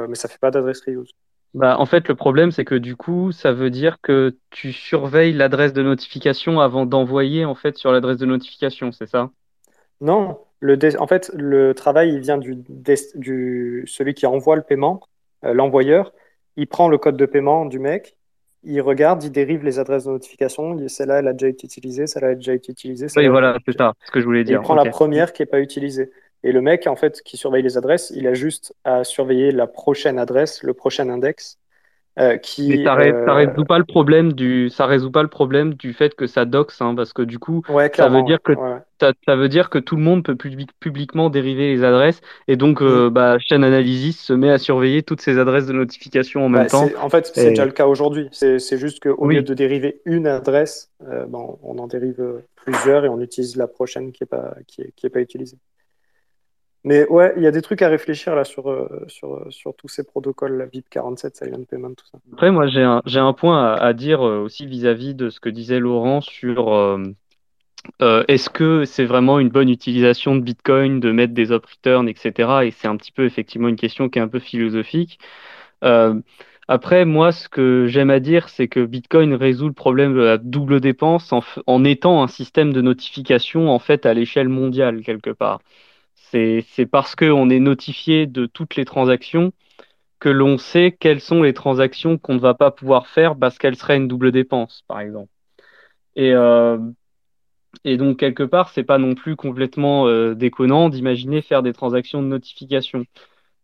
[0.09, 1.13] mais ça fait pas d'adresse reuse.
[1.55, 5.33] Bah, en fait, le problème, c'est que du coup, ça veut dire que tu surveilles
[5.33, 9.31] l'adresse de notification avant d'envoyer en fait sur l'adresse de notification, c'est ça?
[10.01, 12.57] Non, le en fait, le travail il vient du,
[13.17, 13.85] du...
[13.87, 15.01] celui qui envoie le paiement,
[15.45, 16.13] euh, l'envoyeur.
[16.57, 18.17] Il prend le code de paiement du mec,
[18.63, 20.77] il regarde, il dérive les adresses de notification.
[20.89, 23.07] Celle-là, elle a déjà été utilisée, celle-là, elle a déjà été utilisée.
[23.17, 24.61] Oui, voilà, c'est ça, ce que je voulais dire.
[24.61, 26.11] il prend la première qui n'est pas utilisée.
[26.43, 29.67] Et le mec, en fait, qui surveille les adresses, il a juste à surveiller la
[29.67, 31.59] prochaine adresse, le prochain index.
[32.19, 35.29] Euh, qui, Mais ça, ne euh, résout pas le problème du, ça résout pas le
[35.29, 37.63] problème du fait que ça doxe, hein, parce que du coup,
[37.95, 38.53] ça veut dire que
[39.01, 43.09] ça, veut dire que tout le monde peut publiquement dériver les adresses, et donc euh,
[43.09, 43.13] mm.
[43.13, 46.69] bah, Chain Analysis se met à surveiller toutes ces adresses de notification en même bah,
[46.69, 46.89] temps.
[47.01, 48.29] En fait, c'est déjà le cas aujourd'hui.
[48.33, 50.91] C'est juste qu'au lieu de dériver une adresse,
[51.29, 54.93] bon, on en dérive plusieurs et on utilise la prochaine qui n'est pas, qui est,
[54.97, 55.57] qui est pas utilisée.
[56.83, 59.75] Mais ouais, il y a des trucs à réfléchir là sur, euh, sur, euh, sur
[59.75, 62.19] tous ces protocoles, la BIP47, Silent Payment, tout ça.
[62.33, 65.79] Après, moi, j'ai un, un point à, dire euh, aussi vis-à-vis de ce que disait
[65.79, 66.99] Laurent sur
[68.01, 72.65] est-ce que c'est vraiment une bonne utilisation de Bitcoin de mettre des up returns, etc.
[72.65, 75.19] Et c'est un petit peu effectivement une question qui est un peu philosophique.
[76.69, 80.39] après, moi, ce que j'aime à dire, c'est que Bitcoin résout le problème de la
[80.39, 85.31] double dépense en, en étant un système de notification en fait à l'échelle mondiale quelque
[85.31, 85.61] part.
[86.33, 89.53] C'est parce qu'on est notifié de toutes les transactions
[90.21, 93.77] que l'on sait quelles sont les transactions qu'on ne va pas pouvoir faire parce qu'elles
[93.77, 95.31] seraient une double dépense, par exemple.
[96.17, 96.79] Et, euh,
[97.85, 102.29] donc, quelque part, c'est pas non plus complètement euh, déconnant d'imaginer faire des transactions de
[102.29, 103.05] notification.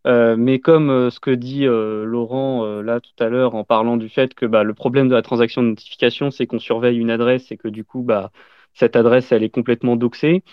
[0.07, 4.33] Euh, mais comme ce que dit Laurent là tout à l'heure en parlant du fait
[4.33, 7.57] que bah, le problème de la transaction de notification, c'est qu'on surveille une adresse et
[7.57, 8.31] que du coup, bah,
[8.73, 10.43] cette adresse, elle est complètement doxée.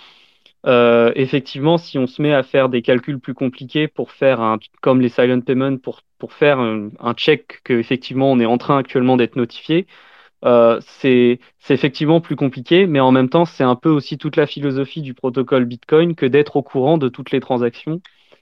[0.66, 4.59] Euh, effectivement, si on se met à faire des calculs plus compliqués pour faire un,
[4.81, 9.16] comme les silent payments, pour, pour faire un, check qu'effectivement on est en train actuellement
[9.19, 9.86] d'être notifié,
[10.45, 14.47] euh, c'est effectivement plus compliqué, mais en même temps, c'est un peu aussi toute la
[14.47, 18.01] philosophie du protocole Bitcoin que d'être au courant de toutes les transactions.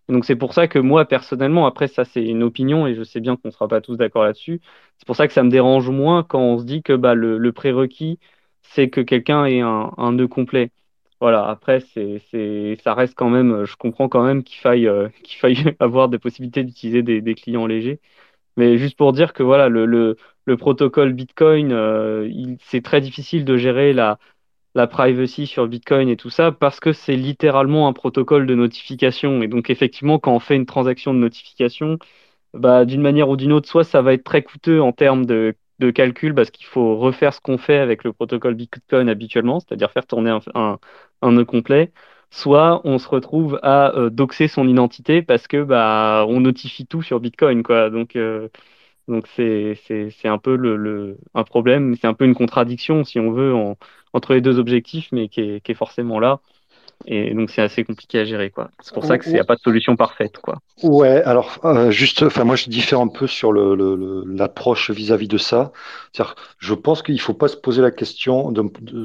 [0.09, 3.20] donc c'est pour ça que moi, personnellement, après ça c'est une opinion et je sais
[3.20, 4.61] bien qu'on ne sera pas tous d'accord là-dessus,
[4.99, 7.39] c'est pour ça que ça me dérange moins quand on se dit que bah, le,
[7.39, 8.19] le prérequis,
[8.62, 10.70] c'est que quelqu'un ait un, un nœud complet.
[11.23, 12.20] Voilà, après, c'est,
[12.82, 16.19] ça reste quand même, je comprends quand même qu'il faille, euh, qu'il faille avoir des
[16.19, 18.01] possibilités d'utiliser des, clients légers.
[18.57, 23.57] Mais juste pour dire que voilà, le, le, protocole Bitcoin, euh, c'est très difficile de
[23.57, 24.19] gérer la,
[24.74, 29.43] la privacy sur Bitcoin et tout ça parce que c'est littéralement un protocole de notification.
[29.43, 31.99] Et donc, effectivement, quand on fait une transaction de notification,
[32.55, 35.55] bah, d'une manière ou d'une autre, soit ça va être très coûteux en termes de
[35.91, 40.07] calcul parce qu'il faut refaire ce qu'on fait avec le protocole Bitcoin habituellement, c'est-à-dire faire
[40.07, 40.79] tourner un,
[41.23, 41.93] un, nœud complet,
[42.31, 47.03] soit on se retrouve à euh, doxer son identité parce que bah on notifie tout
[47.03, 47.91] sur Bitcoin quoi.
[47.91, 48.49] Donc euh,
[49.09, 49.77] donc c'est
[50.25, 53.53] un peu le, un problème, c'est un peu une contradiction si on veut
[54.13, 56.41] entre les deux objectifs, mais qui est forcément là.
[57.07, 58.70] Et donc c'est assez compliqué à gérer quoi.
[58.81, 60.59] C'est pour ça qu'il n'y a pas de solution parfaite quoi.
[60.83, 65.39] Ouais, alors euh, juste, enfin moi je diffère un peu sur l'approche le, vis-à-vis de
[65.39, 65.73] ça.
[66.59, 68.62] je pense qu'il ne faut pas se poser la question de,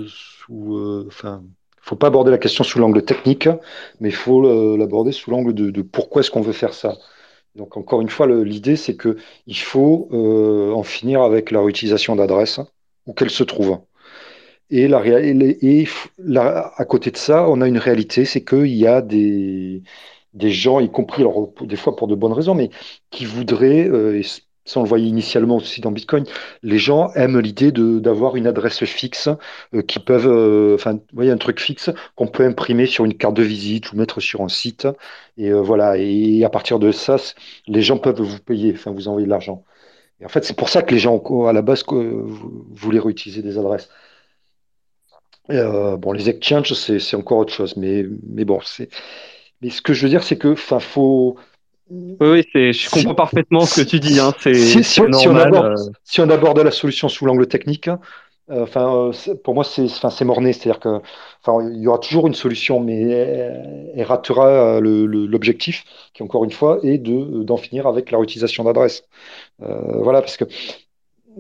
[0.08, 1.44] sous, euh, enfin,
[1.82, 3.48] faut pas aborder la question sous l'angle technique,
[4.00, 4.42] mais il faut
[4.78, 6.96] l'aborder sous l'angle de, pourquoi est-ce qu'on veut faire ça.
[7.56, 9.18] Donc encore une fois, l'idée c'est que
[9.48, 12.60] il faut euh, en finir avec la réutilisation d'adresses
[13.08, 13.80] où qu'elles se trouvent.
[14.70, 15.88] Et, la, et,
[16.36, 19.84] à côté de ça, on a une réalité, c'est qu'il y a des,
[20.34, 22.70] des gens, y compris alors, des fois pour de bonnes raisons, mais
[23.10, 23.88] qui voudraient,
[24.18, 26.26] et ça on le voyait initialement aussi dans Bitcoin,
[26.64, 29.30] les gens aiment l'idée d'avoir une adresse fixe
[29.88, 33.44] qui peuvent, enfin, vous voyez, un truc fixe qu'on peut imprimer sur une carte de
[33.44, 34.88] visite ou mettre sur un site.
[35.38, 37.16] Et voilà, et à partir de ça,
[37.68, 39.64] les gens peuvent vous payer, enfin, vous envoyer de l'argent.
[40.20, 43.58] Et en fait, c'est pour ça que les gens, à la base, voulaient réutiliser des
[43.58, 43.90] adresses.
[45.50, 48.90] Bon, les exchanges, c'est encore autre chose, mais, mais bon, c'est.
[49.62, 51.38] Mais ce que je veux dire, c'est que, enfin, faut.
[51.90, 54.20] Oui, oui je comprends parfaitement ce que tu dis.
[54.20, 55.54] Hein, c'est si, normal.
[55.56, 55.76] Euh.
[56.04, 59.12] Si on, aborde, la solution sous l'angle technique, euh, enfin,
[59.44, 60.54] pour moi, c'est enfin, morné.
[60.54, 61.02] C'est-à-dire que,
[61.42, 66.80] enfin, il y aura toujours une solution, mais elle, ratera l'objectif, qui encore une fois
[66.84, 69.04] est d'en finir avec la réutilisation d'adresses.
[69.62, 70.46] Euh, voilà, parce que,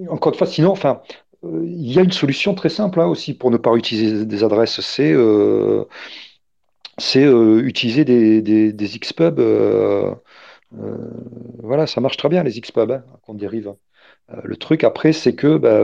[0.09, 1.26] encore une fois, sinon, enfin, euh,
[1.63, 4.81] il y a une solution très simple hein, aussi pour ne pas utiliser des adresses,
[4.81, 5.85] c'est euh,
[6.97, 8.87] c'est utiliser des, des, des
[11.59, 13.73] voilà, ça marche très bien les Xpub hein, qu'on dérive.
[14.43, 15.79] le truc après, c'est que bah,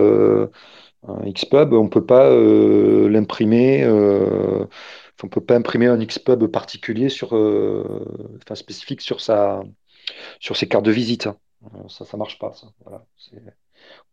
[1.07, 3.85] un Xpub, on peut pas l'imprimer.
[3.87, 9.61] on peut pas imprimer un Xpub particulier sur, enfin spécifique sur sa,
[10.39, 11.27] sur ses cartes de visite.
[11.27, 11.37] Hein.
[11.75, 12.53] Euh, ça, ça marche pas.
[12.53, 12.67] Ça.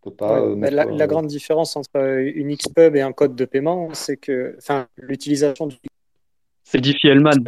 [0.02, 3.44] On peut pas, euh, la, la, grande différence entre une Xpub et un code de
[3.44, 5.76] paiement, c'est que, enfin, l'utilisation du.
[6.64, 7.44] C'est Diffie-Hellman.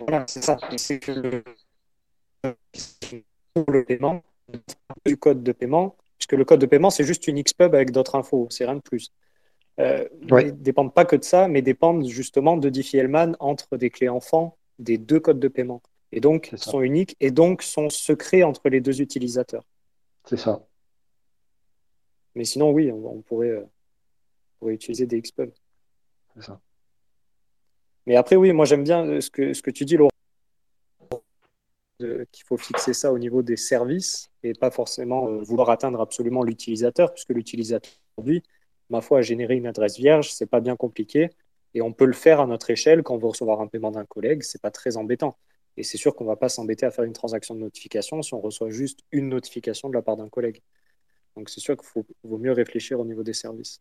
[0.00, 0.58] Voilà, c'est ça.
[0.76, 1.42] C'est que le,
[3.68, 4.22] le paiement
[5.06, 8.14] du code de paiement, puisque le code de paiement, c'est juste une Xpub avec d'autres
[8.16, 9.12] infos, c'est rien de plus.
[9.78, 10.52] Euh, ouais.
[10.52, 14.98] dépendent pas que de ça, mais dépendent justement de Diffie-Hellman entre des clés enfants des
[14.98, 19.00] deux codes de paiement et donc sont uniques et donc sont secrets entre les deux
[19.00, 19.64] utilisateurs.
[20.24, 20.64] C'est ça.
[22.34, 23.64] Mais sinon, oui, on, pourrait, euh,
[24.58, 25.50] pourrait, utiliser des Xpub.
[26.34, 26.60] C'est ça.
[28.06, 30.10] Mais après, oui, moi j'aime bien euh, ce que, ce que tu dis, Laurent,
[32.32, 36.42] qu'il faut fixer ça au niveau des services et pas forcément euh, vouloir atteindre absolument
[36.42, 38.42] l'utilisateur, puisque l'utilisateur aujourd'hui,
[38.88, 41.30] ma foi, a généré une adresse vierge, c'est pas bien compliqué.
[41.74, 44.04] Et on peut le faire à notre échelle quand on veut recevoir un paiement d'un
[44.04, 45.36] collègue, c'est pas très embêtant.
[45.76, 48.34] Et c'est sûr qu'on ne va pas s'embêter à faire une transaction de notification si
[48.34, 50.62] on reçoit juste une notification de la part d'un collègue.
[51.36, 53.80] Donc c'est sûr qu'il vaut mieux réfléchir au niveau des services.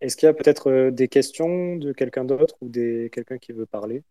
[0.00, 3.52] Est-ce qu'il y a peut-être euh, des questions de quelqu'un d'autre ou des quelqu'un qui
[3.52, 4.02] veut parler?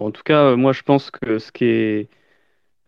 [0.00, 2.08] En tout cas, euh, moi, je pense que ce qui est.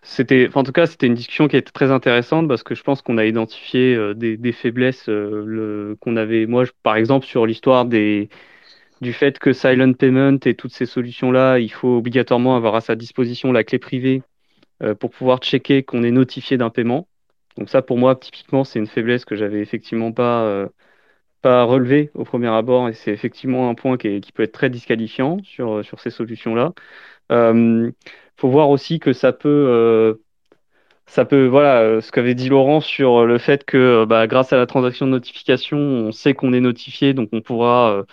[0.03, 3.03] C'était, en tout cas, c'était une discussion qui était très intéressante parce que je pense
[3.03, 6.47] qu'on a identifié euh, des, faiblesses euh, qu'on avait.
[6.47, 8.29] Moi, par exemple, sur l'histoire du
[9.13, 13.53] fait que Silent Payment et toutes ces solutions-là, il faut obligatoirement avoir à sa disposition
[13.53, 14.23] la clé privée
[14.99, 17.07] pour pouvoir checker qu'on est notifié d'un paiement.
[17.57, 20.69] Donc ça, pour moi, typiquement, c'est une faiblesse que j'avais effectivement pas
[21.43, 25.39] pas relevé au premier abord et c'est effectivement un point qui, peut être très disqualifiant
[25.45, 26.73] sur, sur ces solutions-là.
[27.31, 27.93] Il euh,
[28.37, 30.15] faut voir aussi que ça peut, euh,
[31.07, 34.57] ça peut, voilà, euh, ce qu'avait dit Laurent sur le fait que bah, grâce à
[34.59, 38.05] la transaction de notification, on sait qu'on est notifié, donc on pourra,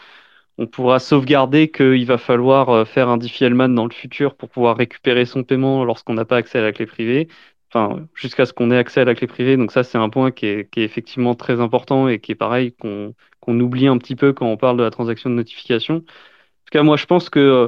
[0.58, 5.26] on pourra sauvegarder qu'il va falloir faire un Diffie-Hellman dans le futur pour pouvoir récupérer
[5.26, 7.30] son paiement lorsqu'on n'a pas accès à la clé privée
[7.72, 9.58] enfin, jusqu'à ce qu'on ait accès à la clé privée.
[9.58, 13.60] Donc ça, c'est un point qui est, effectivement très important et qui est pareil qu'on
[13.60, 15.96] oublie un petit peu quand on parle de la transaction de notification.
[15.96, 17.68] En tout cas, moi, je pense que euh,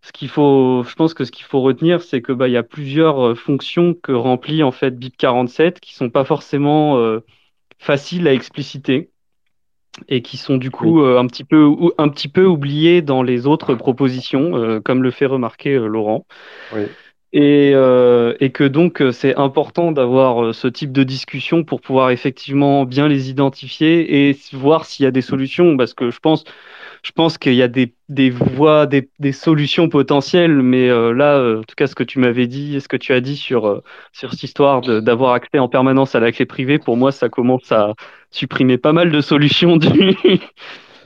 [0.00, 2.56] ce qu'il faut, je pense que ce qu'il faut retenir, c'est que bah, il y
[2.56, 7.20] a plusieurs euh, fonctions que remplit en fait BIP47 qui sont pas forcément euh,
[7.78, 9.10] faciles à expliciter
[10.08, 13.74] et qui sont du coup un petit peu un petit peu oubliées dans les autres
[13.74, 16.24] propositions, comme le fait remarquer Laurent.
[16.74, 16.86] Oui.
[17.34, 21.80] Et, euh, et, que donc euh, c'est important d'avoir euh, ce type de discussion pour
[21.80, 25.78] pouvoir effectivement bien les identifier et voir s'il y a des solutions.
[25.78, 26.44] Parce que je pense
[27.02, 30.60] je pense qu'il y a des, des voies des, des, solutions potentielles.
[30.62, 33.36] Mais là en tout cas ce que tu m'avais dit ce que tu as dit
[33.36, 33.82] sur
[34.12, 37.72] sur cette histoire d'avoir accès en permanence à la clé privée pour moi ça commence
[37.72, 37.94] à
[38.30, 40.16] supprimer pas mal de solutions du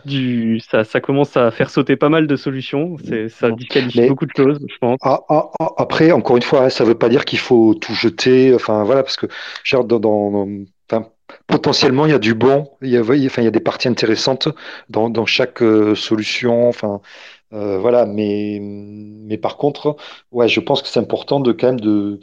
[0.07, 2.97] du, ça, ça, commence à faire sauter pas mal de solutions.
[3.29, 4.99] Ça disqualifie beaucoup de choses, je pense.
[5.03, 7.75] Ah, ah, ah, après, encore une fois, hein, ça ne veut pas dire qu'il faut
[7.75, 8.55] tout jeter.
[8.55, 9.27] Enfin, voilà, parce que
[9.65, 10.47] genre, dans, dans
[11.47, 12.71] potentiellement, il y a du bon.
[12.83, 14.49] Il y a, enfin, il y a des parties intéressantes
[14.89, 16.69] dans, dans chaque euh, solution.
[16.69, 17.01] Enfin,
[17.53, 18.07] euh, voilà.
[18.07, 19.97] Mais, mais par contre,
[20.33, 22.21] ouais, je pense que c'est important de quand même de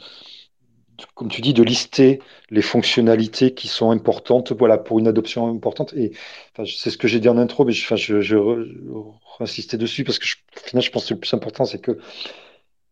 [1.14, 5.92] comme tu dis, de lister les fonctionnalités qui sont importantes voilà, pour une adoption importante.
[5.94, 6.12] Et
[6.66, 10.36] c'est ce que j'ai dit en intro, mais je, enfin, je, dessus parce que je,
[10.56, 11.98] au final, je pense que le plus important, c'est que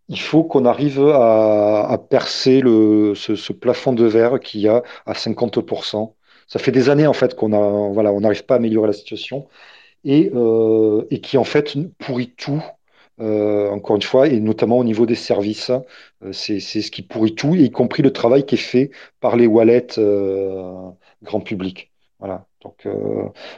[0.08, 5.12] il faut qu'on arrive à, percer le, ce, plafond de verre qu'il y a à
[5.14, 6.14] 50%.
[6.48, 9.48] Ça fait des années en fait qu'on voilà, n'arrive pas à améliorer la situation
[10.04, 12.62] et, euh, et qui en fait pourrit tout
[13.22, 15.70] euh, encore une fois, et notamment au niveau des services.
[16.24, 18.90] Euh, c'est ce qui pourrit tout, y compris le travail qui est fait
[19.20, 20.90] par les wallets euh,
[21.22, 21.92] grand public.
[22.18, 22.46] Voilà.
[22.62, 22.86] Donc,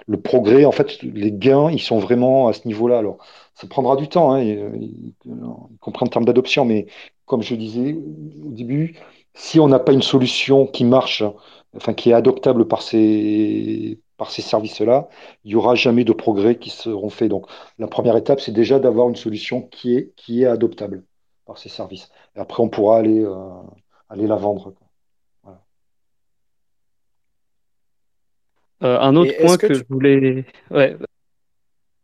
[0.07, 2.99] le progrès, en fait, les gains, ils sont vraiment à ce niveau-là.
[2.99, 3.19] Alors,
[3.55, 5.15] ça prendra du temps, hein, y
[5.81, 6.87] compris en termes d'adoption, mais
[7.27, 8.97] comme je disais au début,
[9.35, 11.23] si on n'a pas une solution qui marche,
[11.77, 15.09] enfin, qui est adoptable par ces, par ces services-là,
[15.45, 17.29] il n'y aura jamais de progrès qui seront faits.
[17.29, 17.47] Donc,
[17.79, 21.05] la première étape, c'est déjà d'avoir une solution qui est, qui est adoptable
[21.47, 22.11] par ces services.
[22.37, 23.51] Et après, on pourra aller, euh,
[24.09, 24.75] aller la vendre.
[28.83, 30.45] Euh, un autre point que, je voulais.
[30.71, 30.97] Ouais.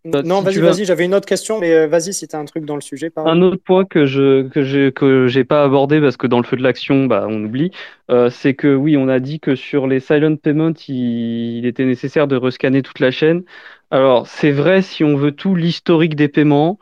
[0.05, 2.65] Non, vas-y, vas-y, j'avais une autre question, mais euh, vas-y si tu as un truc
[2.65, 3.13] dans le sujet.
[3.17, 6.45] Un autre point que je que j'ai que j'ai pas abordé parce que dans le
[6.45, 7.71] feu de l'action, bah, on oublie,
[8.11, 12.27] euh, c'est que oui, on a dit que sur les silent payments, il, était nécessaire
[12.29, 13.43] de rescanner toute la chaîne.
[13.91, 16.79] Alors, c'est vrai si on veut tout l'historique des paiements.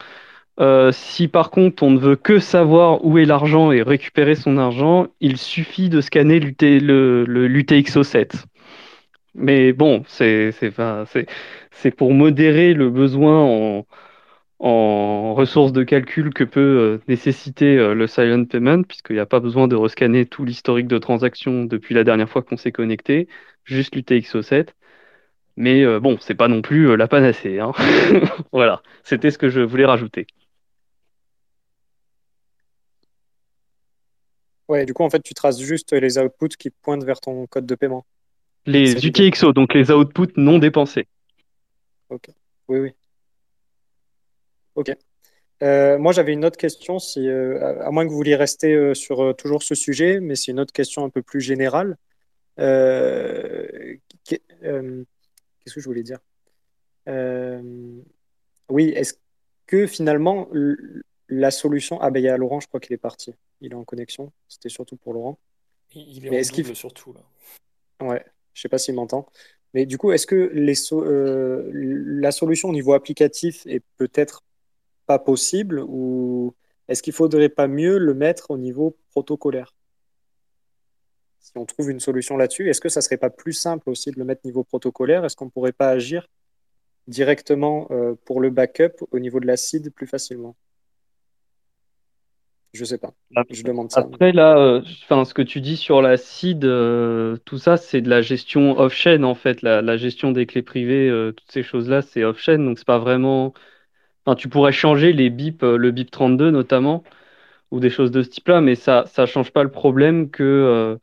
[0.60, 4.58] Euh, si par contre on ne veut que savoir où est l'argent et récupérer son
[4.58, 8.44] argent, il suffit de scanner le, le l'UTXO7.
[9.38, 10.52] Mais bon, c'est
[11.96, 13.86] pour modérer le besoin en,
[14.58, 19.26] en ressources de calcul que peut euh, nécessiter euh, le silent payment, puisqu'il n'y a
[19.26, 23.28] pas besoin de rescanner tout l'historique de transactions depuis la dernière fois qu'on s'est connecté,
[23.64, 24.74] juste l'UTXO7.
[25.56, 27.60] Mais euh, bon, c'est pas non plus la panacée.
[27.60, 27.72] Hein.
[28.52, 30.26] voilà, c'était ce que je voulais rajouter.
[34.68, 37.66] Ouais, du coup, en fait, tu traces juste les outputs qui pointent vers ton code
[37.66, 38.04] de paiement.
[38.66, 41.06] Les UTXO, donc les outputs non dépensés.
[42.10, 42.28] Ok.
[42.68, 42.92] Oui, oui.
[44.74, 44.92] Ok.
[45.62, 48.94] Euh, moi, j'avais une autre question, si, euh, à moins que vous vouliez rester euh,
[48.94, 51.96] sur toujours ce sujet, mais c'est une autre question un peu plus générale.
[52.56, 54.38] Qu'est-ce
[55.74, 56.18] que je voulais dire?
[58.68, 59.14] Oui, est-ce
[59.66, 60.48] que finalement,
[61.28, 62.00] la solution.
[62.00, 63.34] Ah, ben il y a Laurent, je crois qu'il est parti.
[63.60, 64.32] Il est en connexion.
[64.48, 65.38] C'était surtout pour Laurent.
[65.94, 67.20] Il est en double surtout, là.
[68.06, 68.24] Ouais.
[68.58, 69.28] Je ne sais pas s'il m'entend.
[69.72, 74.42] Mais du coup, est-ce que euh, la solution au niveau applicatif est peut-être
[75.06, 76.56] pas possible ou
[76.88, 79.76] est-ce qu'il faudrait pas mieux le mettre au niveau protocolaire?
[81.38, 84.18] Si on trouve une solution là-dessus, est-ce que ça serait pas plus simple aussi de
[84.18, 85.24] le mettre au niveau protocolaire?
[85.24, 86.26] Est-ce qu'on ne pourrait pas agir
[87.06, 90.56] directement euh, pour le backup au niveau de la CID plus facilement?
[92.72, 93.12] Je sais pas.
[93.50, 94.00] Je demande ça.
[94.00, 94.82] Après, là, euh,
[95.24, 99.22] ce que tu dis sur la CID, euh, tout ça, c'est de la gestion off-chain,
[99.22, 99.62] en fait.
[99.62, 102.58] La, gestion des clés privées, euh, toutes ces choses-là, c'est off-chain.
[102.58, 103.54] Donc, c'est pas vraiment.
[104.26, 107.04] Enfin, tu pourrais changer les bips, le BIP 32 notamment,
[107.70, 110.98] ou des choses de ce type-là, mais ça ne change pas le problème que,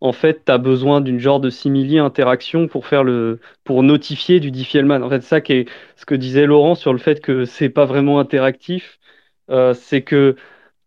[0.00, 4.40] en fait, tu as besoin d'une genre de simili interaction pour faire le pour notifier
[4.40, 5.02] du diffielman.
[5.02, 7.84] En fait, ça qui est ce que disait Laurent sur le fait que c'est pas
[7.84, 8.98] vraiment interactif,
[9.74, 10.36] c'est que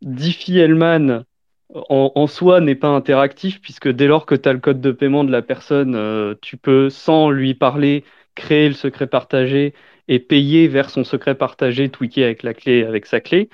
[0.04, 1.26] Diffie-Hellman
[1.74, 5.24] en, soi n'est pas interactif puisque dès lors que tu as le code de paiement
[5.24, 8.04] de la personne, euh, tu peux, sans lui parler,
[8.36, 9.74] créer le secret partagé
[10.08, 13.50] et payer vers son secret partagé tweaké avec la clé, avec sa clé,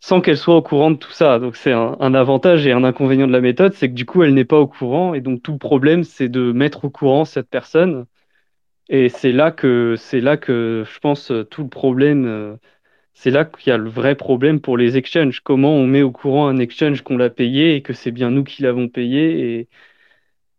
[0.00, 1.38] sans qu'elle soit au courant de tout ça.
[1.38, 4.34] Donc c'est un, avantage et un inconvénient de la méthode, c'est que du coup elle
[4.34, 7.48] n'est pas au courant et donc tout le problème c'est de mettre au courant cette
[7.48, 8.06] personne.
[8.88, 12.56] Et c'est là que c'est là que je pense tout le problème euh,
[13.14, 15.40] c'est là qu'il y a le vrai problème pour les exchanges.
[15.40, 18.44] Comment on met au courant un exchange qu'on l'a payé et que c'est bien nous
[18.44, 19.68] qui l'avons payé et,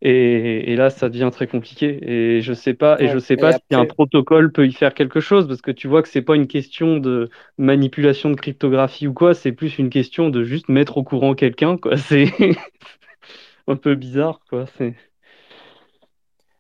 [0.06, 1.98] et, là, ça devient très compliqué.
[2.02, 5.22] Et je sais pas, et je sais pas si un protocole peut y faire quelque
[5.22, 9.14] chose parce que tu vois que c'est pas une question de manipulation de cryptographie ou
[9.14, 11.78] quoi, c'est plus une question de juste mettre au courant quelqu'un.
[11.78, 12.28] Quoi, c'est
[13.68, 14.66] un peu bizarre, quoi.
[14.78, 14.94] C'est.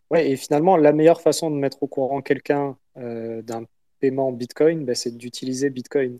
[0.09, 3.65] Ouais, et finalement, la meilleure façon de mettre au courant quelqu'un euh, d'un
[4.03, 6.19] paiement Bitcoin, ben, c'est d'utiliser Bitcoin.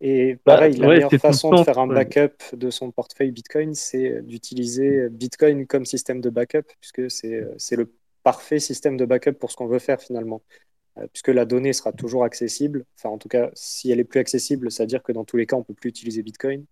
[0.00, 4.22] Et bah, pareil, la meilleure façon de faire un backup de son portefeuille Bitcoin, c'est
[4.22, 7.92] d'utiliser Bitcoin comme système de backup, puisque c'est le
[8.22, 10.42] parfait système de backup pour ce qu'on veut faire finalement.
[10.98, 12.84] Euh, puisque la donnée sera toujours accessible.
[12.96, 15.56] Enfin, en tout cas, si elle est plus accessible, c'est-à-dire que dans tous les cas,
[15.56, 16.64] on ne peut plus utiliser Bitcoin.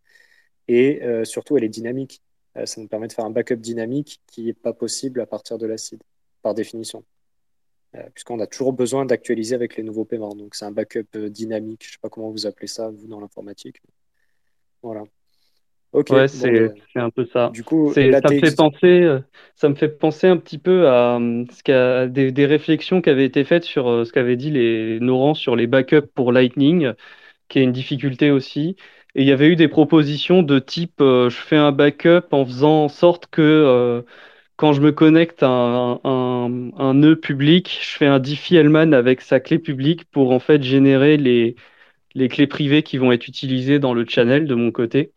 [0.69, 2.23] Et euh, surtout, elle est dynamique.
[2.57, 5.59] Euh, ça nous permet de faire un backup dynamique qui n'est pas possible à partir
[5.59, 6.03] de l'acide,
[6.43, 7.05] par définition.
[7.97, 10.35] Euh, puisqu'on a toujours besoin d'actualiser avec les nouveaux paiements.
[10.35, 13.07] Donc c'est un backup euh, dynamique, je ne sais pas comment vous appelez ça, vous,
[13.07, 13.81] dans l'informatique.
[14.83, 15.05] Voilà.
[15.93, 16.11] Ok.
[16.11, 17.51] Ouais, c'est un peu ça.
[17.55, 19.19] Du coup, ça me fait penser,
[19.55, 23.45] ça me fait penser un petit peu à, ce des, des, réflexions qui avaient été
[23.45, 26.93] faites sur ce qu'avaient dit les Norans sur les backups pour Lightning,
[27.49, 28.77] qui est une difficulté aussi.
[29.15, 32.85] Et il y avait eu des propositions de type, je fais un backup en faisant
[32.85, 34.05] en sorte que
[34.57, 35.49] quand je me connecte à
[36.05, 41.17] un, nœud public, je fais un Diffie-Hellman avec sa clé publique pour en fait générer
[41.19, 41.57] les,
[42.15, 45.13] les clés privées qui vont être utilisées dans le channel de mon côté.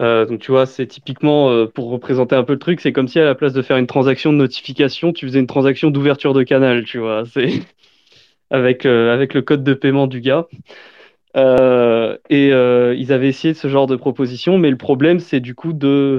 [0.00, 3.08] Euh, donc tu vois, c'est typiquement euh, pour représenter un peu le truc, c'est comme
[3.08, 6.34] si à la place de faire une transaction de notification, tu faisais une transaction d'ouverture
[6.34, 7.24] de canal, tu vois.
[7.32, 7.62] C'est
[8.50, 10.46] avec euh, avec le code de paiement du gars.
[12.30, 16.18] et ils avaient essayé ce genre de proposition, mais le problème c'est du coup de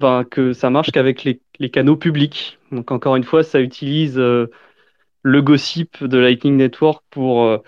[0.00, 2.58] ça, que ça marche qu'avec les canaux publics.
[2.72, 4.50] Donc encore une fois, ça utilise euh,
[5.22, 7.58] le gossip de Lightning Network pour euh,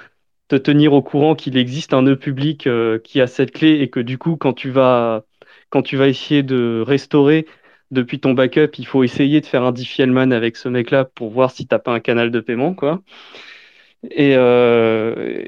[0.49, 3.91] te tenir au courant qu'il existe un nœud public euh, qui a cette clé et
[3.91, 5.25] que du coup, quand tu vas,
[5.71, 7.47] quand tu vas essayer de restaurer
[7.91, 11.51] depuis ton backup, il faut essayer de faire un Diffie-Hellman avec ce mec-là pour voir
[11.51, 13.03] si tu n'as pas un canal de paiement, quoi.
[14.03, 14.33] Et,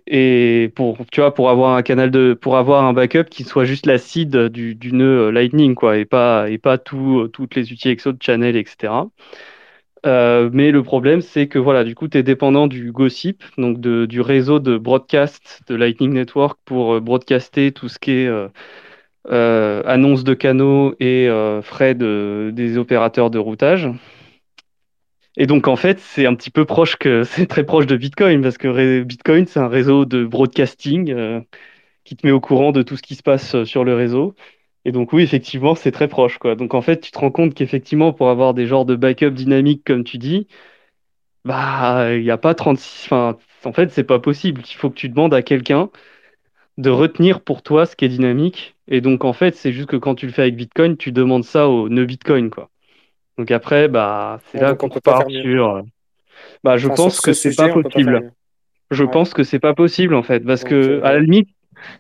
[0.07, 3.65] et pour tu vois pour avoir un canal de pour avoir un backup qui soit
[3.65, 7.89] juste la seed du, nœud Lightning quoi et pas et pas tout, toutes les outils
[7.89, 8.93] EXO de channel etc.
[10.05, 14.21] mais le problème c'est que voilà du coup tu es dépendant du gossip donc du
[14.21, 18.31] réseau de broadcast de Lightning Network pour broadcaster tout ce qui est
[19.31, 21.29] euh, annonce de canaux et
[21.63, 23.89] frais de, des opérateurs de routage.
[25.37, 28.43] Et donc en fait, c'est un petit peu proche que c'est très proche de Bitcoin
[28.43, 31.41] parce que Bitcoin c'est un réseau de broadcasting euh,
[32.05, 34.35] qui te met au courant de tout ce qui se passe euh, sur le réseau.
[34.85, 36.57] Et donc oui, effectivement, c'est très proche quoi.
[36.57, 39.85] Donc en fait, tu te rends compte qu'effectivement pour avoir des genres de backup dynamiques
[39.87, 40.49] comme tu dis,
[41.45, 44.63] bah il n'y a pas 36 enfin en fait, c'est pas possible.
[44.69, 45.91] Il faut que tu demandes à quelqu'un
[46.79, 48.77] de retenir pour toi ce qui est dynamique.
[48.89, 51.45] Et donc en fait, c'est juste que quand tu le fais avec Bitcoin, tu demandes
[51.45, 52.71] ça au nœud Bitcoin quoi.
[53.39, 55.77] Donc après, bah, c'est là qu'on part sur.
[55.77, 55.83] Euh,
[56.65, 58.33] bah, je pense que c'est pas possible.
[58.91, 61.49] je pense que c'est pas possible en fait, parce que à la limite,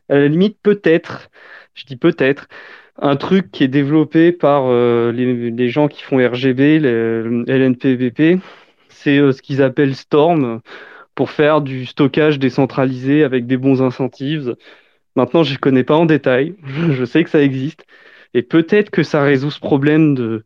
[0.08, 1.30] à la limite peut-être,
[1.74, 2.48] je dis peut-être,
[2.98, 8.38] un truc qui est développé par euh, les, gens qui font RGB, les LNPVP,
[8.88, 10.60] c'est euh, ce qu'ils appellent Storm
[11.14, 14.56] pour faire du stockage décentralisé avec des bons incentives.
[15.16, 16.54] Maintenant, je ne connais pas en détail,
[16.90, 17.84] je sais que ça existe,
[18.34, 20.44] et peut-être que ça résout ce problème de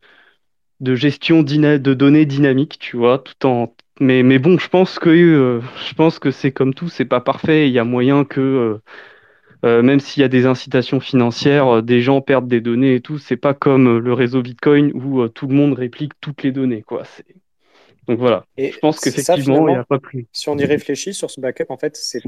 [0.80, 5.08] de gestion de données dynamiques, tu vois, tout en mais, mais bon, je pense que
[5.08, 7.68] euh, je pense que c'est comme tout, c'est pas parfait.
[7.68, 8.78] Il y a moyen que euh,
[9.64, 13.18] euh, même s'il y a des incitations financières, des gens perdent des données et tout.
[13.18, 17.04] C'est pas comme le réseau Bitcoin où tout le monde réplique toutes les données, quoi.
[18.06, 18.44] Donc voilà.
[18.56, 20.26] Et je pense qu'effectivement, il n'y a pas plus.
[20.30, 22.22] Si on y réfléchit sur ce backup, en fait, c'est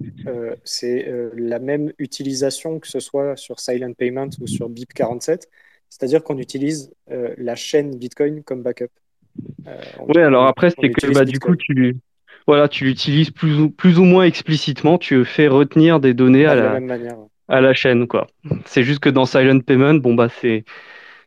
[0.64, 5.42] c'est la même utilisation que ce soit sur Silent Payment ou sur BIP47.
[5.90, 8.90] C'est-à-dire qu'on utilise euh, la chaîne Bitcoin comme backup.
[9.66, 11.97] Euh, oui, alors après, c'est que bah, du coup, tu,
[12.47, 14.98] voilà, tu l'utilises plus ou, plus ou moins explicitement.
[14.98, 16.81] Tu fais retenir des données à, la,
[17.48, 18.06] à la chaîne.
[18.06, 18.27] quoi.
[18.66, 20.65] C'est juste que dans Silent Payment, bon, bah, c'est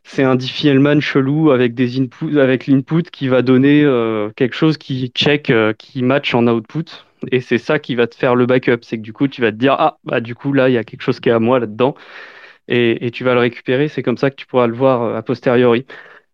[0.04, 4.76] c'est un Diffie-Hellman chelou avec des inputs, avec l'input qui va donner euh, quelque chose
[4.76, 7.06] qui check, qui match en output.
[7.30, 8.78] Et c'est ça qui va te faire le backup.
[8.82, 10.78] C'est que du coup, tu vas te dire, ah, bah, du coup, là, il y
[10.78, 11.94] a quelque chose qui est à moi là-dedans
[12.72, 13.88] et, tu vas le récupérer.
[13.88, 15.86] C'est comme ça que tu pourras le voir euh, a posteriori.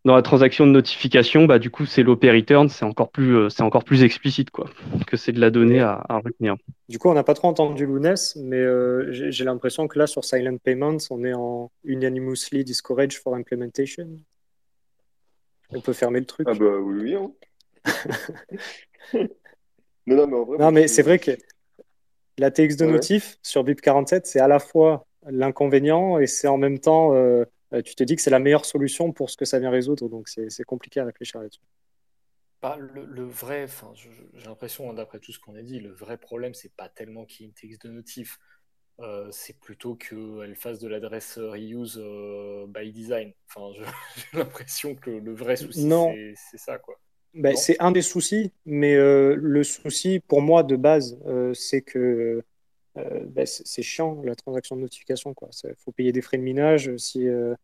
[0.04, 3.48] Dans la transaction de notification, bah, du coup, c'est l'OP return, c'est encore, plus, euh,
[3.48, 4.70] c'est encore plus explicite quoi,
[5.06, 6.56] que c'est de la donnée à, retenir.
[6.88, 10.24] Du coup, on n'a pas trop entendu Lounès, mais euh, j'ai l'impression que là, sur
[10.24, 14.08] Silent Payments, on est en unanimously discouraged for implementation.
[15.70, 16.46] On peut fermer le truc.
[16.48, 17.14] Ah bah oui, oui.
[17.14, 17.32] Hein.
[20.06, 20.58] non, non, mais en vrai.
[20.58, 21.32] Non, mais c'est vrai que
[22.38, 26.78] la TX de notif sur BIP47, c'est à la fois l'inconvénient et c'est en même
[26.78, 29.58] temps, euh, euh, tu te dis que c'est la meilleure solution pour ce que ça
[29.58, 30.08] vient résoudre.
[30.08, 31.60] Donc c'est compliqué à réfléchir là-dessus.
[32.60, 33.66] Bah, le, vrai,
[34.34, 37.24] j'ai l'impression, hein, d'après tout ce qu'on a dit, le vrai problème, c'est pas tellement
[37.24, 38.40] qu'il y ait une texte de notif,
[38.98, 42.02] euh, c'est plutôt qu'elle fasse de l'adresse reuse
[42.68, 43.32] by design.
[43.48, 43.70] Enfin,
[44.32, 45.88] j'ai l'impression que le vrai souci,
[46.50, 46.78] c'est ça.
[46.78, 46.98] quoi.
[47.34, 51.16] Ben, c'est un des soucis, mais le souci pour moi de base,
[51.54, 52.42] c'est que
[52.98, 55.34] euh, ben, c'est chiant la transaction de notification.
[55.64, 56.96] Il faut payer des frais de minage.
[56.96, 57.54] Si euh,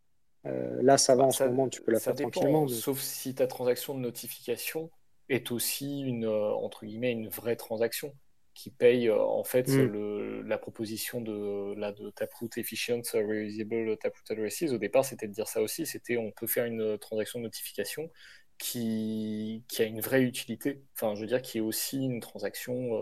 [0.46, 2.68] euh, là, ça va en ce moment, tu peux la faire tranquillement.
[2.68, 4.90] Sauf si ta transaction de notification
[5.28, 8.14] est aussi une, entre guillemets, une vraie transaction
[8.52, 14.70] qui paye en fait le, la proposition de, la, de Taproot Efficient Reusable Taproot Addresses.
[14.70, 18.10] Au départ, c'était de dire ça aussi, c'était on peut faire une transaction de notification
[18.56, 22.92] qui, qui, a une vraie utilité, enfin je veux dire qui est aussi une transaction,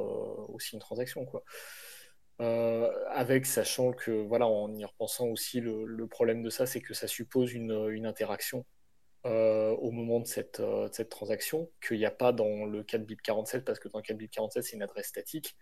[0.49, 1.45] aussi une transaction quoi.
[3.11, 7.07] Avec, sachant que, voilà, en y repensant aussi, le, problème de ça, c'est que ça
[7.07, 8.65] suppose une, interaction
[9.25, 10.63] au moment de cette,
[11.11, 14.15] transaction, qu'il n'y a pas dans le cas de BIP47, parce que dans le cas
[14.15, 15.57] de BIP47, c'est une adresse statique.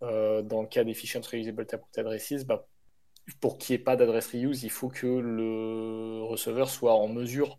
[0.00, 2.66] dans le cas d'Efficient Reusable Taproot Addresses, bah,
[3.40, 7.58] pour qu'il n'y ait pas d'adresse reuse, il faut que le receveur soit en mesure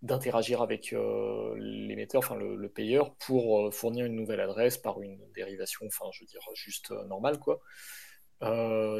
[0.00, 5.20] d'interagir avec euh, l'émetteur, enfin le, payeur, pour euh, fournir une nouvelle adresse par une
[5.32, 7.60] dérivation, enfin je veux dire juste euh, normale quoi.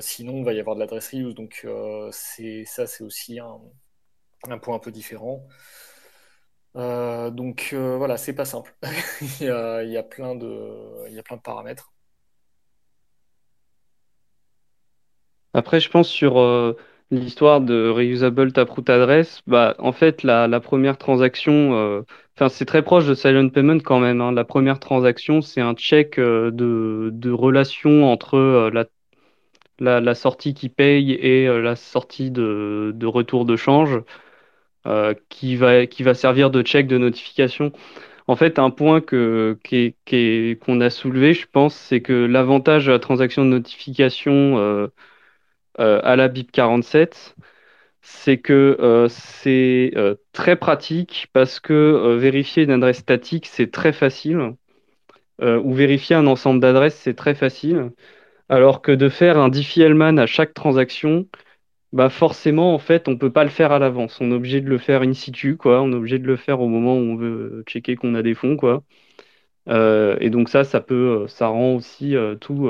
[0.00, 1.66] Sinon, il va y avoir de l'adresse reuse, donc
[2.12, 5.46] c'est ça, c'est aussi un, point un peu différent.
[6.74, 8.74] donc voilà, c'est pas simple.
[9.40, 11.92] il, y a, plein de, il y a plein de paramètres.
[15.54, 16.38] Après, je pense sur
[17.12, 22.02] l'histoire de reusable taproot address, bah, en fait, la, première transaction, euh,
[22.36, 24.20] enfin, c'est très proche de silent payment quand même.
[24.20, 24.32] Hein.
[24.32, 28.86] La première transaction, c'est un check euh, de, de, relation entre euh, la,
[29.78, 34.00] la, sortie qui paye et la sortie de, retour de change
[35.28, 37.72] qui, va, qui va servir de check de notification.
[38.28, 43.44] En fait, un point qu'on a soulevé, je pense, c'est que l'avantage de la transaction
[43.44, 44.90] de notification
[45.80, 47.34] euh, à la BIP 47,
[48.02, 53.92] c'est que euh, c'est euh, très pratique parce que vérifier une adresse statique, c'est très
[53.92, 54.54] facile.
[55.40, 57.92] ou vérifier un ensemble d'adresses, c'est très facile.
[58.52, 61.26] Alors que de faire un Diffie-Hellman à chaque transaction,
[61.92, 64.20] bah forcément, en fait, on peut pas le faire à l'avance.
[64.20, 65.82] On est obligé de le faire in situ, quoi.
[65.82, 68.34] On est obligé de le faire au moment où on veut checker qu'on a des
[68.34, 68.84] fonds, quoi.
[69.68, 72.68] et donc ça, ça peut, ça rend aussi tout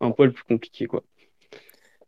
[0.00, 1.02] un poil plus compliqué, quoi.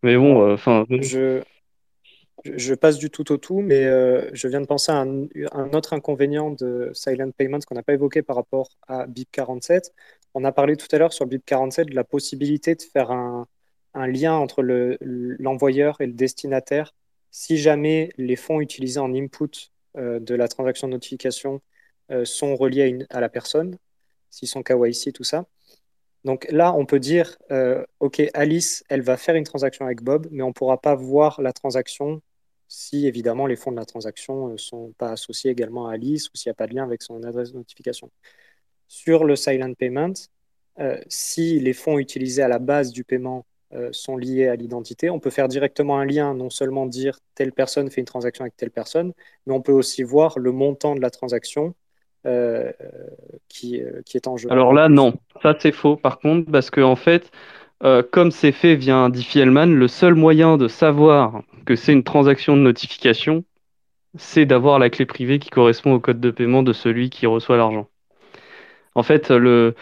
[0.02, 0.84] Mais bon, euh, enfin.
[0.88, 5.94] je, passe du tout au tout, mais euh, je viens de penser à un, autre
[5.94, 9.90] inconvénient de Silent Payments qu'on n'a pas évoqué par rapport à BIP47.
[10.36, 13.46] On a parlé tout à l'heure sur BIP47 de la possibilité de faire un,
[13.94, 16.94] lien entre l'envoyeur et le destinataire
[17.30, 21.62] si jamais les fonds utilisés en input euh, de la transaction de notification
[22.24, 23.78] sont reliés à, la personne,
[24.30, 25.46] s'ils sont KYC, tout ça.
[26.26, 30.26] Donc là, on peut dire, euh, OK, Alice, elle va faire une transaction avec Bob,
[30.32, 32.20] mais on ne pourra pas voir la transaction
[32.68, 36.28] si évidemment les fonds de la transaction ne euh, sont pas associés également à Alice
[36.28, 38.10] ou s'il n'y a pas de lien avec son adresse de notification.
[38.88, 40.14] Sur le silent payment,
[40.78, 43.46] euh, si les fonds utilisés à la base du paiement
[43.90, 47.90] sont liés à l'identité, on peut faire directement un lien, non seulement dire telle personne
[47.90, 49.12] fait une transaction avec telle personne,
[49.44, 51.74] mais on peut aussi voir le montant de la transaction
[52.26, 52.72] euh,
[53.48, 54.50] qui, euh, qui, est en jeu.
[54.50, 55.14] Alors là, non,
[55.44, 57.30] ça c'est faux par contre, parce que en fait,
[57.84, 62.02] euh, comme c'est fait via un Diffie-Hellman, le seul moyen de savoir que c'est une
[62.02, 63.44] transaction de notification,
[64.16, 67.58] c'est d'avoir la clé privée qui correspond au code de paiement de celui qui reçoit
[67.58, 67.86] l'argent.
[68.96, 69.76] En fait, le,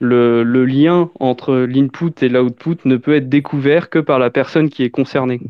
[0.00, 4.70] le, le lien entre l'input et l'output ne peut être découvert que par la personne
[4.70, 5.40] qui est concernée.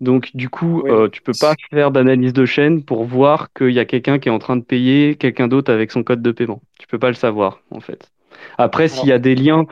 [0.00, 3.70] Donc, du coup, tu euh, tu peux pas faire d'analyse de chaîne pour voir qu'il
[3.70, 6.32] y a quelqu'un qui est en train de payer quelqu'un d'autre avec son code de
[6.32, 6.60] paiement.
[6.78, 8.10] Tu peux pas le savoir, en fait.
[8.58, 9.66] Après, s'il y a des liens,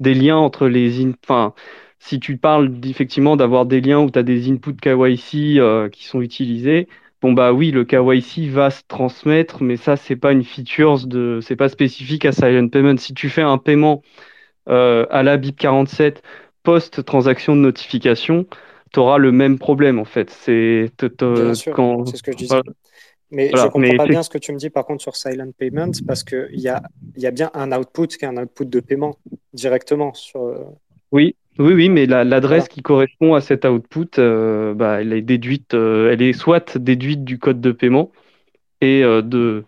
[0.00, 1.54] des liens entre les, enfin,
[1.98, 6.04] si tu parles effectivement d'avoir des liens où tu as des inputs KYC euh, qui
[6.06, 6.88] sont utilisés,
[7.22, 11.40] bon bah oui, le KYC va se transmettre, mais ça c'est pas une feature de,
[11.42, 12.96] c'est pas spécifique à Silent Payment.
[12.96, 14.02] Si tu fais un paiement
[14.68, 16.22] euh, à la BIP 47
[16.62, 18.46] post transaction de notification,
[18.92, 20.30] tu auras le même problème en fait.
[20.30, 20.90] C'est
[21.74, 22.06] quand...
[22.06, 22.60] ce que je disais.
[23.30, 25.50] Mais je ne comprends pas bien ce que tu me dis par contre sur Silent
[25.58, 26.80] Payment parce qu'il y a,
[27.16, 29.18] y a bien un output qui est un output de paiement
[29.52, 30.14] directement.
[30.14, 30.44] Sur...
[30.44, 30.64] Euh,
[31.10, 35.74] oui, oui, oui, mais l'adresse qui correspond à cet output, euh, bah, elle est déduite,
[35.74, 38.12] euh, elle est soit déduite du code de paiement
[38.80, 39.64] et de,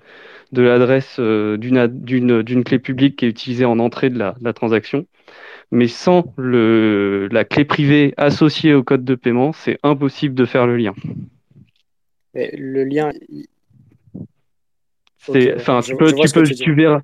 [0.53, 5.07] de l'adresse d'une clé publique qui est utilisée en entrée de la, de la transaction,
[5.71, 10.67] mais sans le, la clé privée associée au code de paiement, c'est impossible de faire
[10.67, 10.95] le lien.
[12.35, 13.11] le lien.
[15.29, 17.01] enfin, tu, peux, tu, peux, tu, verras,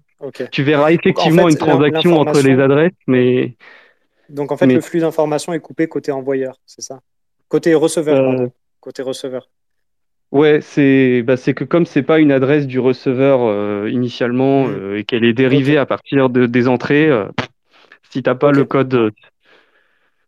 [0.50, 3.54] tu verras effectivement une transaction entre les adresses, mais.
[4.28, 7.00] Donc en fait, le flux d'informations est coupé côté envoyeur, c'est ça?
[7.48, 8.46] Côté receveur, euh,
[8.80, 9.48] Côté receveur.
[10.32, 14.74] Ouais, c'est bah, que comme c'est pas une adresse du receveur euh, initialement mmh.
[14.74, 17.10] euh, et qu'elle est dérivée à partir de, des entrées,
[18.10, 19.12] si tu n'as pas le code.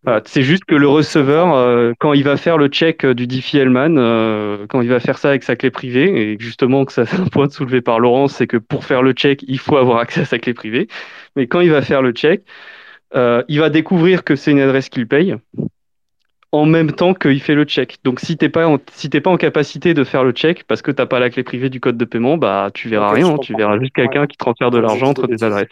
[0.08, 3.26] Euh, c'est juste que le receveur, euh, quand il va faire le check euh, du
[3.26, 3.96] Diffie-Hellman,
[4.68, 7.26] quand il va faire ça avec sa clé privée, et justement que ça fait un
[7.26, 10.24] point soulevé par Laurence, c'est que pour faire le check, il faut avoir accès à
[10.24, 10.86] sa clé privée.
[11.34, 12.42] Mais quand il va faire le check,
[13.14, 15.36] il va découvrir que c'est une adresse qu'il paye
[16.52, 17.98] en même temps qu'il fait le check.
[18.04, 20.90] Donc si t'es pas en, si pas en capacité de faire le check parce que
[20.90, 23.78] t'as pas la clé privée du code de paiement, bah tu verras rien, tu verras
[23.78, 25.68] juste quelqu'un qui transfère de l'argent entre des adresses.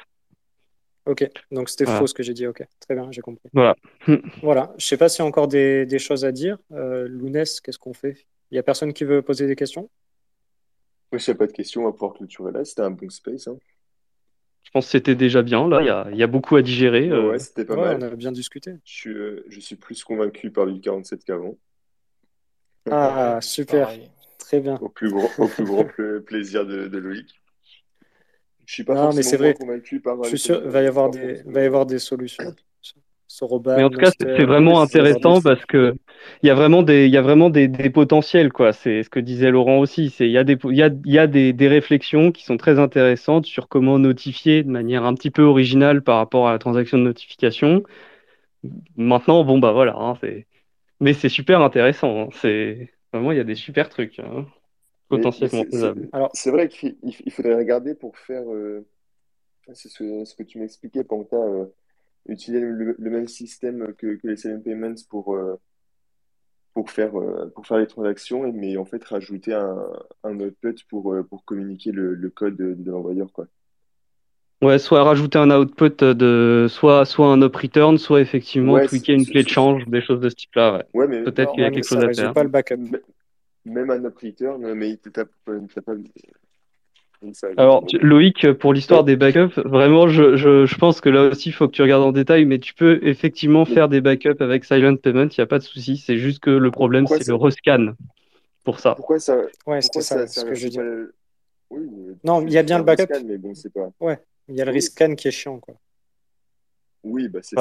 [1.07, 2.47] Ok, donc c'était faux ce que j'ai dit.
[2.47, 3.49] Ok, très bien, j'ai compris.
[3.53, 3.77] Voilà.
[4.43, 4.73] voilà.
[4.79, 6.57] Je sais pas s'il y a encore des, des choses à dire.
[6.73, 8.27] Euh, Lounès, qu'est-ce qu'on fait?
[8.51, 9.91] Il y a personne qui veut poser des questions?
[11.13, 12.65] Moi, s'il n'y a pas de questions, on va pouvoir clôturer là.
[12.65, 13.49] C'était un bon space.
[13.49, 13.59] Hein.
[14.65, 15.69] Je pense que c'était déjà bien.
[15.69, 17.11] Là, il y a, y a, beaucoup à digérer.
[17.11, 17.39] Ouais, euh.
[17.39, 17.99] c'était pas mal.
[18.01, 18.73] On a bien discuté.
[18.85, 21.57] Je suis, euh, je suis plus convaincu par le 47 qu'avant.
[22.91, 23.91] Ah, super.
[24.39, 24.77] Très bien.
[24.77, 25.87] Au plus grand, au plus grand
[26.27, 27.41] plaisir de, de Loïc.
[28.67, 29.55] Je suis pas non, mais c'est vrai.
[29.55, 30.23] convaincu par.
[30.25, 32.55] Je suis sûr qu'il va y avoir des, va y avoir des solutions.
[33.67, 35.95] Mais en tout cas, c'est vraiment intéressant parce que
[36.43, 38.73] il y a vraiment des, il y a vraiment des, des potentiels quoi.
[38.73, 40.11] C'est ce que disait Laurent aussi.
[40.11, 42.45] C'est il y a des, il y a, il y a des, des, réflexions qui
[42.45, 46.53] sont très intéressantes sur comment notifier de manière un petit peu originale par rapport à
[46.53, 47.83] la transaction de notification.
[48.97, 50.47] Maintenant, bon bah voilà, hein, c'est,
[51.01, 52.23] mais c'est super intéressant.
[52.23, 52.29] Hein.
[52.33, 54.19] C'est vraiment, il y a des super trucs.
[54.19, 54.47] Hein
[55.09, 56.09] potentiellement faisable.
[56.13, 56.97] Alors, c'est vrai qu'il
[57.31, 58.43] faudrait regarder pour faire.
[58.53, 58.87] Euh,
[59.73, 61.67] c'est ce, que tu m'expliquais, Panta, euh,
[62.27, 65.61] utiliser le, même système que, les Silent Payments pour, euh,
[66.73, 67.13] pour, faire,
[67.55, 69.87] pour faire les transactions, mais en fait rajouter un,
[70.23, 73.33] un output pour, pour communiquer le, code de, l'envoyeur.
[73.33, 73.47] Quoi.
[74.63, 79.27] Ouais, soit rajouter un output de soit, soit un up return, soit effectivement tweaker une
[79.27, 80.85] clé de change, des choses de ce type-là.
[80.95, 81.07] Ouais.
[81.25, 82.33] Peut-être qu'il y a quelque chose à faire.
[82.33, 82.79] pas le backup
[83.65, 85.53] même un up return, mais il te tape, pas.
[87.57, 91.53] Alors, Loïc, pour l'histoire des backups, vraiment, je, je, je, pense que là aussi, il
[91.53, 94.97] faut que tu regardes en détail, mais tu peux effectivement faire des backups avec Silent
[94.97, 95.97] Payment, il n'y a pas de souci.
[95.97, 97.95] C'est juste que le problème, c'est le rescan
[98.65, 98.95] pour ça.
[98.95, 99.37] Pourquoi ça
[99.67, 100.79] Ouais, c'était ça, ce que je dis.
[101.71, 101.89] Oui,
[102.25, 103.07] non, il y a bien le backup.
[103.27, 103.91] mais bon, c'est pas...
[104.01, 104.19] Ouais,
[104.49, 105.75] il y a le rescan qui est chiant, quoi.
[107.05, 107.57] Oui, bah c'est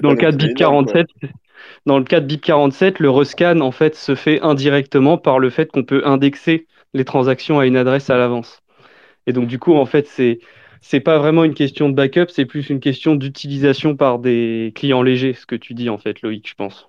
[0.00, 1.08] dans le cas de BIP 47.
[1.86, 5.50] Dans le cas de BIP 47, le rescan en fait se fait indirectement par le
[5.50, 8.60] fait qu'on peut indexer les transactions à une adresse à l'avance.
[9.26, 10.40] Et donc du coup en fait c'est
[10.80, 15.02] c'est pas vraiment une question de backup, c'est plus une question d'utilisation par des clients
[15.02, 16.88] légers, ce que tu dis en fait, Loïc, je pense.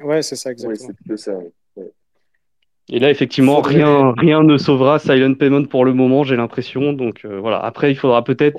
[0.00, 0.88] Ouais, c'est ça exactement.
[0.88, 1.38] Oui, c'est ça.
[2.90, 6.94] Et là, effectivement, rien, rien ne sauvera Silent Payment pour le moment, j'ai l'impression.
[6.94, 7.58] Donc euh, voilà.
[7.58, 8.58] Après, il faudra peut-être,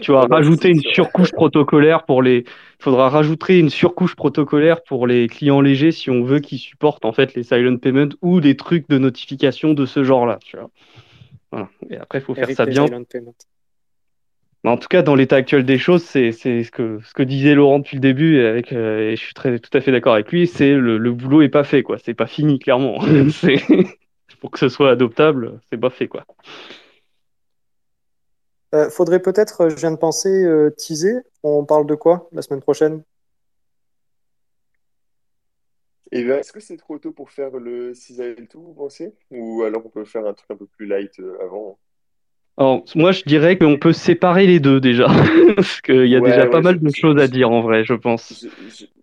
[0.00, 2.38] tu vois, rajouter une surcouche protocolaire pour les.
[2.38, 7.04] Il faudra rajouter une surcouche protocolaire pour les clients légers si on veut qu'ils supportent
[7.04, 10.38] en fait les Silent Payment ou des trucs de notification de ce genre-là.
[10.44, 10.70] Tu vois.
[11.52, 11.68] Voilà.
[11.88, 12.86] Et après, il faut faire ça bien.
[14.64, 17.78] En tout cas, dans l'état actuel des choses, c'est ce que, ce que disait Laurent
[17.78, 20.30] depuis le début, et, avec, euh, et je suis très, tout à fait d'accord avec
[20.32, 21.96] lui, c'est le, le boulot est pas fait, quoi.
[21.98, 22.98] C'est pas fini, clairement.
[24.40, 26.24] pour que ce soit adoptable, c'est pas fait, quoi.
[28.74, 31.14] Euh, faudrait peut-être, je viens de penser, euh, teaser.
[31.42, 33.02] On parle de quoi la semaine prochaine?
[36.10, 38.20] Et ben, est-ce que c'est trop tôt pour faire le 6
[38.50, 39.14] tout, vous pensez?
[39.30, 41.78] Ou alors on peut faire un truc un peu plus light avant?
[42.58, 45.06] Alors, moi, je dirais qu'on peut séparer les deux déjà,
[45.54, 48.44] parce qu'il y a déjà pas mal de choses à dire en vrai, je pense.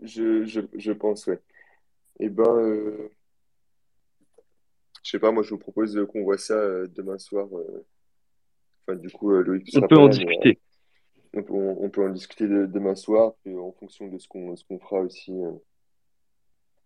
[0.02, 1.40] Je, je, je, pense, ouais.
[2.20, 3.10] Et eh ben, euh...
[5.04, 7.48] je sais pas, moi, je vous propose qu'on voit ça euh, demain soir.
[7.54, 7.86] Euh,
[8.86, 10.60] enfin, du coup, euh, Loïc, on peut en discuter.
[11.34, 14.80] On peut, on, peut, en discuter demain soir, puis en fonction de ce qu'on qu'on
[14.80, 15.32] fera aussi.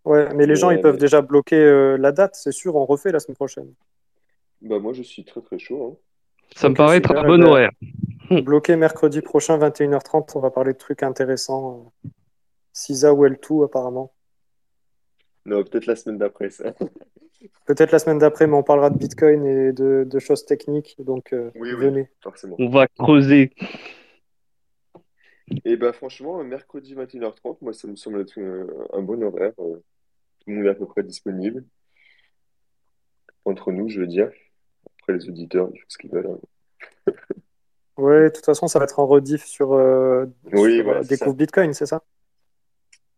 [0.06, 3.20] Ouais, mais les gens, ils peuvent déjà bloquer la date, c'est sûr, on refait la
[3.20, 3.74] semaine prochaine.
[4.62, 5.98] Bah, moi, je suis très très chaud.
[6.00, 6.09] Hein.
[6.56, 7.72] Ça me paraît être un bon horaire.
[8.30, 11.94] Bloqué mercredi prochain, 21h30, on va parler de trucs intéressants.
[12.74, 14.14] CISA ou L2, apparemment.
[15.46, 16.74] Non, peut-être la semaine d'après, ça.
[17.66, 20.96] Peut-être la semaine d'après, mais on parlera de Bitcoin et de, choses techniques.
[21.00, 22.10] Donc, euh, venez.
[22.22, 22.56] forcément.
[22.60, 23.52] On va creuser.
[25.64, 28.38] Et bah, franchement, mercredi 21h30, moi, ça me semble être
[28.94, 29.54] un, bon horaire.
[29.60, 29.82] Euh,
[30.40, 31.64] tout le monde est à peu près disponible.
[33.46, 34.32] Entre nous, je veux dire
[35.12, 36.28] les auditeurs, ce qu'ils veulent.
[36.28, 37.14] Hein.
[37.98, 41.74] Oui, de toute façon, ça va être en rediff sur, euh, oui, voilà, Découvre Bitcoin,
[41.74, 42.02] c'est ça?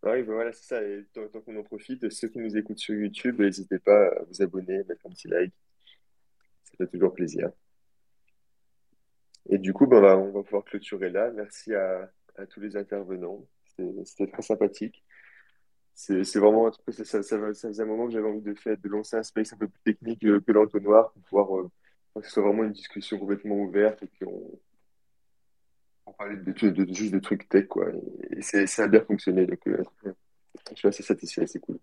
[0.04, 0.82] Oui, ben voilà, c'est ça.
[0.82, 4.42] Et tant, qu'on en profite, ceux qui nous écoutent sur YouTube, n'hésitez pas à vous
[4.42, 5.54] abonner, mettre un petit like.
[6.64, 7.52] Ça fait toujours plaisir.
[9.50, 11.30] Et du coup, ben, on va pouvoir clôturer là.
[11.32, 13.46] Merci à, à tous les intervenants.
[14.04, 15.04] C'était très sympathique.
[15.94, 19.18] C'est vraiment ça, ça, ça, faisait un moment que j'avais envie de faire, de lancer
[19.18, 21.70] un space un peu plus technique euh, que l'entonnoir pour pouvoir euh,
[22.20, 24.60] que ce soit vraiment une discussion complètement ouverte et qu'on
[26.06, 27.88] on parlait de, de, juste de trucs tech, quoi.
[28.32, 29.84] Et, ça a bien fonctionné, donc euh,
[30.72, 31.78] je suis assez satisfait, c'est cool.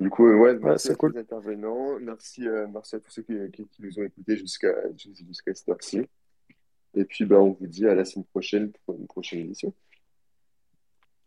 [0.00, 3.22] Du coup, euh, ouais, merci à tous les intervenants, merci, euh, merci à tous ceux
[3.22, 6.02] qui, qui, nous ont écoutés jusqu'à jusqu'à cette heure-ci.
[6.96, 9.72] Et puis, bah, on vous dit à la semaine prochaine pour une prochaine émission.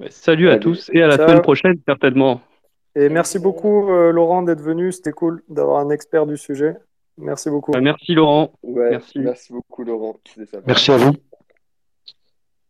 [0.09, 2.41] salut à tous et à la semaine prochaine, certainement.
[2.95, 4.91] Et merci beaucoup, Laurent, d'être venu.
[4.91, 6.75] C'était cool d'avoir un expert du sujet.
[7.17, 7.71] Merci beaucoup.
[7.71, 8.53] Bah, merci Laurent.
[8.63, 9.19] merci.
[9.19, 10.17] merci beaucoup Laurent.
[10.65, 11.13] Merci à vous.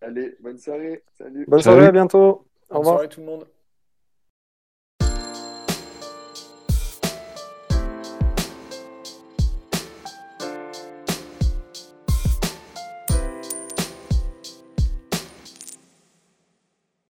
[0.02, 1.04] Allez, bonne soirée.
[1.18, 1.46] Salut.
[1.48, 2.46] Bonne soirée, à bientôt.
[2.70, 2.80] Au revoir.
[2.80, 3.48] Bonne soirée tout le monde.